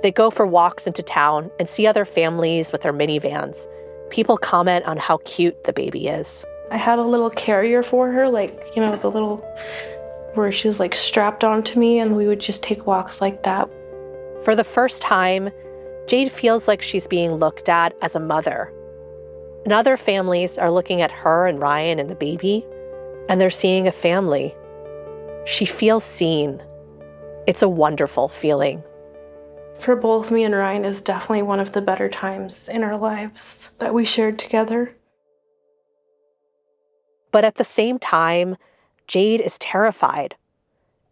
They 0.01 0.13
go 0.13 0.31
for 0.31 0.47
walks 0.47 0.87
into 0.87 1.03
town 1.03 1.51
and 1.61 1.69
see 1.69 1.87
other 1.87 2.07
families 2.07 2.73
with 2.73 2.81
their 2.81 2.95
minivans. 2.95 3.67
People 4.09 4.39
comment 4.39 4.87
on 4.87 4.97
how 4.97 5.19
cute 5.25 5.65
the 5.65 5.75
baby 5.75 6.09
is. 6.09 6.47
I 6.71 6.77
had 6.77 6.99
a 6.99 7.03
little 7.03 7.31
carrier 7.31 7.83
for 7.83 8.11
her, 8.11 8.29
like, 8.29 8.73
you 8.75 8.83
know, 8.83 8.97
the 8.97 9.11
little 9.11 9.37
where 10.35 10.53
she's 10.53 10.79
like 10.79 10.95
strapped 10.95 11.45
onto 11.45 11.79
me, 11.79 11.99
and 11.99 12.17
we 12.17 12.27
would 12.27 12.41
just 12.41 12.63
take 12.63 12.87
walks 12.87 13.21
like 13.21 13.43
that. 13.45 13.69
For 14.45 14.55
the 14.55 14.65
first 14.65 15.01
time, 15.01 15.51
Jade 16.07 16.31
feels 16.31 16.69
like 16.69 16.83
she's 16.83 17.07
being 17.07 17.33
looked 17.33 17.69
at 17.69 17.95
as 18.03 18.15
a 18.15 18.21
mother. 18.21 18.73
And 19.65 19.73
other 19.73 19.97
families 19.97 20.59
are 20.59 20.71
looking 20.71 21.03
at 21.03 21.11
her 21.11 21.47
and 21.47 21.59
Ryan 21.59 21.99
and 21.99 22.11
the 22.11 22.15
baby, 22.15 22.65
and 23.29 23.41
they're 23.41 23.51
seeing 23.51 23.89
a 23.89 23.93
family 23.93 24.55
she 25.47 25.65
feels 25.65 26.05
seen. 26.05 26.61
It's 27.47 27.63
a 27.63 27.69
wonderful 27.69 28.29
feeling. 28.29 28.83
For 29.79 29.95
both 29.95 30.31
me 30.31 30.43
and 30.43 30.55
Ryan 30.55 30.85
is 30.85 31.01
definitely 31.01 31.43
one 31.43 31.61
of 31.61 31.73
the 31.73 31.81
better 31.81 32.09
times 32.09 32.69
in 32.69 32.83
our 32.83 32.97
lives 32.97 33.71
that 33.79 33.95
we 33.95 34.05
shared 34.05 34.39
together. 34.39 34.96
But 37.31 37.45
at 37.45 37.57
the 37.57 37.65
same 37.65 37.99
time, 37.99 38.57
Jade 39.07 39.41
is 39.41 39.59
terrified. 39.59 40.35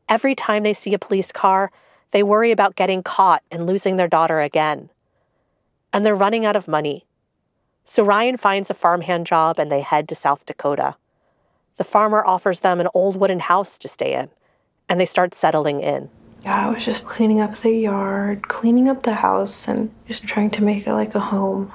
Every 0.08 0.34
time 0.34 0.62
they 0.62 0.74
see 0.74 0.94
a 0.94 0.98
police 0.98 1.32
car, 1.32 1.70
they 2.10 2.22
worry 2.22 2.50
about 2.50 2.76
getting 2.76 3.02
caught 3.02 3.42
and 3.50 3.66
losing 3.66 3.96
their 3.96 4.08
daughter 4.08 4.40
again. 4.40 4.90
And 5.92 6.04
they're 6.04 6.14
running 6.14 6.44
out 6.44 6.56
of 6.56 6.68
money. 6.68 7.06
So 7.84 8.02
Ryan 8.02 8.36
finds 8.36 8.70
a 8.70 8.74
farmhand 8.74 9.26
job 9.26 9.58
and 9.58 9.70
they 9.70 9.80
head 9.80 10.08
to 10.08 10.14
South 10.14 10.46
Dakota. 10.46 10.96
The 11.76 11.84
farmer 11.84 12.24
offers 12.24 12.60
them 12.60 12.80
an 12.80 12.88
old 12.94 13.16
wooden 13.16 13.40
house 13.40 13.78
to 13.78 13.88
stay 13.88 14.14
in, 14.14 14.30
and 14.88 15.00
they 15.00 15.06
start 15.06 15.34
settling 15.34 15.80
in. 15.80 16.08
Yeah, 16.44 16.68
I 16.68 16.70
was 16.72 16.84
just 16.84 17.06
cleaning 17.06 17.40
up 17.40 17.56
the 17.56 17.72
yard, 17.72 18.48
cleaning 18.48 18.88
up 18.88 19.02
the 19.02 19.14
house, 19.14 19.66
and 19.66 19.90
just 20.06 20.24
trying 20.26 20.50
to 20.50 20.64
make 20.64 20.86
it 20.86 20.92
like 20.92 21.14
a 21.14 21.20
home. 21.20 21.72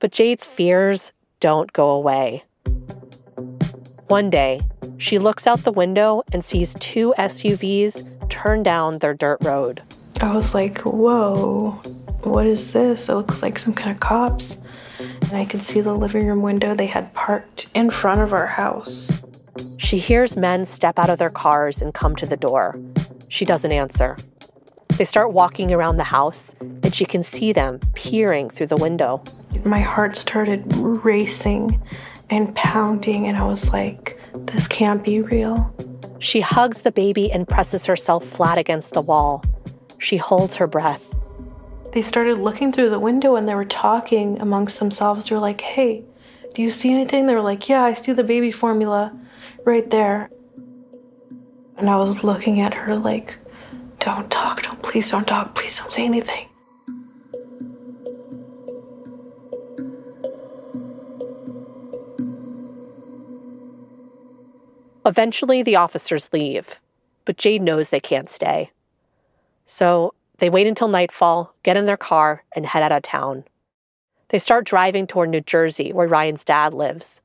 But 0.00 0.12
Jade's 0.12 0.46
fears 0.46 1.12
don't 1.40 1.72
go 1.72 1.90
away. 1.90 2.44
One 4.08 4.30
day, 4.30 4.60
she 4.98 5.18
looks 5.18 5.46
out 5.46 5.64
the 5.64 5.72
window 5.72 6.22
and 6.32 6.44
sees 6.44 6.74
two 6.80 7.14
SUVs 7.18 8.28
turn 8.28 8.62
down 8.62 8.98
their 8.98 9.14
dirt 9.14 9.38
road. 9.42 9.82
I 10.20 10.34
was 10.34 10.54
like, 10.54 10.80
whoa, 10.80 11.72
what 12.22 12.46
is 12.46 12.72
this? 12.72 13.08
It 13.08 13.14
looks 13.14 13.42
like 13.42 13.58
some 13.58 13.74
kind 13.74 13.90
of 13.90 14.00
cops 14.00 14.58
and 14.98 15.32
I 15.32 15.44
could 15.44 15.62
see 15.62 15.80
the 15.80 15.94
living 15.94 16.26
room 16.26 16.42
window 16.42 16.74
they 16.74 16.86
had 16.86 17.12
parked 17.14 17.68
in 17.74 17.90
front 17.90 18.20
of 18.20 18.32
our 18.32 18.46
house. 18.46 19.22
She 19.78 19.98
hears 19.98 20.36
men 20.36 20.64
step 20.64 20.98
out 20.98 21.10
of 21.10 21.18
their 21.18 21.30
cars 21.30 21.82
and 21.82 21.92
come 21.92 22.16
to 22.16 22.26
the 22.26 22.36
door. 22.36 22.78
She 23.28 23.44
doesn't 23.44 23.72
answer. 23.72 24.16
They 24.96 25.04
start 25.04 25.32
walking 25.32 25.72
around 25.72 25.96
the 25.96 26.04
house, 26.04 26.54
and 26.60 26.94
she 26.94 27.04
can 27.04 27.24
see 27.24 27.52
them 27.52 27.80
peering 27.94 28.48
through 28.48 28.68
the 28.68 28.76
window. 28.76 29.24
My 29.64 29.80
heart 29.80 30.16
started 30.16 30.64
racing 30.76 31.82
and 32.34 32.54
pounding, 32.54 33.26
and 33.26 33.36
I 33.36 33.46
was 33.46 33.72
like, 33.72 34.18
this 34.34 34.68
can't 34.68 35.04
be 35.04 35.20
real. 35.20 35.74
She 36.18 36.40
hugs 36.40 36.82
the 36.82 36.92
baby 36.92 37.30
and 37.30 37.46
presses 37.46 37.86
herself 37.86 38.24
flat 38.24 38.58
against 38.58 38.94
the 38.94 39.00
wall. 39.00 39.44
She 39.98 40.16
holds 40.16 40.56
her 40.56 40.66
breath 40.66 41.14
they 41.94 42.02
started 42.02 42.38
looking 42.38 42.72
through 42.72 42.90
the 42.90 42.98
window 42.98 43.36
and 43.36 43.48
they 43.48 43.54
were 43.54 43.64
talking 43.64 44.40
amongst 44.40 44.80
themselves. 44.80 45.26
They 45.26 45.36
were 45.36 45.40
like, 45.40 45.60
hey, 45.60 46.02
do 46.52 46.60
you 46.60 46.70
see 46.72 46.90
anything? 46.90 47.26
They 47.26 47.34
were 47.34 47.40
like, 47.40 47.68
yeah, 47.68 47.84
I 47.84 47.92
see 47.92 48.12
the 48.12 48.24
baby 48.24 48.50
formula 48.50 49.16
right 49.64 49.88
there. 49.90 50.28
And 51.76 51.88
I 51.88 51.96
was 51.96 52.24
looking 52.24 52.60
at 52.60 52.74
her 52.74 52.96
like, 52.96 53.38
don't 54.00 54.28
talk, 54.28 54.62
don't, 54.62 54.82
please 54.82 55.08
don't 55.08 55.26
talk, 55.26 55.54
please 55.54 55.78
don't 55.78 55.90
say 55.90 56.04
anything. 56.04 56.48
Eventually, 65.06 65.62
the 65.62 65.76
officers 65.76 66.32
leave, 66.32 66.80
but 67.24 67.36
Jade 67.36 67.62
knows 67.62 67.90
they 67.90 68.00
can't 68.00 68.30
stay. 68.30 68.70
So 69.66 70.14
they 70.38 70.48
wait 70.48 70.66
until 70.66 70.88
nightfall, 70.88 71.54
get 71.62 71.76
in 71.76 71.86
their 71.86 71.96
car, 71.96 72.44
and 72.56 72.64
head 72.64 72.82
out 72.82 72.92
of 72.92 73.02
town. 73.02 73.44
They 74.30 74.38
start 74.38 74.64
driving 74.64 75.06
toward 75.06 75.28
New 75.28 75.42
Jersey, 75.42 75.92
where 75.92 76.08
Ryan's 76.08 76.44
dad 76.44 76.72
lives. 76.72 77.20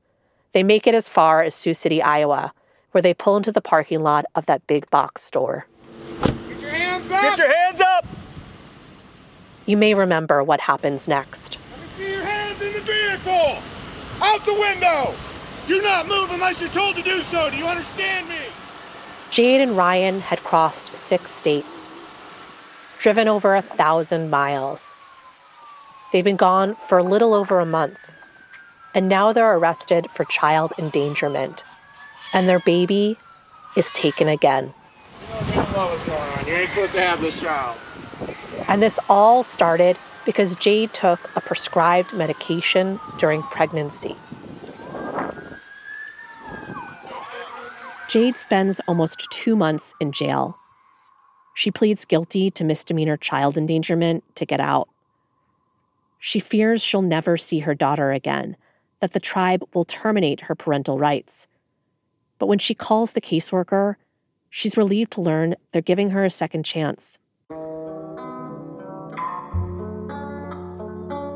They 0.52 0.62
make 0.62 0.86
it 0.86 0.94
as 0.94 1.08
far 1.08 1.42
as 1.42 1.54
Sioux 1.54 1.74
City, 1.74 2.02
Iowa, 2.02 2.52
where 2.92 3.02
they 3.02 3.14
pull 3.14 3.36
into 3.36 3.52
the 3.52 3.62
parking 3.62 4.02
lot 4.02 4.26
of 4.34 4.46
that 4.46 4.66
big 4.66 4.88
box 4.90 5.22
store. 5.22 5.66
Get 6.20 6.60
your 6.60 6.70
hands 6.70 7.10
up! 7.10 7.22
Get 7.22 7.38
your 7.38 7.56
hands 7.56 7.80
up! 7.80 8.06
You 9.64 9.76
may 9.76 9.94
remember 9.94 10.44
what 10.44 10.60
happens 10.60 11.08
next. 11.08 11.58
Let 11.70 11.80
me 11.80 11.86
see 11.96 12.12
your 12.12 12.24
hands 12.24 12.60
in 12.60 12.72
the 12.74 12.80
vehicle! 12.80 13.62
Out 14.20 14.44
the 14.44 14.54
window! 14.54 15.14
Do 15.70 15.80
not 15.82 16.08
move 16.08 16.32
unless 16.32 16.60
you're 16.60 16.68
told 16.70 16.96
to 16.96 17.02
do 17.02 17.20
so. 17.20 17.48
Do 17.48 17.56
you 17.56 17.64
understand 17.64 18.28
me? 18.28 18.40
Jade 19.30 19.60
and 19.60 19.76
Ryan 19.76 20.18
had 20.18 20.40
crossed 20.40 20.96
six 20.96 21.30
states, 21.30 21.92
driven 22.98 23.28
over 23.28 23.54
a 23.54 23.62
thousand 23.62 24.30
miles. 24.30 24.96
They've 26.12 26.24
been 26.24 26.34
gone 26.34 26.74
for 26.88 26.98
a 26.98 27.04
little 27.04 27.34
over 27.34 27.60
a 27.60 27.64
month, 27.64 28.12
and 28.94 29.08
now 29.08 29.32
they're 29.32 29.54
arrested 29.56 30.10
for 30.10 30.24
child 30.24 30.72
endangerment, 30.76 31.62
and 32.32 32.48
their 32.48 32.58
baby 32.58 33.16
is 33.76 33.92
taken 33.92 34.26
again. 34.26 34.74
You 35.22 35.52
don't 35.52 35.72
know 35.72 35.86
what's 35.86 36.04
going 36.04 36.18
on. 36.20 36.46
You 36.48 36.54
ain't 36.54 36.68
supposed 36.70 36.94
to 36.94 37.00
have 37.00 37.20
this 37.20 37.40
child. 37.40 37.78
And 38.66 38.82
this 38.82 38.98
all 39.08 39.44
started 39.44 39.96
because 40.26 40.56
Jade 40.56 40.92
took 40.92 41.20
a 41.36 41.40
prescribed 41.40 42.12
medication 42.12 42.98
during 43.18 43.42
pregnancy. 43.44 44.16
Jade 48.10 48.36
spends 48.36 48.80
almost 48.88 49.24
two 49.30 49.54
months 49.54 49.94
in 50.00 50.10
jail. 50.10 50.58
She 51.54 51.70
pleads 51.70 52.04
guilty 52.04 52.50
to 52.50 52.64
misdemeanor 52.64 53.16
child 53.16 53.56
endangerment 53.56 54.24
to 54.34 54.44
get 54.44 54.58
out. 54.58 54.88
She 56.18 56.40
fears 56.40 56.82
she'll 56.82 57.02
never 57.02 57.36
see 57.36 57.60
her 57.60 57.72
daughter 57.72 58.10
again, 58.10 58.56
that 58.98 59.12
the 59.12 59.20
tribe 59.20 59.62
will 59.74 59.84
terminate 59.84 60.40
her 60.40 60.56
parental 60.56 60.98
rights. 60.98 61.46
But 62.40 62.48
when 62.48 62.58
she 62.58 62.74
calls 62.74 63.12
the 63.12 63.20
caseworker, 63.20 63.94
she's 64.50 64.76
relieved 64.76 65.12
to 65.12 65.20
learn 65.20 65.54
they're 65.70 65.80
giving 65.80 66.10
her 66.10 66.24
a 66.24 66.30
second 66.30 66.64
chance. 66.64 67.16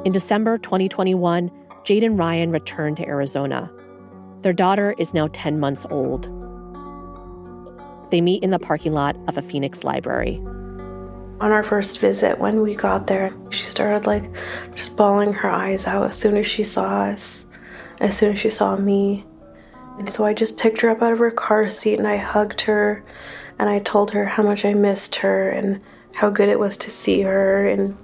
In 0.04 0.10
December 0.10 0.58
2021, 0.58 1.52
Jade 1.84 2.02
and 2.02 2.18
Ryan 2.18 2.50
return 2.50 2.96
to 2.96 3.06
Arizona. 3.06 3.70
Their 4.42 4.52
daughter 4.52 4.96
is 4.98 5.14
now 5.14 5.28
10 5.32 5.60
months 5.60 5.86
old. 5.88 6.43
They 8.14 8.20
meet 8.20 8.44
in 8.44 8.50
the 8.50 8.60
parking 8.60 8.92
lot 8.92 9.16
of 9.26 9.36
a 9.36 9.42
Phoenix 9.42 9.82
library. 9.82 10.36
On 11.40 11.50
our 11.50 11.64
first 11.64 11.98
visit, 11.98 12.38
when 12.38 12.60
we 12.60 12.76
got 12.76 13.08
there, 13.08 13.34
she 13.50 13.64
started 13.64 14.06
like 14.06 14.30
just 14.76 14.96
bawling 14.96 15.32
her 15.32 15.50
eyes 15.50 15.84
out 15.88 16.04
as 16.04 16.16
soon 16.16 16.36
as 16.36 16.46
she 16.46 16.62
saw 16.62 17.06
us, 17.06 17.44
as 17.98 18.16
soon 18.16 18.30
as 18.30 18.38
she 18.38 18.50
saw 18.50 18.76
me. 18.76 19.26
And 19.98 20.08
so 20.08 20.24
I 20.24 20.32
just 20.32 20.58
picked 20.58 20.80
her 20.82 20.90
up 20.90 21.02
out 21.02 21.12
of 21.12 21.18
her 21.18 21.32
car 21.32 21.68
seat 21.70 21.98
and 21.98 22.06
I 22.06 22.16
hugged 22.16 22.60
her 22.60 23.02
and 23.58 23.68
I 23.68 23.80
told 23.80 24.12
her 24.12 24.24
how 24.24 24.44
much 24.44 24.64
I 24.64 24.74
missed 24.74 25.16
her 25.16 25.50
and 25.50 25.80
how 26.14 26.30
good 26.30 26.48
it 26.48 26.60
was 26.60 26.76
to 26.76 26.92
see 26.92 27.20
her. 27.22 27.66
And 27.66 27.98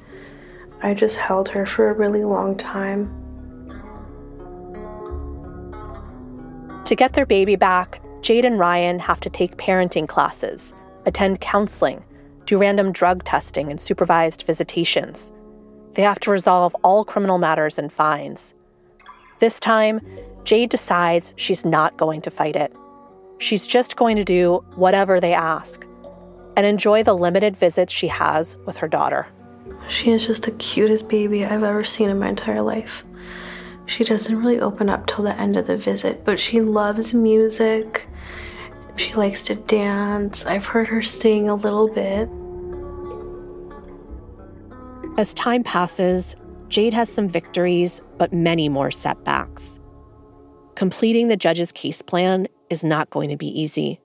I 0.83 0.93
just 0.93 1.15
held 1.19 1.49
her 1.51 1.67
for 1.67 1.89
a 1.89 1.95
really 1.95 2.25
long 2.25 2.57
time. 2.57 3.15
To 6.87 6.97
get 6.97 7.13
their 7.13 7.27
baby 7.27 7.55
back, 7.55 8.03
Jade 8.23 8.45
and 8.45 8.59
Ryan 8.59 8.99
have 8.99 9.21
to 9.21 9.31
take 9.31 9.57
parenting 9.57 10.07
classes, 10.07 10.75
attend 11.07 11.41
counseling, 11.41 12.05
do 12.45 12.59
random 12.59 12.93
drug 12.93 13.25
testing, 13.25 13.71
and 13.71 13.81
supervised 13.81 14.43
visitations. 14.43 15.33
They 15.95 16.03
have 16.03 16.21
to 16.21 16.31
resolve 16.31 16.75
all 16.83 17.05
criminal 17.05 17.39
matters 17.39 17.79
and 17.79 17.93
fines. 17.93 18.55
This 19.39 19.59
time, 19.59 20.01
Jade 20.45 20.71
decides 20.71 21.33
she's 21.37 21.65
not 21.65 21.97
going 21.97 22.21
to 22.23 22.31
fight 22.31 22.57
it. 22.57 22.75
She's 23.39 23.67
just 23.67 23.97
going 23.97 24.17
to 24.17 24.25
do 24.25 24.65
whatever 24.75 25.19
they 25.19 25.33
ask 25.33 25.87
and 26.57 26.67
enjoy 26.67 27.03
the 27.03 27.15
limited 27.15 27.57
visits 27.57 27.93
she 27.93 28.09
has 28.09 28.59
with 28.67 28.77
her 28.77 28.89
daughter. 28.89 29.27
She 29.89 30.11
is 30.11 30.27
just 30.27 30.43
the 30.43 30.51
cutest 30.53 31.09
baby 31.09 31.45
I've 31.45 31.63
ever 31.63 31.85
seen 31.85 32.11
in 32.11 32.19
my 32.19 32.29
entire 32.29 32.61
life. 32.61 33.03
She 33.91 34.05
doesn't 34.05 34.39
really 34.39 34.61
open 34.61 34.89
up 34.89 35.09
till 35.09 35.25
the 35.25 35.37
end 35.37 35.57
of 35.57 35.67
the 35.67 35.77
visit, 35.77 36.25
but 36.25 36.39
she 36.39 36.61
loves 36.61 37.13
music. 37.13 38.07
She 38.95 39.15
likes 39.15 39.43
to 39.45 39.57
dance. 39.57 40.47
I've 40.47 40.65
heard 40.65 40.87
her 40.87 41.03
sing 41.03 41.49
a 41.49 41.57
little 41.57 41.89
bit. 41.89 42.29
As 45.19 45.35
time 45.35 45.65
passes, 45.65 46.37
Jade 46.69 46.95
has 46.95 47.13
some 47.13 47.29
victories, 47.29 48.01
but 48.17 48.33
many 48.33 48.69
more 48.69 48.93
setbacks. 48.93 49.81
Completing 50.77 51.27
the 51.27 51.37
judge's 51.37 51.73
case 51.73 52.01
plan 52.01 52.47
is 52.71 52.85
not 52.85 53.11
going 53.11 53.29
to 53.31 53.37
be 53.37 53.49
easy. 53.61 53.99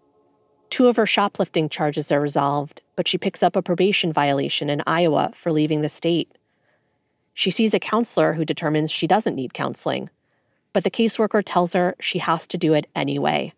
Two 0.72 0.88
of 0.88 0.96
her 0.96 1.06
shoplifting 1.06 1.70
charges 1.70 2.12
are 2.12 2.20
resolved, 2.20 2.82
but 2.96 3.08
she 3.08 3.20
picks 3.20 3.44
up 3.44 3.56
a 3.56 3.62
probation 3.62 4.12
violation 4.12 4.72
in 4.72 4.82
Iowa 4.88 5.32
for 5.36 5.52
leaving 5.52 5.84
the 5.84 5.90
state. 5.90 6.35
She 7.36 7.52
sees 7.52 7.74
a 7.74 7.80
counselor 7.80 8.34
who 8.34 8.46
determines 8.46 8.90
she 8.90 9.08
doesn't 9.08 9.36
need 9.36 9.54
counseling, 9.54 10.10
but 10.72 10.86
the 10.86 10.90
caseworker 10.90 11.44
tells 11.46 11.74
her 11.74 11.96
she 12.00 12.20
has 12.20 12.48
to 12.48 12.58
do 12.58 12.74
it 12.74 12.90
anyway. 12.96 13.54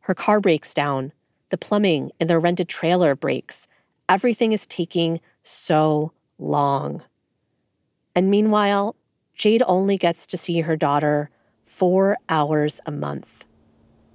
Her 0.00 0.14
car 0.14 0.40
breaks 0.40 0.72
down, 0.72 1.12
the 1.50 1.58
plumbing 1.58 2.10
in 2.18 2.28
their 2.28 2.40
rented 2.40 2.68
trailer 2.68 3.14
breaks. 3.14 3.68
Everything 4.08 4.54
is 4.54 4.66
taking 4.66 5.20
so 5.42 6.12
long. 6.38 7.02
And 8.14 8.30
meanwhile, 8.30 8.96
Jade 9.34 9.62
only 9.66 9.98
gets 9.98 10.26
to 10.28 10.38
see 10.38 10.62
her 10.62 10.76
daughter 10.76 11.30
four 11.66 12.16
hours 12.30 12.80
a 12.86 12.90
month. 12.90 13.44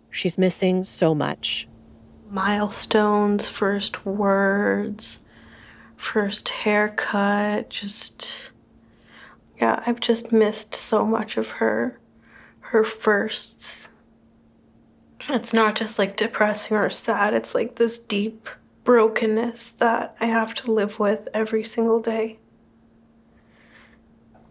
She's 0.10 0.38
missing 0.38 0.84
so 0.84 1.14
much. 1.14 1.68
Milestones, 2.28 3.48
first 3.48 4.04
words, 4.04 5.20
first 5.96 6.50
haircut, 6.50 7.70
just. 7.70 8.50
Yeah, 9.64 9.82
I've 9.88 10.02
just 10.02 10.34
missed 10.34 10.76
so 10.76 11.06
much 11.06 11.38
of 11.38 11.48
her. 11.48 11.98
Her 12.60 12.84
firsts. 12.84 13.88
It's 15.30 15.54
not 15.54 15.78
just 15.78 15.98
like 15.98 16.18
depressing 16.18 16.76
or 16.76 16.90
sad, 16.90 17.34
it's 17.34 17.56
like 17.56 17.76
this 17.76 17.98
deep 17.98 18.50
brokenness 18.84 19.70
that 19.80 20.18
I 20.20 20.26
have 20.26 20.54
to 20.56 20.72
live 20.74 21.00
with 21.00 21.30
every 21.34 21.64
single 21.64 22.02
day. 22.02 22.40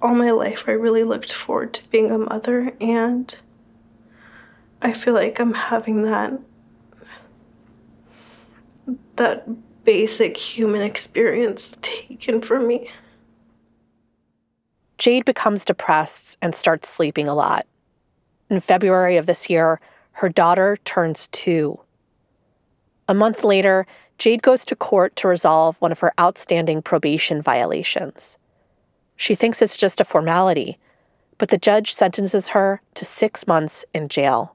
All 0.00 0.14
my 0.14 0.30
life, 0.30 0.64
I 0.66 0.72
really 0.72 1.04
looked 1.04 1.30
forward 1.30 1.74
to 1.74 1.90
being 1.90 2.10
a 2.10 2.16
mother, 2.16 2.72
and 2.80 3.36
I 4.80 4.94
feel 4.94 5.12
like 5.12 5.38
I'm 5.38 5.52
having 5.52 6.04
that 6.04 6.32
that 9.16 9.46
basic 9.84 10.38
human 10.38 10.80
experience 10.80 11.76
taken 11.82 12.40
from 12.40 12.66
me. 12.66 12.88
Jade 15.03 15.24
becomes 15.24 15.64
depressed 15.64 16.38
and 16.40 16.55
starts 16.55 16.88
sleeping 16.88 17.26
a 17.26 17.34
lot. 17.34 17.66
In 18.48 18.61
February 18.61 19.16
of 19.16 19.26
this 19.26 19.50
year, 19.50 19.80
her 20.12 20.28
daughter 20.28 20.78
turns 20.84 21.26
two. 21.32 21.80
A 23.09 23.12
month 23.12 23.42
later, 23.42 23.84
Jade 24.18 24.42
goes 24.42 24.64
to 24.64 24.76
court 24.76 25.16
to 25.16 25.26
resolve 25.26 25.74
one 25.80 25.90
of 25.90 25.98
her 25.98 26.12
outstanding 26.20 26.82
probation 26.82 27.42
violations. 27.42 28.38
She 29.16 29.34
thinks 29.34 29.61
it's 29.61 29.76
just 29.76 30.00
a 30.00 30.05
formality, 30.05 30.78
but 31.36 31.48
the 31.48 31.59
judge 31.59 31.92
sentences 31.92 32.46
her 32.50 32.80
to 32.94 33.05
six 33.05 33.44
months 33.44 33.84
in 33.92 34.07
jail. 34.09 34.55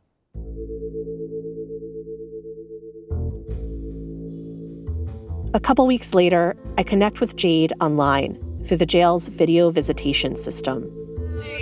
A 5.53 5.59
couple 5.59 5.85
weeks 5.85 6.13
later, 6.13 6.55
I 6.77 6.83
connect 6.83 7.19
with 7.19 7.35
Jade 7.35 7.73
online 7.81 8.41
through 8.68 8.78
the 8.78 8.86
jail's 8.86 9.28
video 9.30 9.72
visitation 9.72 10.36
system. 10.36 10.91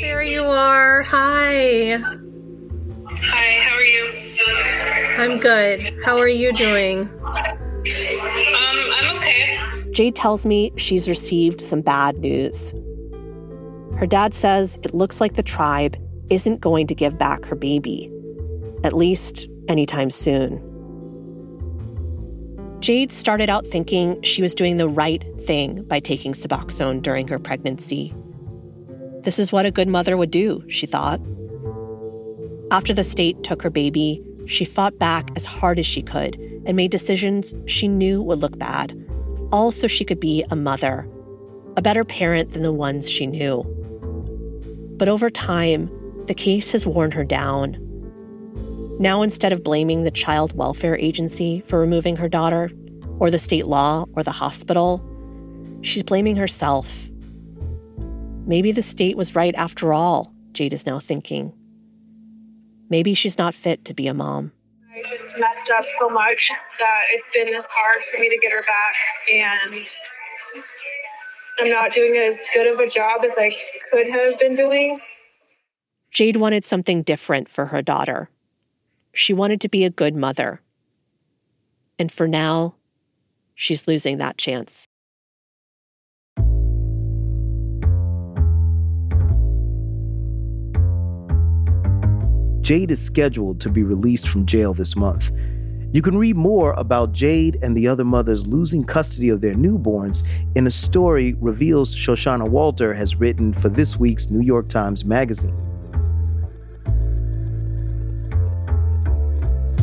There 0.01 0.23
you 0.23 0.43
are. 0.43 1.03
Hi. 1.03 1.97
Hi, 3.07 3.59
how 3.63 3.75
are 3.75 3.83
you? 3.83 4.11
I'm 5.17 5.39
good. 5.39 5.81
How 6.03 6.17
are 6.17 6.27
you 6.27 6.51
doing? 6.53 7.01
Um, 7.01 7.45
I'm 7.85 9.17
okay. 9.17 9.91
Jade 9.91 10.15
tells 10.15 10.45
me 10.45 10.73
she's 10.75 11.07
received 11.07 11.61
some 11.61 11.81
bad 11.81 12.17
news. 12.17 12.73
Her 13.97 14.07
dad 14.07 14.33
says 14.33 14.77
it 14.83 14.93
looks 14.93 15.21
like 15.21 15.35
the 15.35 15.43
tribe 15.43 15.95
isn't 16.29 16.59
going 16.59 16.87
to 16.87 16.95
give 16.95 17.17
back 17.17 17.45
her 17.45 17.55
baby, 17.55 18.11
at 18.83 18.93
least 18.93 19.47
anytime 19.69 20.09
soon. 20.09 20.59
Jade 22.85 23.11
started 23.11 23.49
out 23.49 23.65
thinking 23.65 24.21
she 24.21 24.43
was 24.43 24.53
doing 24.53 24.77
the 24.77 24.87
right 24.87 25.23
thing 25.41 25.81
by 25.85 25.99
taking 25.99 26.33
Suboxone 26.33 27.01
during 27.01 27.27
her 27.29 27.39
pregnancy. 27.39 28.13
This 29.21 29.39
is 29.39 29.51
what 29.51 29.65
a 29.65 29.71
good 29.71 29.87
mother 29.87 30.15
would 30.15 30.29
do, 30.29 30.63
she 30.69 30.85
thought. 30.85 31.19
After 32.69 32.93
the 32.93 33.03
state 33.03 33.41
took 33.41 33.63
her 33.63 33.71
baby, 33.71 34.21
She 34.45 34.65
fought 34.65 34.99
back 34.99 35.31
as 35.35 35.47
hard 35.47 35.79
as 35.79 35.87
she 35.87 36.03
could 36.03 36.35
and 36.67 36.75
made 36.75 36.91
decisions 36.91 37.55
she 37.65 37.87
knew 37.87 38.21
would 38.21 38.39
look 38.39 38.59
bad, 38.59 38.95
all 39.51 39.71
so 39.71 39.87
she 39.87 40.05
could 40.05 40.19
be 40.19 40.45
a 40.51 40.55
mother, 40.55 41.09
a 41.75 41.81
better 41.81 42.03
parent 42.03 42.51
than 42.51 42.61
the 42.61 42.71
ones 42.71 43.09
she 43.09 43.25
knew. 43.25 43.63
But 44.97 45.09
over 45.09 45.31
time, 45.31 45.89
the 46.27 46.35
case 46.35 46.71
has 46.71 46.85
worn 46.85 47.11
her 47.11 47.23
down. 47.23 47.77
Now, 48.97 49.23
instead 49.23 49.51
of 49.51 49.61
blaming 49.61 50.03
the 50.03 50.11
Child 50.11 50.55
Welfare 50.55 50.97
Agency 50.97 51.59
for 51.61 51.79
removing 51.79 52.15
her 52.15 52.29
daughter, 52.29 52.71
or 53.19 53.29
the 53.29 53.39
state 53.39 53.67
law, 53.67 54.05
or 54.13 54.23
the 54.23 54.31
hospital, 54.31 55.03
she's 55.81 56.03
blaming 56.03 56.37
herself. 56.37 57.09
Maybe 58.45 58.71
the 58.71 58.81
state 58.81 59.17
was 59.17 59.35
right 59.35 59.53
after 59.55 59.91
all, 59.91 60.33
Jade 60.53 60.71
is 60.71 60.85
now 60.85 60.99
thinking. 60.99 61.51
Maybe 62.89 63.13
she's 63.13 63.37
not 63.37 63.53
fit 63.53 63.83
to 63.85 63.93
be 63.93 64.07
a 64.07 64.13
mom. 64.13 64.53
I 64.93 65.01
just 65.09 65.37
messed 65.37 65.69
up 65.71 65.83
so 65.99 66.09
much 66.09 66.49
that 66.79 67.01
it's 67.11 67.27
been 67.33 67.51
this 67.51 67.65
hard 67.69 68.01
for 68.13 68.21
me 68.21 68.29
to 68.29 68.37
get 68.37 68.53
her 68.53 68.63
back, 68.63 68.95
and 69.33 69.87
I'm 71.59 71.69
not 71.69 71.91
doing 71.91 72.15
as 72.15 72.37
good 72.53 72.67
of 72.67 72.79
a 72.79 72.89
job 72.89 73.25
as 73.25 73.33
I 73.37 73.53
could 73.91 74.07
have 74.07 74.39
been 74.39 74.55
doing. 74.55 75.01
Jade 76.11 76.37
wanted 76.37 76.63
something 76.63 77.03
different 77.03 77.49
for 77.49 77.65
her 77.65 77.81
daughter. 77.81 78.29
She 79.15 79.31
wanted 79.31 79.61
to 79.61 79.69
be 79.69 79.85
a 79.85 79.89
good 79.89 80.13
mother. 80.13 80.61
And 81.97 82.11
for 82.11 82.27
now, 82.27 82.75
she's 83.55 83.87
losing 83.87 84.17
that 84.17 84.37
chance. 84.37 84.89
Jade 92.59 92.91
is 92.91 93.01
scheduled 93.01 93.61
to 93.61 93.69
be 93.69 93.83
released 93.83 94.27
from 94.27 94.45
jail 94.45 94.73
this 94.73 94.97
month. 94.97 95.31
You 95.93 96.01
can 96.01 96.17
read 96.17 96.35
more 96.35 96.73
about 96.73 97.13
Jade 97.13 97.57
and 97.61 97.77
the 97.77 97.87
other 97.87 98.03
mothers 98.03 98.45
losing 98.45 98.83
custody 98.83 99.29
of 99.29 99.39
their 99.39 99.53
newborns 99.53 100.27
in 100.55 100.67
a 100.67 100.71
story 100.71 101.35
Reveal's 101.39 101.95
Shoshana 101.95 102.49
Walter 102.49 102.93
has 102.93 103.15
written 103.15 103.53
for 103.53 103.69
this 103.69 103.95
week's 103.95 104.29
New 104.29 104.41
York 104.41 104.67
Times 104.67 105.05
Magazine. 105.05 105.64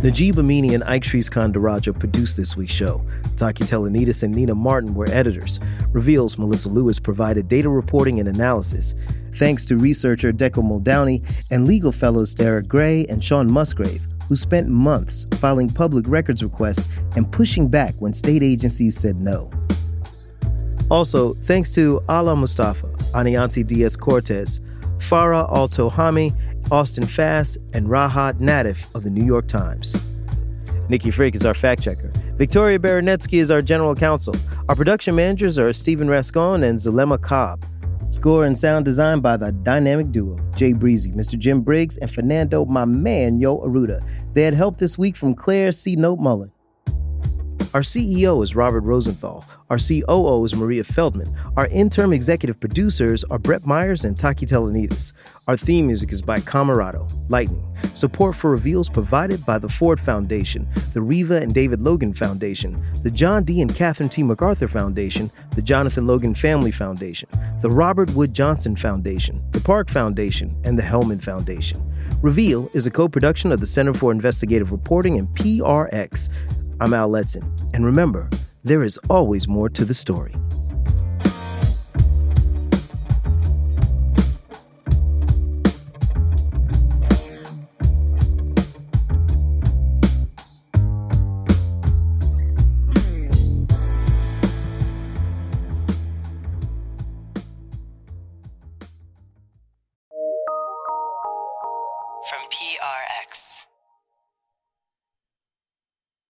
Najib 0.03 0.35
Aminy 0.35 0.75
and 0.75 0.83
Ike 0.83 1.05
Sriskandarajah 1.05 1.97
produced 1.97 2.37
this 2.37 2.57
week's 2.57 2.73
show. 2.73 3.07
Taki 3.37 3.63
Telonidis 3.63 4.25
and 4.25 4.35
Nina 4.35 4.53
Martin 4.53 4.97
were 4.97 5.09
editors. 5.09 5.61
Reveals 5.93 6.37
Melissa 6.39 6.69
Lewis 6.69 6.99
provided 6.99 7.47
data 7.47 7.69
reporting 7.69 8.19
and 8.19 8.29
analysis. 8.29 8.97
Thanks 9.37 9.65
to 9.67 9.77
researcher 9.77 10.33
Deco 10.33 10.61
Muldowney 10.61 11.23
and 11.53 11.69
legal 11.69 11.93
fellows 11.93 12.35
Derek 12.35 12.67
Gray 12.67 13.07
and 13.07 13.23
Sean 13.23 13.51
Musgrave, 13.51 14.05
who 14.29 14.35
spent 14.35 14.69
months 14.69 15.29
filing 15.35 15.71
public 15.71 16.09
records 16.09 16.43
requests 16.43 16.89
and 17.15 17.31
pushing 17.31 17.69
back 17.69 17.95
when 18.01 18.13
state 18.13 18.43
agencies 18.43 18.99
said 18.99 19.21
no. 19.21 19.53
Also, 20.91 21.35
thanks 21.45 21.71
to 21.71 22.03
Ala 22.11 22.35
Mustafa, 22.35 22.89
Anianti 23.15 23.65
Diaz 23.65 23.95
Cortez, 23.95 24.61
Farah 24.99 25.49
Al 25.57 25.69
Tohami, 25.69 26.37
Austin 26.73 27.07
Fast, 27.07 27.59
and 27.75 27.87
Rahat 27.87 28.41
Natif 28.41 28.93
of 28.95 29.05
the 29.05 29.11
New 29.11 29.25
York 29.25 29.47
Times. 29.47 29.95
Nikki 30.89 31.11
Frick 31.11 31.35
is 31.35 31.45
our 31.45 31.53
fact 31.53 31.83
checker. 31.83 32.11
Victoria 32.37 32.79
Baranetsky 32.79 33.39
is 33.41 33.51
our 33.51 33.61
general 33.61 33.95
counsel. 33.95 34.35
Our 34.71 34.75
production 34.75 35.15
managers 35.15 35.59
are 35.59 35.73
Stephen 35.75 36.09
Rascon 36.09 36.63
and 36.63 36.79
Zulema 36.79 37.19
Cobb. 37.21 37.67
Score 38.09 38.47
and 38.47 38.59
sound 38.59 38.87
design 38.87 39.21
by 39.21 39.37
the 39.37 39.53
dynamic 39.53 40.11
duo, 40.11 40.39
Jay 40.57 40.73
Breezy, 40.73 41.13
Mr. 41.13 41.39
Jim 41.39 41.61
Briggs, 41.61 41.99
and 41.99 42.11
Fernando, 42.11 42.65
my 42.65 42.87
man, 42.87 43.39
Yo 43.39 43.59
Arruda. 43.59 44.03
They 44.33 44.43
had 44.43 44.55
help 44.55 44.79
this 44.79 44.97
week 44.97 45.15
from 45.15 45.35
Claire 45.35 45.73
C-Note 45.73 46.21
Mullen. 46.21 46.53
Our 47.75 47.81
CEO 47.81 48.45
is 48.45 48.55
Robert 48.55 48.83
Rosenthal. 48.83 49.47
Our 49.71 49.79
COO 49.79 50.45
is 50.45 50.55
Maria 50.55 50.85
Feldman. 50.85 51.35
Our 51.57 51.69
interim 51.69 52.13
executive 52.13 52.61
producers 52.61 53.25
are 53.25 53.39
Brett 53.39 53.65
Myers 53.65 54.05
and 54.05 54.19
Taki 54.19 54.45
Telonidis. 54.45 55.15
Our 55.49 55.57
theme 55.57 55.87
music 55.87 56.13
is 56.13 56.21
by 56.21 56.41
Camerado, 56.41 57.09
Lightning. 57.31 57.67
Support 57.95 58.37
for 58.37 58.51
Reveals 58.51 58.91
provided 58.91 59.47
by 59.47 59.59
the 59.59 59.71
Ford 59.71 59.99
Foundation, 59.99 60.69
the 60.93 61.01
Reva 61.01 61.37
and 61.41 61.55
David 61.55 61.81
Logan 61.81 62.13
Foundation, 62.13 62.85
the 63.03 63.11
John 63.11 63.43
D. 63.43 63.63
and 63.63 63.75
Catherine 63.75 64.11
T. 64.11 64.23
MacArthur 64.23 64.69
Foundation, 64.69 65.31
the 65.55 65.63
Jonathan 65.63 66.07
Logan 66.07 66.35
Family 66.35 66.73
Foundation, 66.73 67.31
the 67.63 67.71
Robert 67.71 68.11
Wood 68.11 68.35
Johnson 68.35 68.77
Foundation, 68.77 69.43
the 69.53 69.61
Park 69.61 69.89
Foundation, 69.89 70.55
and 70.65 70.79
the 70.79 70.83
Hellman 70.83 71.23
Foundation. 71.23 71.81
Reveal 72.21 72.71
is 72.75 72.87
a 72.87 72.91
co 72.91 73.09
production 73.09 73.51
of 73.51 73.61
the 73.61 73.67
Center 73.67 73.95
for 73.95 74.13
Investigative 74.13 74.73
Reporting 74.73 75.19
and 75.19 75.27
PRX. 75.29 76.29
I'm 76.83 76.95
Al 76.95 77.11
Letson. 77.11 77.45
And 77.75 77.85
remember, 77.87 78.29
there 78.65 78.83
is 78.83 78.99
always 79.09 79.47
more 79.47 79.69
to 79.69 79.85
the 79.85 79.95
story. 79.95 80.35